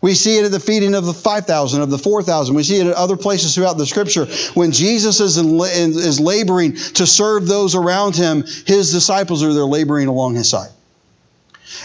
We 0.00 0.14
see 0.14 0.38
it 0.38 0.44
at 0.44 0.52
the 0.52 0.60
feeding 0.60 0.94
of 0.94 1.04
the 1.04 1.12
5,000, 1.12 1.82
of 1.82 1.90
the 1.90 1.98
4,000. 1.98 2.54
We 2.54 2.62
see 2.62 2.78
it 2.78 2.86
at 2.86 2.94
other 2.94 3.16
places 3.16 3.56
throughout 3.56 3.78
the 3.78 3.86
scripture. 3.86 4.26
When 4.54 4.70
Jesus 4.70 5.18
is, 5.18 5.38
in, 5.38 5.58
is 5.60 6.20
laboring 6.20 6.76
to 6.76 7.04
serve 7.04 7.48
those 7.48 7.74
around 7.74 8.14
him, 8.14 8.44
his 8.64 8.92
disciples 8.92 9.42
are 9.42 9.52
there 9.52 9.64
laboring 9.64 10.06
along 10.06 10.36
his 10.36 10.48
side. 10.48 10.70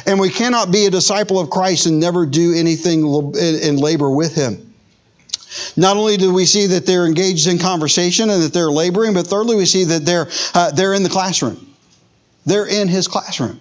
And 0.05 0.19
we 0.19 0.29
cannot 0.29 0.71
be 0.71 0.85
a 0.85 0.91
disciple 0.91 1.39
of 1.39 1.49
Christ 1.49 1.87
and 1.87 1.99
never 1.99 2.27
do 2.27 2.53
anything 2.53 2.99
in 3.35 3.77
labor 3.77 4.11
with 4.11 4.35
him. 4.35 4.72
Not 5.75 5.97
only 5.97 6.17
do 6.17 6.33
we 6.33 6.45
see 6.45 6.67
that 6.67 6.85
they're 6.85 7.05
engaged 7.05 7.47
in 7.47 7.59
conversation 7.59 8.29
and 8.29 8.43
that 8.43 8.53
they're 8.53 8.71
laboring, 8.71 9.13
but 9.13 9.27
thirdly, 9.27 9.55
we 9.55 9.65
see 9.65 9.85
that 9.85 10.05
they're, 10.05 10.27
uh, 10.53 10.71
they're 10.71 10.93
in 10.93 11.03
the 11.03 11.09
classroom. 11.09 11.73
They're 12.45 12.67
in 12.67 12.87
his 12.87 13.07
classroom. 13.07 13.59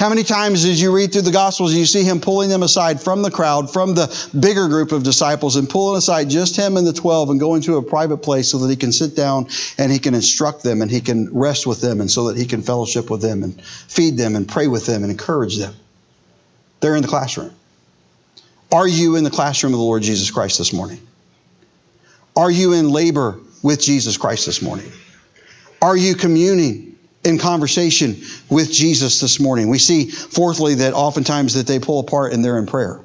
How 0.00 0.08
many 0.08 0.22
times 0.22 0.62
did 0.62 0.80
you 0.80 0.96
read 0.96 1.12
through 1.12 1.22
the 1.22 1.30
Gospels 1.30 1.72
and 1.72 1.78
you 1.78 1.84
see 1.84 2.02
him 2.02 2.22
pulling 2.22 2.48
them 2.48 2.62
aside 2.62 3.02
from 3.02 3.20
the 3.20 3.30
crowd, 3.30 3.70
from 3.70 3.94
the 3.94 4.08
bigger 4.40 4.66
group 4.66 4.92
of 4.92 5.02
disciples, 5.02 5.56
and 5.56 5.68
pulling 5.68 5.98
aside 5.98 6.30
just 6.30 6.56
him 6.56 6.78
and 6.78 6.86
the 6.86 6.92
12 6.94 7.28
and 7.28 7.38
going 7.38 7.60
to 7.60 7.76
a 7.76 7.82
private 7.82 8.16
place 8.16 8.48
so 8.48 8.56
that 8.60 8.70
he 8.70 8.76
can 8.76 8.92
sit 8.92 9.14
down 9.14 9.46
and 9.76 9.92
he 9.92 9.98
can 9.98 10.14
instruct 10.14 10.62
them 10.62 10.80
and 10.80 10.90
he 10.90 11.02
can 11.02 11.28
rest 11.38 11.66
with 11.66 11.82
them 11.82 12.00
and 12.00 12.10
so 12.10 12.28
that 12.28 12.38
he 12.38 12.46
can 12.46 12.62
fellowship 12.62 13.10
with 13.10 13.20
them 13.20 13.42
and 13.42 13.62
feed 13.62 14.16
them 14.16 14.36
and 14.36 14.48
pray 14.48 14.68
with 14.68 14.86
them 14.86 15.02
and 15.02 15.12
encourage 15.12 15.58
them? 15.58 15.74
They're 16.80 16.96
in 16.96 17.02
the 17.02 17.08
classroom. 17.08 17.52
Are 18.72 18.86
you 18.86 19.16
in 19.16 19.24
the 19.24 19.30
classroom 19.30 19.72
of 19.72 19.78
the 19.78 19.84
Lord 19.84 20.02
Jesus 20.02 20.30
Christ 20.30 20.58
this 20.58 20.72
morning? 20.72 21.00
Are 22.36 22.50
you 22.50 22.72
in 22.72 22.88
labor 22.88 23.40
with 23.62 23.80
Jesus 23.80 24.16
Christ 24.16 24.46
this 24.46 24.62
morning? 24.62 24.90
Are 25.82 25.96
you 25.96 26.14
communing 26.14 26.96
in 27.24 27.38
conversation 27.38 28.16
with 28.48 28.70
Jesus 28.70 29.20
this 29.20 29.40
morning? 29.40 29.68
We 29.68 29.78
see, 29.78 30.08
fourthly, 30.08 30.76
that 30.76 30.94
oftentimes 30.94 31.54
that 31.54 31.66
they 31.66 31.80
pull 31.80 32.00
apart 32.00 32.32
and 32.32 32.44
they're 32.44 32.58
in 32.58 32.66
prayer. 32.66 33.00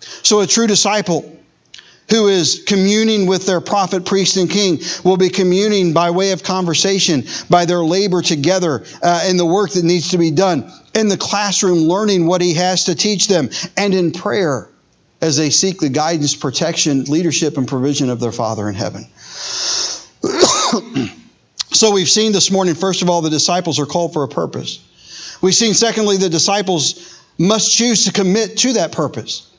So 0.00 0.40
a 0.40 0.46
true 0.46 0.66
disciple 0.66 1.32
who 2.10 2.28
is 2.28 2.64
communing 2.66 3.26
with 3.26 3.46
their 3.46 3.60
prophet, 3.60 4.04
priest, 4.04 4.36
and 4.36 4.50
king 4.50 4.80
will 5.04 5.16
be 5.16 5.28
communing 5.28 5.92
by 5.92 6.10
way 6.10 6.32
of 6.32 6.42
conversation, 6.42 7.24
by 7.48 7.64
their 7.64 7.80
labor 7.80 8.22
together 8.22 8.84
uh, 9.02 9.24
in 9.28 9.36
the 9.36 9.46
work 9.46 9.70
that 9.72 9.84
needs 9.84 10.10
to 10.10 10.18
be 10.18 10.30
done, 10.30 10.70
in 10.94 11.08
the 11.08 11.16
classroom, 11.16 11.78
learning 11.78 12.26
what 12.26 12.40
he 12.40 12.54
has 12.54 12.84
to 12.84 12.94
teach 12.94 13.28
them, 13.28 13.50
and 13.76 13.94
in 13.94 14.12
prayer 14.12 14.68
as 15.20 15.36
they 15.36 15.50
seek 15.50 15.78
the 15.80 15.88
guidance, 15.88 16.34
protection, 16.34 17.04
leadership, 17.04 17.56
and 17.56 17.66
provision 17.66 18.10
of 18.10 18.20
their 18.20 18.32
Father 18.32 18.68
in 18.68 18.74
heaven. 18.74 19.06
so 21.72 21.92
we've 21.92 22.08
seen 22.08 22.32
this 22.32 22.50
morning, 22.50 22.74
first 22.74 23.02
of 23.02 23.10
all, 23.10 23.22
the 23.22 23.30
disciples 23.30 23.78
are 23.78 23.86
called 23.86 24.12
for 24.12 24.24
a 24.24 24.28
purpose. 24.28 25.38
We've 25.42 25.54
seen, 25.54 25.74
secondly, 25.74 26.16
the 26.16 26.28
disciples 26.28 27.22
must 27.38 27.76
choose 27.76 28.04
to 28.04 28.12
commit 28.12 28.58
to 28.58 28.74
that 28.74 28.92
purpose. 28.92 29.50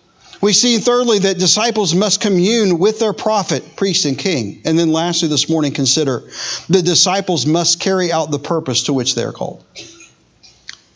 We've 0.42 0.56
seen, 0.56 0.82
thirdly, 0.82 1.20
that 1.20 1.40
disciples 1.40 1.96
must 1.96 2.22
commune 2.22 2.78
with 2.78 3.00
their 3.00 3.14
prophet, 3.14 3.76
priest, 3.76 4.06
and 4.06 4.18
king. 4.18 4.62
And 4.66 4.78
then 4.78 4.92
lastly, 4.92 5.30
this 5.30 5.50
morning, 5.50 5.74
consider 5.74 6.30
the 6.70 6.84
disciples 6.84 7.48
must 7.48 7.80
carry 7.80 8.12
out 8.12 8.30
the 8.30 8.40
purpose 8.40 8.84
to 8.84 8.94
which 8.94 9.16
they 9.16 9.24
are 9.24 9.32
called. 9.32 9.64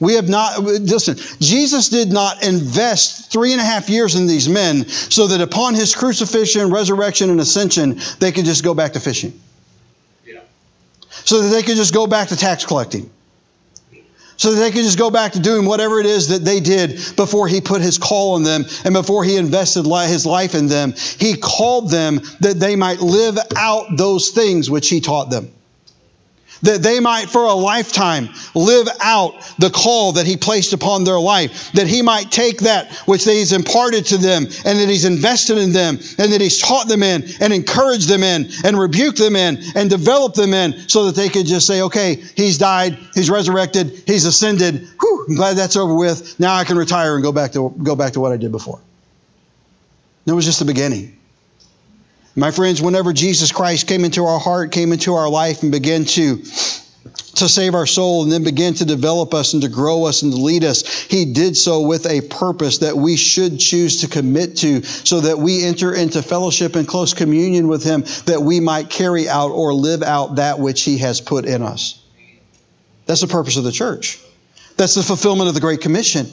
We 0.01 0.15
have 0.15 0.27
not, 0.27 0.59
listen, 0.63 1.15
Jesus 1.39 1.89
did 1.89 2.11
not 2.11 2.43
invest 2.43 3.31
three 3.31 3.51
and 3.51 3.61
a 3.61 3.63
half 3.63 3.87
years 3.87 4.15
in 4.15 4.25
these 4.25 4.49
men 4.49 4.87
so 4.87 5.27
that 5.27 5.41
upon 5.41 5.75
his 5.75 5.95
crucifixion, 5.95 6.71
resurrection, 6.71 7.29
and 7.29 7.39
ascension, 7.39 7.99
they 8.19 8.31
could 8.31 8.45
just 8.45 8.63
go 8.63 8.73
back 8.73 8.93
to 8.93 8.99
fishing. 8.99 9.39
Yeah. 10.25 10.39
So 11.11 11.43
that 11.43 11.49
they 11.49 11.61
could 11.61 11.75
just 11.75 11.93
go 11.93 12.07
back 12.07 12.29
to 12.29 12.35
tax 12.35 12.65
collecting. 12.65 13.11
So 14.37 14.55
that 14.55 14.59
they 14.59 14.71
could 14.71 14.81
just 14.81 14.97
go 14.97 15.11
back 15.11 15.33
to 15.33 15.39
doing 15.39 15.67
whatever 15.67 15.99
it 15.99 16.07
is 16.07 16.29
that 16.29 16.43
they 16.43 16.59
did 16.61 16.99
before 17.15 17.47
he 17.47 17.61
put 17.61 17.81
his 17.81 17.99
call 17.99 18.33
on 18.33 18.41
them 18.41 18.65
and 18.83 18.95
before 18.95 19.23
he 19.23 19.37
invested 19.37 19.85
his 19.85 20.25
life 20.25 20.55
in 20.55 20.65
them. 20.65 20.95
He 21.19 21.37
called 21.37 21.91
them 21.91 22.21
that 22.39 22.59
they 22.59 22.75
might 22.75 23.01
live 23.01 23.37
out 23.55 23.85
those 23.97 24.29
things 24.29 24.67
which 24.67 24.89
he 24.89 24.99
taught 24.99 25.29
them. 25.29 25.51
That 26.61 26.81
they 26.81 26.99
might 26.99 27.29
for 27.29 27.45
a 27.45 27.53
lifetime 27.53 28.29
live 28.55 28.87
out 28.99 29.41
the 29.57 29.69
call 29.69 30.13
that 30.13 30.25
he 30.25 30.37
placed 30.37 30.73
upon 30.73 31.03
their 31.03 31.19
life, 31.19 31.71
that 31.73 31.87
he 31.87 32.01
might 32.01 32.31
take 32.31 32.59
that 32.61 32.91
which 33.05 33.23
he's 33.23 33.53
imparted 33.53 34.05
to 34.07 34.17
them 34.17 34.43
and 34.65 34.79
that 34.79 34.89
he's 34.89 35.05
invested 35.05 35.57
in 35.57 35.71
them 35.71 35.95
and 36.17 36.31
that 36.31 36.41
he's 36.41 36.59
taught 36.59 36.87
them 36.87 37.03
in 37.03 37.23
and 37.39 37.53
encouraged 37.53 38.07
them 38.07 38.23
in 38.23 38.49
and 38.63 38.77
rebuked 38.77 39.17
them 39.17 39.35
in 39.35 39.57
and 39.75 39.89
developed 39.89 40.35
them 40.35 40.53
in 40.53 40.87
so 40.87 41.05
that 41.05 41.15
they 41.15 41.29
could 41.29 41.45
just 41.45 41.67
say, 41.67 41.81
okay, 41.81 42.15
he's 42.35 42.57
died, 42.57 42.97
he's 43.13 43.29
resurrected, 43.29 44.03
he's 44.05 44.25
ascended. 44.25 44.87
Whew, 44.99 45.25
I'm 45.29 45.35
glad 45.35 45.57
that's 45.57 45.75
over 45.75 45.95
with. 45.95 46.39
Now 46.39 46.55
I 46.55 46.63
can 46.63 46.77
retire 46.77 47.15
and 47.15 47.23
go 47.23 47.31
back 47.31 47.51
to, 47.53 47.73
go 47.83 47.95
back 47.95 48.13
to 48.13 48.19
what 48.19 48.31
I 48.31 48.37
did 48.37 48.51
before. 48.51 48.79
It 50.25 50.33
was 50.33 50.45
just 50.45 50.59
the 50.59 50.65
beginning. 50.65 51.17
My 52.35 52.51
friends, 52.51 52.81
whenever 52.81 53.11
Jesus 53.11 53.51
Christ 53.51 53.87
came 53.87 54.05
into 54.05 54.25
our 54.25 54.39
heart, 54.39 54.71
came 54.71 54.93
into 54.93 55.15
our 55.15 55.29
life, 55.29 55.63
and 55.63 55.71
began 55.71 56.05
to 56.05 56.41
to 57.35 57.49
save 57.49 57.73
our 57.73 57.85
soul 57.87 58.23
and 58.23 58.31
then 58.31 58.43
begin 58.43 58.73
to 58.75 58.85
develop 58.85 59.33
us 59.33 59.53
and 59.53 59.63
to 59.63 59.69
grow 59.69 60.05
us 60.05 60.21
and 60.21 60.31
to 60.31 60.37
lead 60.37 60.63
us. 60.63 61.01
He 61.03 61.33
did 61.33 61.57
so 61.57 61.81
with 61.81 62.05
a 62.05 62.21
purpose 62.21 62.79
that 62.79 62.95
we 62.95 63.15
should 63.15 63.59
choose 63.59 64.01
to 64.01 64.07
commit 64.07 64.57
to 64.57 64.83
so 64.83 65.21
that 65.21 65.37
we 65.37 65.63
enter 65.63 65.93
into 65.93 66.21
fellowship 66.21 66.75
and 66.75 66.87
close 66.87 67.13
communion 67.13 67.67
with 67.67 67.83
Him 67.83 68.03
that 68.25 68.41
we 68.41 68.59
might 68.59 68.89
carry 68.89 69.27
out 69.27 69.49
or 69.49 69.73
live 69.73 70.03
out 70.03 70.35
that 70.35 70.59
which 70.59 70.83
He 70.83 70.99
has 70.99 71.21
put 71.21 71.45
in 71.45 71.61
us. 71.61 72.03
That's 73.05 73.21
the 73.21 73.27
purpose 73.27 73.57
of 73.57 73.63
the 73.63 73.71
church. 73.71 74.19
That's 74.77 74.95
the 74.95 75.03
fulfillment 75.03 75.47
of 75.47 75.53
the 75.55 75.61
Great 75.61 75.81
Commission. 75.81 76.27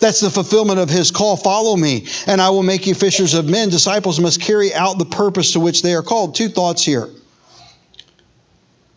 That's 0.00 0.20
the 0.20 0.30
fulfillment 0.30 0.78
of 0.78 0.90
his 0.90 1.10
call. 1.10 1.36
Follow 1.36 1.76
me, 1.76 2.06
and 2.26 2.40
I 2.40 2.50
will 2.50 2.62
make 2.62 2.86
you 2.86 2.94
fishers 2.94 3.34
of 3.34 3.46
men. 3.46 3.68
Disciples 3.70 4.20
must 4.20 4.40
carry 4.40 4.74
out 4.74 4.98
the 4.98 5.04
purpose 5.04 5.52
to 5.52 5.60
which 5.60 5.82
they 5.82 5.94
are 5.94 6.02
called. 6.02 6.34
Two 6.34 6.48
thoughts 6.48 6.84
here. 6.84 7.08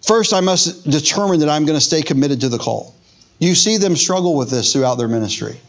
First, 0.02 0.34
I 0.34 0.42
must 0.42 0.90
determine 0.90 1.42
that 1.42 1.50
I'm 1.50 1.66
going 1.66 1.78
to 1.78 1.86
stay 1.86 2.02
committed 2.02 2.42
to 2.42 2.50
the 2.50 2.58
call. 2.58 2.96
You 3.40 3.56
see 3.56 3.78
them 3.78 3.96
struggle 3.96 4.36
with 4.36 4.50
this 4.50 4.74
throughout 4.74 4.96
their 4.96 5.08
ministry. 5.08 5.60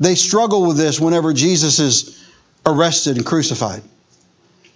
They 0.00 0.14
struggle 0.14 0.66
with 0.66 0.76
this 0.76 0.98
whenever 1.00 1.32
Jesus 1.32 1.78
is 1.78 2.24
arrested 2.64 3.16
and 3.16 3.26
crucified. 3.26 3.82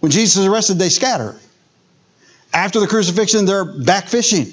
When 0.00 0.12
Jesus 0.12 0.36
is 0.36 0.46
arrested, 0.46 0.78
they 0.78 0.88
scatter. 0.88 1.36
After 2.52 2.80
the 2.80 2.86
crucifixion, 2.86 3.44
they're 3.44 3.64
back 3.64 4.08
fishing. 4.08 4.46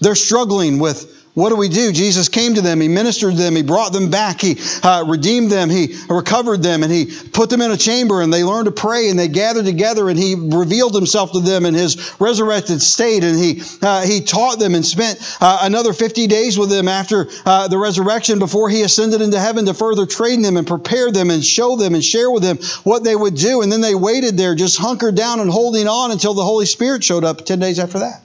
They're 0.00 0.14
struggling 0.14 0.78
with 0.78 1.23
what 1.34 1.48
do 1.48 1.56
we 1.56 1.68
do? 1.68 1.90
Jesus 1.90 2.28
came 2.28 2.54
to 2.54 2.60
them. 2.60 2.80
He 2.80 2.86
ministered 2.86 3.32
to 3.32 3.36
them. 3.36 3.56
He 3.56 3.64
brought 3.64 3.92
them 3.92 4.08
back. 4.08 4.40
He 4.40 4.56
uh, 4.84 5.04
redeemed 5.08 5.50
them. 5.50 5.68
He 5.68 5.96
recovered 6.08 6.62
them 6.62 6.84
and 6.84 6.92
he 6.92 7.06
put 7.06 7.50
them 7.50 7.60
in 7.60 7.72
a 7.72 7.76
chamber 7.76 8.22
and 8.22 8.32
they 8.32 8.44
learned 8.44 8.66
to 8.66 8.70
pray 8.70 9.10
and 9.10 9.18
they 9.18 9.26
gathered 9.26 9.64
together 9.64 10.08
and 10.08 10.16
he 10.16 10.36
revealed 10.36 10.94
himself 10.94 11.32
to 11.32 11.40
them 11.40 11.66
in 11.66 11.74
his 11.74 12.14
resurrected 12.20 12.80
state 12.80 13.24
and 13.24 13.36
he, 13.36 13.62
uh, 13.82 14.06
he 14.06 14.20
taught 14.20 14.60
them 14.60 14.76
and 14.76 14.86
spent 14.86 15.18
uh, 15.40 15.58
another 15.62 15.92
50 15.92 16.28
days 16.28 16.56
with 16.56 16.70
them 16.70 16.86
after 16.86 17.26
uh, 17.44 17.66
the 17.66 17.78
resurrection 17.78 18.38
before 18.38 18.70
he 18.70 18.82
ascended 18.82 19.20
into 19.20 19.40
heaven 19.40 19.66
to 19.66 19.74
further 19.74 20.06
train 20.06 20.40
them 20.40 20.56
and 20.56 20.68
prepare 20.68 21.10
them 21.10 21.30
and 21.30 21.44
show 21.44 21.74
them 21.74 21.96
and 21.96 22.04
share 22.04 22.30
with 22.30 22.44
them 22.44 22.58
what 22.84 23.02
they 23.02 23.16
would 23.16 23.34
do. 23.34 23.60
And 23.60 23.72
then 23.72 23.80
they 23.80 23.96
waited 23.96 24.36
there 24.36 24.54
just 24.54 24.78
hunkered 24.78 25.16
down 25.16 25.40
and 25.40 25.50
holding 25.50 25.88
on 25.88 26.12
until 26.12 26.34
the 26.34 26.44
Holy 26.44 26.66
Spirit 26.66 27.02
showed 27.02 27.24
up 27.24 27.44
10 27.44 27.58
days 27.58 27.80
after 27.80 27.98
that. 27.98 28.22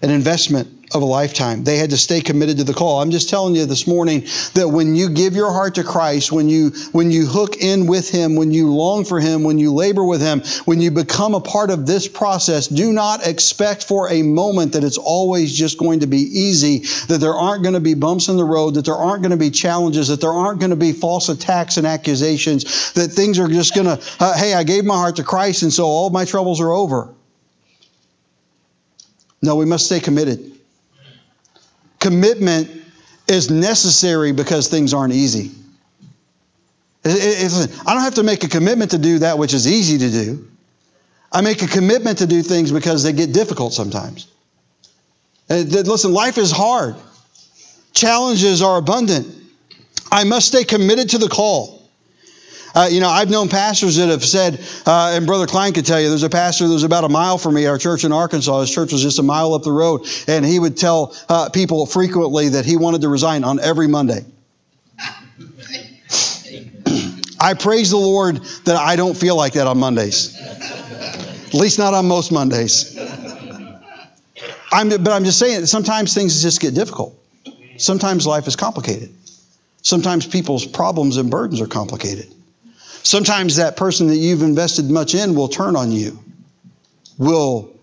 An 0.00 0.08
investment 0.08 0.77
of 0.94 1.02
a 1.02 1.04
lifetime. 1.04 1.64
They 1.64 1.76
had 1.76 1.90
to 1.90 1.98
stay 1.98 2.20
committed 2.20 2.58
to 2.58 2.64
the 2.64 2.72
call. 2.72 3.02
I'm 3.02 3.10
just 3.10 3.28
telling 3.28 3.54
you 3.54 3.66
this 3.66 3.86
morning 3.86 4.22
that 4.54 4.68
when 4.68 4.94
you 4.94 5.10
give 5.10 5.34
your 5.34 5.52
heart 5.52 5.74
to 5.74 5.84
Christ, 5.84 6.32
when 6.32 6.48
you 6.48 6.70
when 6.92 7.10
you 7.10 7.26
hook 7.26 7.56
in 7.58 7.86
with 7.86 8.10
him, 8.10 8.36
when 8.36 8.52
you 8.52 8.72
long 8.72 9.04
for 9.04 9.20
him, 9.20 9.42
when 9.42 9.58
you 9.58 9.74
labor 9.74 10.04
with 10.04 10.22
him, 10.22 10.42
when 10.64 10.80
you 10.80 10.90
become 10.90 11.34
a 11.34 11.40
part 11.40 11.70
of 11.70 11.86
this 11.86 12.08
process, 12.08 12.68
do 12.68 12.92
not 12.92 13.26
expect 13.26 13.84
for 13.84 14.10
a 14.10 14.22
moment 14.22 14.72
that 14.72 14.84
it's 14.84 14.98
always 14.98 15.54
just 15.54 15.78
going 15.78 16.00
to 16.00 16.06
be 16.06 16.20
easy, 16.20 16.80
that 17.08 17.18
there 17.20 17.34
aren't 17.34 17.62
going 17.62 17.74
to 17.74 17.80
be 17.80 17.94
bumps 17.94 18.28
in 18.28 18.36
the 18.36 18.44
road, 18.44 18.74
that 18.74 18.86
there 18.86 18.94
aren't 18.94 19.22
going 19.22 19.32
to 19.32 19.36
be 19.36 19.50
challenges, 19.50 20.08
that 20.08 20.20
there 20.20 20.32
aren't 20.32 20.58
going 20.60 20.70
to 20.70 20.76
be 20.76 20.92
false 20.92 21.28
attacks 21.28 21.76
and 21.76 21.86
accusations, 21.86 22.92
that 22.92 23.08
things 23.08 23.38
are 23.38 23.48
just 23.48 23.74
going 23.74 23.86
to 23.86 24.02
uh, 24.20 24.36
hey, 24.38 24.54
I 24.54 24.64
gave 24.64 24.84
my 24.84 24.96
heart 24.96 25.16
to 25.16 25.24
Christ 25.24 25.62
and 25.62 25.72
so 25.72 25.84
all 25.84 26.08
my 26.10 26.24
troubles 26.24 26.60
are 26.60 26.72
over. 26.72 27.14
No, 29.42 29.56
we 29.56 29.66
must 29.66 29.86
stay 29.86 30.00
committed. 30.00 30.57
Commitment 31.98 32.70
is 33.26 33.50
necessary 33.50 34.32
because 34.32 34.68
things 34.68 34.94
aren't 34.94 35.12
easy. 35.12 35.50
I 37.04 37.48
don't 37.86 38.02
have 38.02 38.16
to 38.16 38.22
make 38.22 38.44
a 38.44 38.48
commitment 38.48 38.90
to 38.92 38.98
do 38.98 39.20
that 39.20 39.38
which 39.38 39.54
is 39.54 39.66
easy 39.66 39.98
to 39.98 40.10
do. 40.10 40.48
I 41.30 41.42
make 41.42 41.62
a 41.62 41.66
commitment 41.66 42.18
to 42.18 42.26
do 42.26 42.42
things 42.42 42.72
because 42.72 43.02
they 43.02 43.12
get 43.12 43.32
difficult 43.32 43.72
sometimes. 43.72 44.28
Uh, 45.50 45.56
listen, 45.66 46.12
life 46.12 46.38
is 46.38 46.50
hard. 46.50 46.96
Challenges 47.92 48.62
are 48.62 48.78
abundant. 48.78 49.26
I 50.10 50.24
must 50.24 50.48
stay 50.48 50.64
committed 50.64 51.10
to 51.10 51.18
the 51.18 51.28
call. 51.28 51.77
Uh, 52.78 52.86
you 52.86 53.00
know, 53.00 53.08
I've 53.08 53.28
known 53.28 53.48
pastors 53.48 53.96
that 53.96 54.08
have 54.08 54.24
said, 54.24 54.64
uh, 54.86 55.14
and 55.16 55.26
Brother 55.26 55.48
Klein 55.48 55.72
could 55.72 55.84
tell 55.84 56.00
you, 56.00 56.10
there's 56.10 56.22
a 56.22 56.30
pastor 56.30 56.68
that 56.68 56.72
was 56.72 56.84
about 56.84 57.02
a 57.02 57.08
mile 57.08 57.36
from 57.36 57.54
me, 57.54 57.66
our 57.66 57.76
church 57.76 58.04
in 58.04 58.12
Arkansas. 58.12 58.60
His 58.60 58.70
church 58.72 58.92
was 58.92 59.02
just 59.02 59.18
a 59.18 59.22
mile 59.24 59.52
up 59.54 59.64
the 59.64 59.72
road. 59.72 60.06
And 60.28 60.44
he 60.44 60.60
would 60.60 60.76
tell 60.76 61.12
uh, 61.28 61.48
people 61.48 61.86
frequently 61.86 62.50
that 62.50 62.64
he 62.64 62.76
wanted 62.76 63.00
to 63.00 63.08
resign 63.08 63.42
on 63.42 63.58
every 63.58 63.88
Monday. 63.88 64.24
I 67.40 67.54
praise 67.54 67.90
the 67.90 67.96
Lord 67.96 68.36
that 68.64 68.76
I 68.76 68.94
don't 68.94 69.16
feel 69.16 69.34
like 69.34 69.54
that 69.54 69.66
on 69.66 69.78
Mondays. 69.78 70.40
At 70.40 71.54
least 71.54 71.80
not 71.80 71.94
on 71.94 72.06
most 72.06 72.30
Mondays. 72.30 72.96
I'm, 74.70 74.88
but 74.88 75.08
I'm 75.08 75.24
just 75.24 75.40
saying, 75.40 75.66
sometimes 75.66 76.14
things 76.14 76.40
just 76.40 76.60
get 76.60 76.76
difficult. 76.76 77.20
Sometimes 77.76 78.24
life 78.24 78.46
is 78.46 78.54
complicated. 78.54 79.12
Sometimes 79.82 80.28
people's 80.28 80.64
problems 80.64 81.16
and 81.16 81.28
burdens 81.28 81.60
are 81.60 81.66
complicated. 81.66 82.32
Sometimes 83.08 83.56
that 83.56 83.78
person 83.78 84.08
that 84.08 84.18
you've 84.18 84.42
invested 84.42 84.90
much 84.90 85.14
in 85.14 85.34
will 85.34 85.48
turn 85.48 85.76
on 85.76 85.90
you, 85.90 86.22
will 87.16 87.74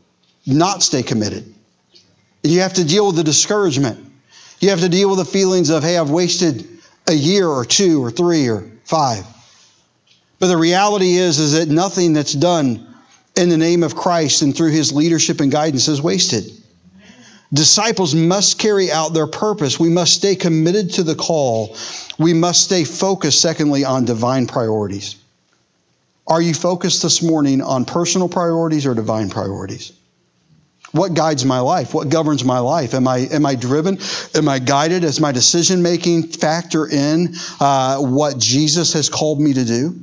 not 0.46 0.84
stay 0.84 1.02
committed. 1.02 1.52
You 2.44 2.60
have 2.60 2.76
to 2.76 2.84
deal 2.84 3.08
with 3.08 3.16
the 3.16 3.24
discouragement. 3.24 4.06
You 4.60 4.70
have 4.70 4.82
to 4.82 4.88
deal 4.88 5.10
with 5.10 5.18
the 5.18 5.26
feelings 5.26 5.72
of, 5.72 5.82
hey, 5.82 5.98
I've 5.98 6.12
wasted 6.12 6.68
a 7.08 7.14
year 7.14 7.48
or 7.48 7.66
two 7.66 8.04
or 8.04 8.12
three 8.12 8.48
or 8.50 8.70
five. 8.84 9.26
But 10.38 10.50
the 10.50 10.58
reality 10.58 11.16
is, 11.16 11.40
is 11.40 11.54
that 11.54 11.70
nothing 11.70 12.14
that's 12.14 12.34
done 12.34 12.96
in 13.36 13.50
the 13.50 13.58
name 13.58 13.82
of 13.82 13.96
Christ 13.96 14.44
and 14.44 14.56
through 14.56 14.74
his 14.74 14.94
leadership 14.94 15.42
and 15.42 15.52
guidance 15.52 15.88
is 15.88 16.04
wasted. 16.04 16.44
Disciples 17.54 18.16
must 18.16 18.60
carry 18.60 18.92
out 18.92 19.14
their 19.14 19.28
purpose. 19.28 19.80
We 19.80 19.90
must 19.90 20.14
stay 20.14 20.36
committed 20.36 20.94
to 20.94 21.04
the 21.04 21.16
call. 21.16 21.78
We 22.18 22.34
must 22.34 22.64
stay 22.64 22.84
focused, 22.84 23.42
secondly, 23.42 23.86
on 23.86 24.06
divine 24.06 24.48
priorities. 24.48 25.16
Are 26.28 26.42
you 26.42 26.54
focused 26.54 27.04
this 27.04 27.22
morning 27.22 27.62
on 27.62 27.86
personal 27.86 28.28
priorities 28.28 28.86
or 28.88 28.96
divine 28.96 29.30
priorities? 29.30 29.92
What 30.92 31.14
guides 31.14 31.46
my 31.46 31.60
life? 31.60 31.94
What 31.94 32.10
governs 32.10 32.44
my 32.44 32.60
life? 32.60 32.94
Am 32.94 33.08
I, 33.08 33.18
am 33.18 33.46
I 33.46 33.56
driven? 33.56 34.00
Am 34.34 34.48
I 34.48 34.60
guided? 34.60 35.02
Does 35.02 35.20
my 35.20 35.32
decision 35.32 35.84
making 35.84 36.24
factor 36.24 36.88
in 36.88 37.36
uh, 37.60 37.98
what 38.00 38.38
Jesus 38.38 38.94
has 38.94 39.10
called 39.10 39.40
me 39.40 39.54
to 39.54 39.66
do? 39.66 40.00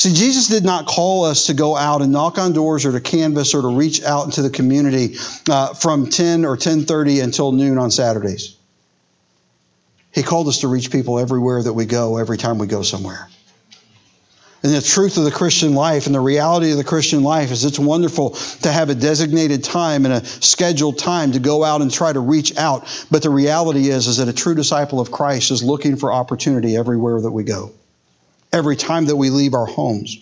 See, 0.00 0.14
Jesus 0.14 0.48
did 0.48 0.64
not 0.64 0.86
call 0.86 1.26
us 1.26 1.48
to 1.48 1.52
go 1.52 1.76
out 1.76 2.00
and 2.00 2.10
knock 2.10 2.38
on 2.38 2.54
doors 2.54 2.86
or 2.86 2.92
to 2.92 3.02
canvas 3.02 3.54
or 3.54 3.60
to 3.60 3.68
reach 3.68 4.02
out 4.02 4.24
into 4.24 4.40
the 4.40 4.48
community 4.48 5.18
uh, 5.46 5.74
from 5.74 6.08
10 6.08 6.46
or 6.46 6.56
10:30 6.56 7.22
until 7.22 7.52
noon 7.52 7.76
on 7.76 7.90
Saturdays. 7.90 8.56
He 10.10 10.22
called 10.22 10.48
us 10.48 10.60
to 10.60 10.68
reach 10.68 10.90
people 10.90 11.18
everywhere 11.18 11.62
that 11.62 11.74
we 11.74 11.84
go, 11.84 12.16
every 12.16 12.38
time 12.38 12.56
we 12.56 12.66
go 12.66 12.80
somewhere. 12.80 13.28
And 14.62 14.72
the 14.72 14.80
truth 14.80 15.18
of 15.18 15.24
the 15.24 15.30
Christian 15.30 15.74
life 15.74 16.06
and 16.06 16.14
the 16.14 16.20
reality 16.20 16.70
of 16.70 16.78
the 16.78 16.84
Christian 16.84 17.22
life 17.22 17.50
is 17.50 17.66
it's 17.66 17.78
wonderful 17.78 18.30
to 18.62 18.72
have 18.72 18.88
a 18.88 18.94
designated 18.94 19.64
time 19.64 20.06
and 20.06 20.14
a 20.14 20.24
scheduled 20.24 20.96
time 20.98 21.32
to 21.32 21.40
go 21.40 21.62
out 21.62 21.82
and 21.82 21.92
try 21.92 22.10
to 22.10 22.20
reach 22.20 22.56
out. 22.56 22.88
But 23.10 23.22
the 23.22 23.28
reality 23.28 23.90
is, 23.90 24.06
is 24.06 24.16
that 24.16 24.28
a 24.28 24.32
true 24.32 24.54
disciple 24.54 24.98
of 24.98 25.12
Christ 25.12 25.50
is 25.50 25.62
looking 25.62 25.96
for 25.96 26.10
opportunity 26.10 26.74
everywhere 26.74 27.20
that 27.20 27.32
we 27.32 27.44
go 27.44 27.72
every 28.52 28.76
time 28.76 29.06
that 29.06 29.16
we 29.16 29.30
leave 29.30 29.54
our 29.54 29.66
homes. 29.66 30.18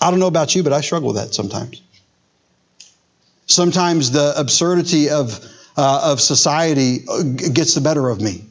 I 0.00 0.10
don't 0.10 0.20
know 0.20 0.26
about 0.26 0.54
you, 0.54 0.62
but 0.62 0.72
I 0.72 0.80
struggle 0.80 1.08
with 1.08 1.16
that 1.16 1.34
sometimes. 1.34 1.82
Sometimes 3.46 4.10
the 4.10 4.34
absurdity 4.36 5.10
of, 5.10 5.38
uh, 5.76 6.12
of 6.12 6.20
society 6.20 7.04
uh, 7.08 7.22
gets 7.22 7.74
the 7.74 7.80
better 7.80 8.08
of 8.08 8.20
me. 8.20 8.44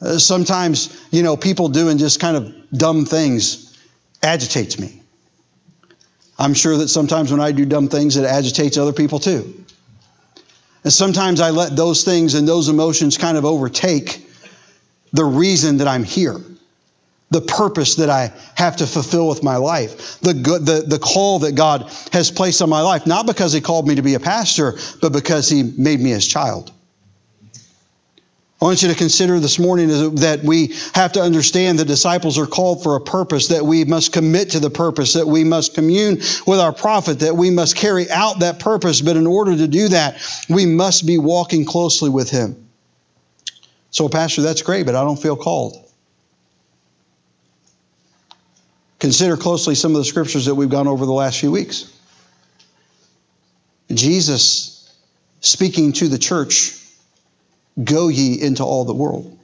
Uh, 0.00 0.18
sometimes, 0.18 1.06
you 1.10 1.22
know, 1.22 1.36
people 1.36 1.68
doing 1.68 1.96
just 1.98 2.20
kind 2.20 2.36
of 2.36 2.54
dumb 2.70 3.06
things 3.06 3.78
agitates 4.22 4.78
me. 4.78 5.00
I'm 6.38 6.52
sure 6.52 6.76
that 6.76 6.88
sometimes 6.88 7.30
when 7.30 7.40
I 7.40 7.52
do 7.52 7.64
dumb 7.64 7.88
things, 7.88 8.16
it 8.16 8.24
agitates 8.24 8.76
other 8.76 8.92
people 8.92 9.18
too. 9.18 9.64
And 10.84 10.92
sometimes 10.92 11.40
I 11.40 11.50
let 11.50 11.74
those 11.74 12.04
things 12.04 12.34
and 12.34 12.46
those 12.46 12.68
emotions 12.68 13.16
kind 13.16 13.36
of 13.36 13.44
overtake 13.44 14.24
the 15.12 15.24
reason 15.24 15.78
that 15.78 15.88
I'm 15.88 16.04
here. 16.04 16.38
The 17.30 17.40
purpose 17.40 17.96
that 17.96 18.08
I 18.08 18.32
have 18.54 18.76
to 18.76 18.86
fulfill 18.86 19.28
with 19.28 19.42
my 19.42 19.56
life, 19.56 20.20
the, 20.20 20.32
the, 20.32 20.84
the 20.86 20.98
call 20.98 21.40
that 21.40 21.52
God 21.52 21.90
has 22.12 22.30
placed 22.30 22.62
on 22.62 22.70
my 22.70 22.80
life, 22.80 23.06
not 23.06 23.26
because 23.26 23.52
He 23.52 23.60
called 23.60 23.88
me 23.88 23.96
to 23.96 24.02
be 24.02 24.14
a 24.14 24.20
pastor, 24.20 24.78
but 25.00 25.12
because 25.12 25.48
He 25.48 25.62
made 25.62 26.00
me 26.00 26.10
His 26.10 26.26
child. 26.26 26.72
I 28.60 28.64
want 28.64 28.82
you 28.82 28.88
to 28.88 28.94
consider 28.94 29.38
this 29.38 29.58
morning 29.58 29.88
that 29.88 30.40
we 30.42 30.74
have 30.94 31.12
to 31.12 31.20
understand 31.20 31.78
that 31.78 31.84
disciples 31.84 32.38
are 32.38 32.46
called 32.46 32.82
for 32.82 32.96
a 32.96 33.00
purpose, 33.00 33.48
that 33.48 33.66
we 33.66 33.84
must 33.84 34.14
commit 34.14 34.52
to 34.52 34.60
the 34.60 34.70
purpose, 34.70 35.12
that 35.12 35.26
we 35.26 35.44
must 35.44 35.74
commune 35.74 36.16
with 36.46 36.58
our 36.58 36.72
prophet, 36.72 37.20
that 37.20 37.36
we 37.36 37.50
must 37.50 37.76
carry 37.76 38.10
out 38.10 38.38
that 38.38 38.58
purpose. 38.58 39.02
But 39.02 39.16
in 39.16 39.26
order 39.26 39.54
to 39.54 39.68
do 39.68 39.88
that, 39.88 40.22
we 40.48 40.64
must 40.64 41.06
be 41.06 41.18
walking 41.18 41.66
closely 41.66 42.08
with 42.08 42.30
Him. 42.30 42.66
So, 43.90 44.08
Pastor, 44.08 44.40
that's 44.40 44.62
great, 44.62 44.86
but 44.86 44.94
I 44.94 45.04
don't 45.04 45.20
feel 45.20 45.36
called. 45.36 45.85
Consider 48.98 49.36
closely 49.36 49.74
some 49.74 49.92
of 49.92 49.98
the 49.98 50.04
scriptures 50.04 50.46
that 50.46 50.54
we've 50.54 50.70
gone 50.70 50.88
over 50.88 51.04
the 51.04 51.12
last 51.12 51.40
few 51.40 51.50
weeks. 51.50 51.92
Jesus 53.92 54.92
speaking 55.40 55.92
to 55.92 56.08
the 56.08 56.18
church 56.18 56.76
Go 57.82 58.08
ye 58.08 58.40
into 58.40 58.64
all 58.64 58.84
the 58.84 58.94
world. 58.94 59.38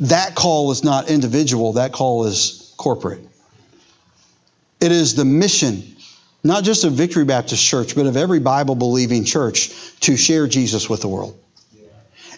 That 0.00 0.34
call 0.34 0.70
is 0.70 0.84
not 0.84 1.10
individual, 1.10 1.74
that 1.74 1.92
call 1.92 2.24
is 2.26 2.74
corporate. 2.76 3.20
It 4.80 4.92
is 4.92 5.14
the 5.14 5.24
mission, 5.24 5.96
not 6.44 6.64
just 6.64 6.84
of 6.84 6.92
Victory 6.92 7.24
Baptist 7.24 7.64
Church, 7.64 7.94
but 7.94 8.06
of 8.06 8.16
every 8.16 8.40
Bible 8.40 8.74
believing 8.74 9.24
church 9.24 9.70
to 10.00 10.16
share 10.16 10.46
Jesus 10.46 10.88
with 10.88 11.00
the 11.00 11.08
world. 11.08 11.38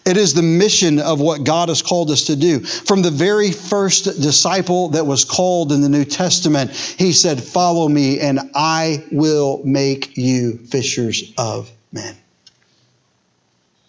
It 0.09 0.17
is 0.17 0.33
the 0.33 0.43
mission 0.43 1.01
of 1.01 1.21
what 1.21 1.45
God 1.45 1.69
has 1.69 1.83
called 1.83 2.11
us 2.11 2.25
to 2.25 2.37
do. 2.37 2.61
From 2.61 3.03
the 3.03 3.11
very 3.11 3.53
first 3.53 4.05
disciple 4.05 4.89
that 4.91 5.05
was 5.05 5.27
called 5.27 5.71
in 5.71 5.83
the 5.83 5.91
New 5.91 6.07
Testament, 6.07 6.71
he 6.71 7.13
said, 7.13 7.43
Follow 7.43 7.87
me, 7.87 8.19
and 8.19 8.41
I 8.55 9.05
will 9.13 9.61
make 9.67 10.17
you 10.17 10.57
fishers 10.57 11.35
of 11.37 11.71
men. 11.93 12.17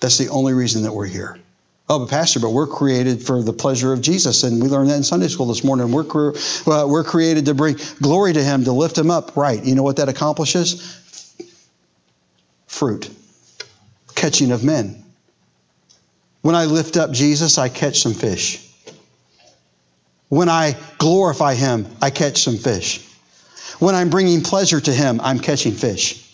That's 0.01 0.17
the 0.17 0.28
only 0.28 0.51
reason 0.51 0.84
that 0.84 0.91
we're 0.91 1.05
here. 1.05 1.39
Oh, 1.88 1.99
but 1.99 2.09
Pastor, 2.09 2.41
but 2.41 2.49
we're 2.49 2.67
created 2.67 3.24
for 3.24 3.41
the 3.41 3.53
pleasure 3.53 3.93
of 3.93 4.01
Jesus. 4.01 4.43
And 4.43 4.61
we 4.61 4.67
learned 4.67 4.89
that 4.89 4.97
in 4.97 5.03
Sunday 5.03 5.30
school 5.30 5.45
this 5.45 5.63
morning. 5.63 5.89
We're, 5.93 6.34
uh, 6.67 6.86
we're 6.86 7.05
created 7.05 7.45
to 7.45 7.53
bring 7.53 7.78
glory 8.01 8.34
to 8.34 8.43
Him, 8.43 8.65
to 8.65 8.74
lift 8.74 8.97
Him 8.97 9.09
up. 9.09 9.38
Right. 9.38 9.63
You 9.63 9.74
know 9.74 9.84
what 9.84 9.95
that 9.95 10.09
accomplishes? 10.09 11.41
Fruit, 12.67 13.09
catching 14.15 14.51
of 14.51 14.65
men. 14.65 15.05
When 16.41 16.55
I 16.55 16.65
lift 16.65 16.97
up 16.97 17.11
Jesus, 17.11 17.57
I 17.57 17.69
catch 17.69 17.99
some 17.99 18.13
fish. 18.13 18.65
When 20.29 20.47
I 20.47 20.75
glorify 20.97 21.55
Him, 21.55 21.87
I 22.01 22.09
catch 22.11 22.37
some 22.43 22.57
fish. 22.57 23.05
When 23.79 23.95
I'm 23.95 24.09
bringing 24.09 24.41
pleasure 24.41 24.79
to 24.79 24.93
Him, 24.93 25.19
I'm 25.21 25.39
catching 25.39 25.73
fish. 25.73 26.25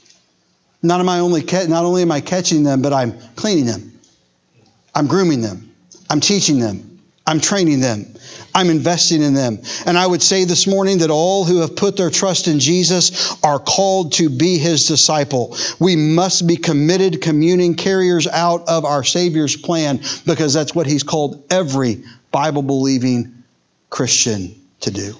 Not, 0.83 0.99
am 0.99 1.09
I 1.09 1.19
only 1.19 1.43
not 1.43 1.85
only 1.85 2.03
am 2.03 2.11
I 2.11 2.21
catching 2.21 2.63
them, 2.63 2.81
but 2.81 2.93
I'm 2.93 3.17
cleaning 3.35 3.65
them. 3.65 3.99
I'm 4.93 5.07
grooming 5.07 5.41
them. 5.41 5.73
I'm 6.09 6.19
teaching 6.19 6.59
them. 6.59 6.94
I'm 7.27 7.39
training 7.39 7.79
them. 7.79 8.13
I'm 8.53 8.69
investing 8.69 9.23
in 9.23 9.33
them. 9.33 9.59
And 9.85 9.97
I 9.97 10.05
would 10.05 10.21
say 10.21 10.45
this 10.45 10.67
morning 10.67 10.99
that 10.99 11.09
all 11.09 11.43
who 11.43 11.61
have 11.61 11.75
put 11.75 11.97
their 11.97 12.11
trust 12.11 12.47
in 12.47 12.59
Jesus 12.59 13.35
are 13.43 13.57
called 13.57 14.13
to 14.13 14.29
be 14.29 14.57
his 14.59 14.85
disciple. 14.87 15.57
We 15.79 15.95
must 15.95 16.45
be 16.45 16.55
committed, 16.55 17.21
communing 17.21 17.75
carriers 17.75 18.27
out 18.27 18.67
of 18.67 18.85
our 18.85 19.03
Savior's 19.03 19.55
plan 19.55 20.01
because 20.25 20.53
that's 20.53 20.75
what 20.75 20.85
he's 20.85 21.03
called 21.03 21.43
every 21.49 22.03
Bible 22.31 22.61
believing 22.61 23.43
Christian 23.89 24.53
to 24.81 24.91
do. 24.91 25.15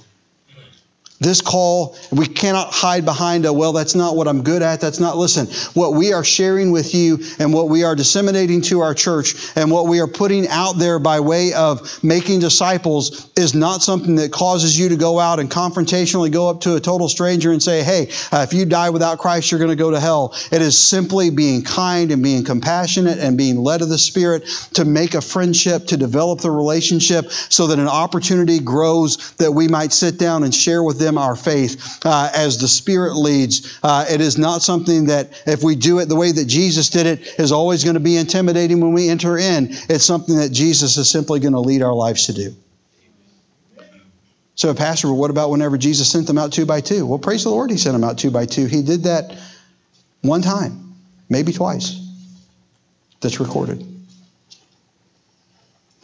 This 1.20 1.40
call, 1.40 1.96
we 2.12 2.26
cannot 2.26 2.74
hide 2.74 3.06
behind 3.06 3.46
a, 3.46 3.54
well, 3.54 3.72
that's 3.72 3.96
not 3.96 4.18
what 4.18 4.28
I'm 4.28 4.44
good 4.44 4.62
at. 4.62 4.82
That's 4.82 5.00
not, 5.00 5.16
listen, 5.16 5.48
what 5.74 5.94
we 5.94 6.12
are 6.12 6.26
sharing 6.26 6.72
with 6.72 6.94
you 6.94 7.20
and 7.40 7.54
what 7.54 7.70
we 7.70 7.86
are 7.86 7.96
disseminating 7.96 8.62
to 8.64 8.82
our 8.82 8.94
church 8.94 9.34
and 9.56 9.72
what 9.72 9.88
we 9.88 10.02
are 10.02 10.08
putting 10.08 10.46
out 10.50 10.74
there 10.74 11.00
by 11.00 11.22
way 11.22 11.54
of 11.54 12.04
making 12.04 12.42
disciples 12.42 13.32
is 13.38 13.56
not 13.56 13.82
something 13.82 14.16
that 14.16 14.34
causes 14.34 14.78
you 14.78 14.90
to 14.90 14.98
go 14.98 15.18
out 15.18 15.40
and 15.40 15.50
confrontationally 15.50 16.30
go 16.30 16.50
up 16.50 16.60
to 16.62 16.76
a 16.76 16.82
total 16.82 17.08
stranger 17.08 17.54
and 17.54 17.64
say, 17.64 17.82
hey, 17.82 18.10
uh, 18.34 18.46
if 18.46 18.54
you 18.54 18.66
die 18.66 18.90
without 18.90 19.18
Christ, 19.18 19.52
you're 19.52 19.60
going 19.60 19.70
to 19.70 19.78
go 19.78 19.92
to 19.92 20.00
hell. 20.02 20.36
It 20.52 20.62
is 20.62 20.78
simply 20.78 21.30
being 21.30 21.64
kind 21.64 22.12
and 22.12 22.22
being 22.22 22.44
compassionate 22.44 23.20
and 23.20 23.38
being 23.38 23.56
led 23.56 23.82
of 23.82 23.88
the 23.88 23.98
Spirit 23.98 24.44
to 24.74 24.84
make 24.84 25.14
a 25.14 25.22
friendship, 25.22 25.88
to 25.88 25.98
develop 25.98 26.42
the 26.42 26.52
relationship 26.52 27.32
so 27.32 27.68
that 27.68 27.80
an 27.80 27.88
opportunity 27.88 28.60
grows 28.60 29.32
that 29.36 29.54
we 29.54 29.70
might 29.70 29.94
sit 29.94 30.20
down 30.20 30.44
and 30.44 30.54
share 30.54 30.84
with 30.84 31.00
them 31.00 31.05
them 31.06 31.18
our 31.18 31.36
faith 31.36 32.00
uh, 32.04 32.30
as 32.36 32.58
the 32.58 32.68
Spirit 32.68 33.16
leads. 33.16 33.80
Uh, 33.82 34.06
it 34.10 34.20
is 34.20 34.38
not 34.38 34.62
something 34.62 35.06
that, 35.06 35.44
if 35.46 35.64
we 35.64 35.76
do 35.76 36.00
it 36.00 36.10
the 36.10 36.16
way 36.16 36.32
that 36.32 36.46
Jesus 36.46 36.90
did 36.90 37.06
it, 37.06 37.40
is 37.40 37.52
always 37.52 37.84
going 37.84 37.94
to 37.94 38.00
be 38.00 38.18
intimidating 38.18 38.82
when 38.82 38.94
we 38.94 39.10
enter 39.10 39.38
in. 39.38 39.68
It's 39.90 40.04
something 40.04 40.38
that 40.38 40.52
Jesus 40.52 40.98
is 40.98 41.10
simply 41.10 41.40
going 41.40 41.54
to 41.54 41.60
lead 41.60 41.82
our 41.82 41.94
lives 41.94 42.26
to 42.26 42.34
do. 42.34 42.56
So, 44.56 44.74
Pastor, 44.74 45.14
what 45.14 45.32
about 45.32 45.52
whenever 45.52 45.78
Jesus 45.78 46.10
sent 46.10 46.28
them 46.28 46.38
out 46.38 46.54
two 46.54 46.66
by 46.66 46.82
two? 46.82 47.06
Well, 47.06 47.20
praise 47.20 47.44
the 47.44 47.50
Lord, 47.50 47.72
He 47.72 47.78
sent 47.78 47.94
them 47.94 48.04
out 48.04 48.18
two 48.18 48.32
by 48.32 48.46
two. 48.46 48.66
He 48.66 48.82
did 48.82 49.04
that 49.04 49.38
one 50.22 50.42
time, 50.42 50.96
maybe 51.30 51.52
twice. 51.54 52.02
That's 53.22 53.40
recorded. 53.40 53.86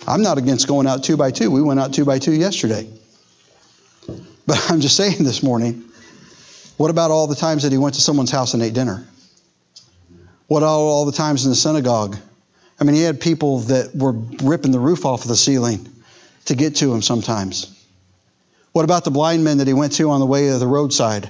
I'm 0.07 0.21
not 0.21 0.37
against 0.37 0.67
going 0.67 0.87
out 0.87 1.03
two 1.03 1.15
by 1.15 1.31
two. 1.31 1.51
We 1.51 1.61
went 1.61 1.79
out 1.79 1.93
two 1.93 2.05
by 2.05 2.19
two 2.19 2.33
yesterday. 2.33 2.89
But 4.51 4.65
I'm 4.69 4.81
just 4.81 4.97
saying 4.97 5.23
this 5.23 5.41
morning, 5.41 5.81
what 6.75 6.91
about 6.91 7.09
all 7.09 7.25
the 7.25 7.37
times 7.37 7.63
that 7.63 7.71
he 7.71 7.77
went 7.77 7.95
to 7.95 8.01
someone's 8.01 8.31
house 8.31 8.53
and 8.53 8.61
ate 8.61 8.73
dinner? 8.73 9.07
What 10.47 10.57
about 10.57 10.75
all 10.75 11.05
the 11.05 11.13
times 11.13 11.45
in 11.45 11.51
the 11.51 11.55
synagogue? 11.55 12.17
I 12.77 12.83
mean, 12.83 12.97
he 12.97 13.01
had 13.01 13.21
people 13.21 13.59
that 13.59 13.95
were 13.95 14.11
ripping 14.11 14.73
the 14.73 14.79
roof 14.79 15.05
off 15.05 15.21
of 15.21 15.29
the 15.29 15.37
ceiling 15.37 15.87
to 16.45 16.55
get 16.55 16.75
to 16.77 16.93
him 16.93 17.01
sometimes. 17.01 17.81
What 18.73 18.83
about 18.83 19.05
the 19.05 19.11
blind 19.11 19.45
men 19.45 19.59
that 19.59 19.67
he 19.67 19.73
went 19.73 19.93
to 19.93 20.09
on 20.09 20.19
the 20.19 20.25
way 20.25 20.49
to 20.49 20.57
the 20.57 20.67
roadside? 20.67 21.29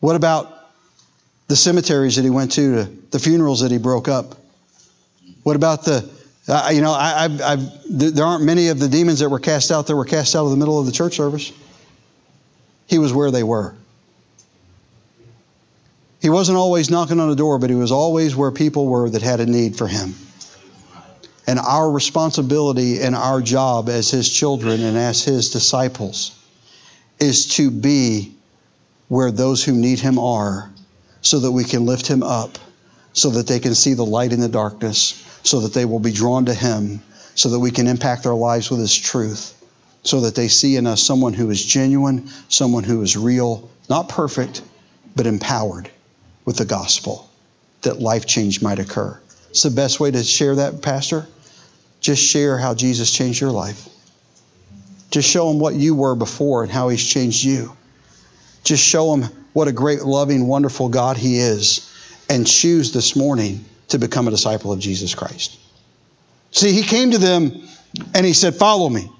What 0.00 0.16
about 0.16 0.52
the 1.46 1.54
cemeteries 1.54 2.16
that 2.16 2.22
he 2.22 2.30
went 2.30 2.50
to, 2.52 2.86
the 3.12 3.20
funerals 3.20 3.60
that 3.60 3.70
he 3.70 3.78
broke 3.78 4.08
up? 4.08 4.34
What 5.44 5.54
about 5.54 5.84
the 5.84 6.10
uh, 6.48 6.70
you 6.72 6.80
know, 6.80 6.92
I, 6.92 7.24
I've, 7.24 7.40
I've, 7.40 7.70
there 7.88 8.24
aren't 8.24 8.44
many 8.44 8.68
of 8.68 8.78
the 8.78 8.88
demons 8.88 9.20
that 9.20 9.28
were 9.28 9.38
cast 9.38 9.70
out 9.70 9.86
that 9.86 9.96
were 9.96 10.04
cast 10.04 10.34
out 10.34 10.44
of 10.44 10.50
the 10.50 10.56
middle 10.56 10.78
of 10.78 10.86
the 10.86 10.92
church 10.92 11.16
service. 11.16 11.52
He 12.88 12.98
was 12.98 13.12
where 13.12 13.30
they 13.30 13.42
were. 13.42 13.74
He 16.20 16.30
wasn't 16.30 16.58
always 16.58 16.90
knocking 16.90 17.20
on 17.20 17.28
the 17.28 17.36
door, 17.36 17.58
but 17.58 17.70
he 17.70 17.76
was 17.76 17.92
always 17.92 18.34
where 18.34 18.50
people 18.50 18.86
were 18.86 19.10
that 19.10 19.22
had 19.22 19.40
a 19.40 19.46
need 19.46 19.76
for 19.76 19.86
him. 19.86 20.14
And 21.46 21.58
our 21.58 21.90
responsibility 21.90 23.00
and 23.00 23.16
our 23.16 23.40
job 23.40 23.88
as 23.88 24.10
his 24.10 24.30
children 24.30 24.82
and 24.82 24.96
as 24.96 25.24
his 25.24 25.50
disciples 25.50 26.38
is 27.18 27.56
to 27.56 27.70
be 27.70 28.34
where 29.08 29.30
those 29.30 29.64
who 29.64 29.74
need 29.74 29.98
him 29.98 30.18
are 30.18 30.70
so 31.20 31.40
that 31.40 31.50
we 31.52 31.64
can 31.64 31.86
lift 31.86 32.06
him 32.06 32.22
up, 32.22 32.58
so 33.12 33.30
that 33.30 33.46
they 33.46 33.58
can 33.58 33.74
see 33.74 33.94
the 33.94 34.04
light 34.04 34.32
in 34.32 34.40
the 34.40 34.48
darkness, 34.48 35.24
so 35.42 35.60
that 35.60 35.74
they 35.74 35.84
will 35.84 35.98
be 35.98 36.12
drawn 36.12 36.46
to 36.46 36.54
Him, 36.54 37.02
so 37.34 37.50
that 37.50 37.58
we 37.58 37.70
can 37.70 37.86
impact 37.86 38.24
their 38.24 38.34
lives 38.34 38.70
with 38.70 38.80
His 38.80 38.96
truth, 38.96 39.54
so 40.02 40.20
that 40.22 40.34
they 40.34 40.48
see 40.48 40.76
in 40.76 40.86
us 40.86 41.02
someone 41.02 41.34
who 41.34 41.50
is 41.50 41.64
genuine, 41.64 42.28
someone 42.48 42.84
who 42.84 43.02
is 43.02 43.16
real, 43.16 43.70
not 43.88 44.08
perfect, 44.08 44.62
but 45.14 45.26
empowered 45.26 45.90
with 46.44 46.56
the 46.56 46.64
gospel, 46.64 47.28
that 47.82 48.00
life 48.00 48.26
change 48.26 48.62
might 48.62 48.78
occur. 48.78 49.18
It's 49.50 49.62
the 49.62 49.70
best 49.70 50.00
way 50.00 50.10
to 50.10 50.24
share 50.24 50.56
that, 50.56 50.82
Pastor. 50.82 51.26
Just 52.00 52.22
share 52.22 52.58
how 52.58 52.74
Jesus 52.74 53.12
changed 53.12 53.40
your 53.40 53.50
life. 53.50 53.88
Just 55.10 55.28
show 55.28 55.48
them 55.48 55.58
what 55.58 55.74
you 55.74 55.94
were 55.94 56.14
before 56.14 56.62
and 56.62 56.72
how 56.72 56.88
He's 56.88 57.06
changed 57.06 57.44
you. 57.44 57.76
Just 58.64 58.82
show 58.82 59.14
them 59.14 59.30
what 59.52 59.68
a 59.68 59.72
great, 59.72 60.02
loving, 60.02 60.46
wonderful 60.46 60.88
God 60.88 61.16
He 61.16 61.38
is. 61.38 61.88
And 62.30 62.46
choose 62.46 62.92
this 62.92 63.14
morning 63.14 63.64
to 63.88 63.98
become 63.98 64.28
a 64.28 64.30
disciple 64.30 64.72
of 64.72 64.80
Jesus 64.80 65.14
Christ. 65.14 65.58
See, 66.50 66.72
he 66.72 66.82
came 66.82 67.10
to 67.12 67.18
them 67.18 67.62
and 68.14 68.26
he 68.26 68.32
said, 68.32 68.54
Follow 68.54 68.88
me. 68.88 69.10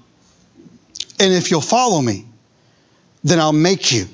And 1.20 1.32
if 1.32 1.50
you'll 1.50 1.60
follow 1.60 2.00
me, 2.00 2.26
then 3.24 3.38
I'll 3.38 3.52
make 3.52 3.92
you. 3.92 4.06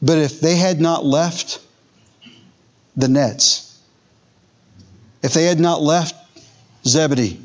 But 0.00 0.18
if 0.18 0.40
they 0.40 0.56
had 0.56 0.80
not 0.80 1.04
left 1.04 1.60
the 2.96 3.08
nets, 3.08 3.78
if 5.22 5.32
they 5.34 5.44
had 5.44 5.60
not 5.60 5.82
left 5.82 6.14
Zebedee, 6.86 7.40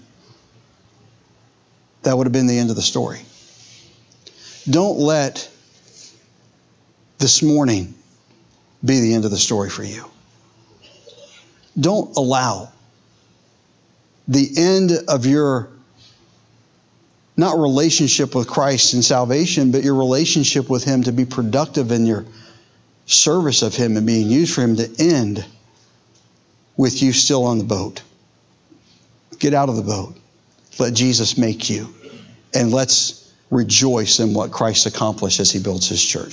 that 2.03 2.17
would 2.17 2.27
have 2.27 2.33
been 2.33 2.47
the 2.47 2.57
end 2.57 2.69
of 2.69 2.75
the 2.75 2.81
story. 2.81 3.21
Don't 4.69 4.97
let 4.97 5.49
this 7.17 7.41
morning 7.41 7.93
be 8.83 8.99
the 8.99 9.13
end 9.13 9.25
of 9.25 9.31
the 9.31 9.37
story 9.37 9.69
for 9.69 9.83
you. 9.83 10.05
Don't 11.79 12.15
allow 12.17 12.69
the 14.27 14.49
end 14.57 14.91
of 15.07 15.25
your 15.25 15.69
not 17.37 17.57
relationship 17.57 18.35
with 18.35 18.47
Christ 18.47 18.93
and 18.93 19.03
salvation, 19.03 19.71
but 19.71 19.83
your 19.83 19.95
relationship 19.95 20.69
with 20.69 20.83
Him 20.83 21.03
to 21.03 21.11
be 21.11 21.25
productive 21.25 21.91
in 21.91 22.05
your 22.05 22.25
service 23.05 23.61
of 23.61 23.75
Him 23.75 23.97
and 23.97 24.05
being 24.05 24.29
used 24.29 24.53
for 24.53 24.61
Him 24.61 24.75
to 24.75 24.89
end 24.99 25.43
with 26.77 27.01
you 27.01 27.13
still 27.13 27.45
on 27.45 27.57
the 27.57 27.63
boat. 27.63 28.03
Get 29.39 29.53
out 29.53 29.69
of 29.69 29.75
the 29.75 29.81
boat. 29.81 30.15
Let 30.77 30.93
Jesus 30.93 31.37
make 31.37 31.69
you. 31.69 31.93
And 32.53 32.71
let's 32.71 33.33
rejoice 33.49 34.19
in 34.19 34.33
what 34.33 34.51
Christ 34.51 34.85
accomplished 34.85 35.39
as 35.39 35.51
He 35.51 35.59
builds 35.59 35.89
His 35.89 36.03
church. 36.03 36.29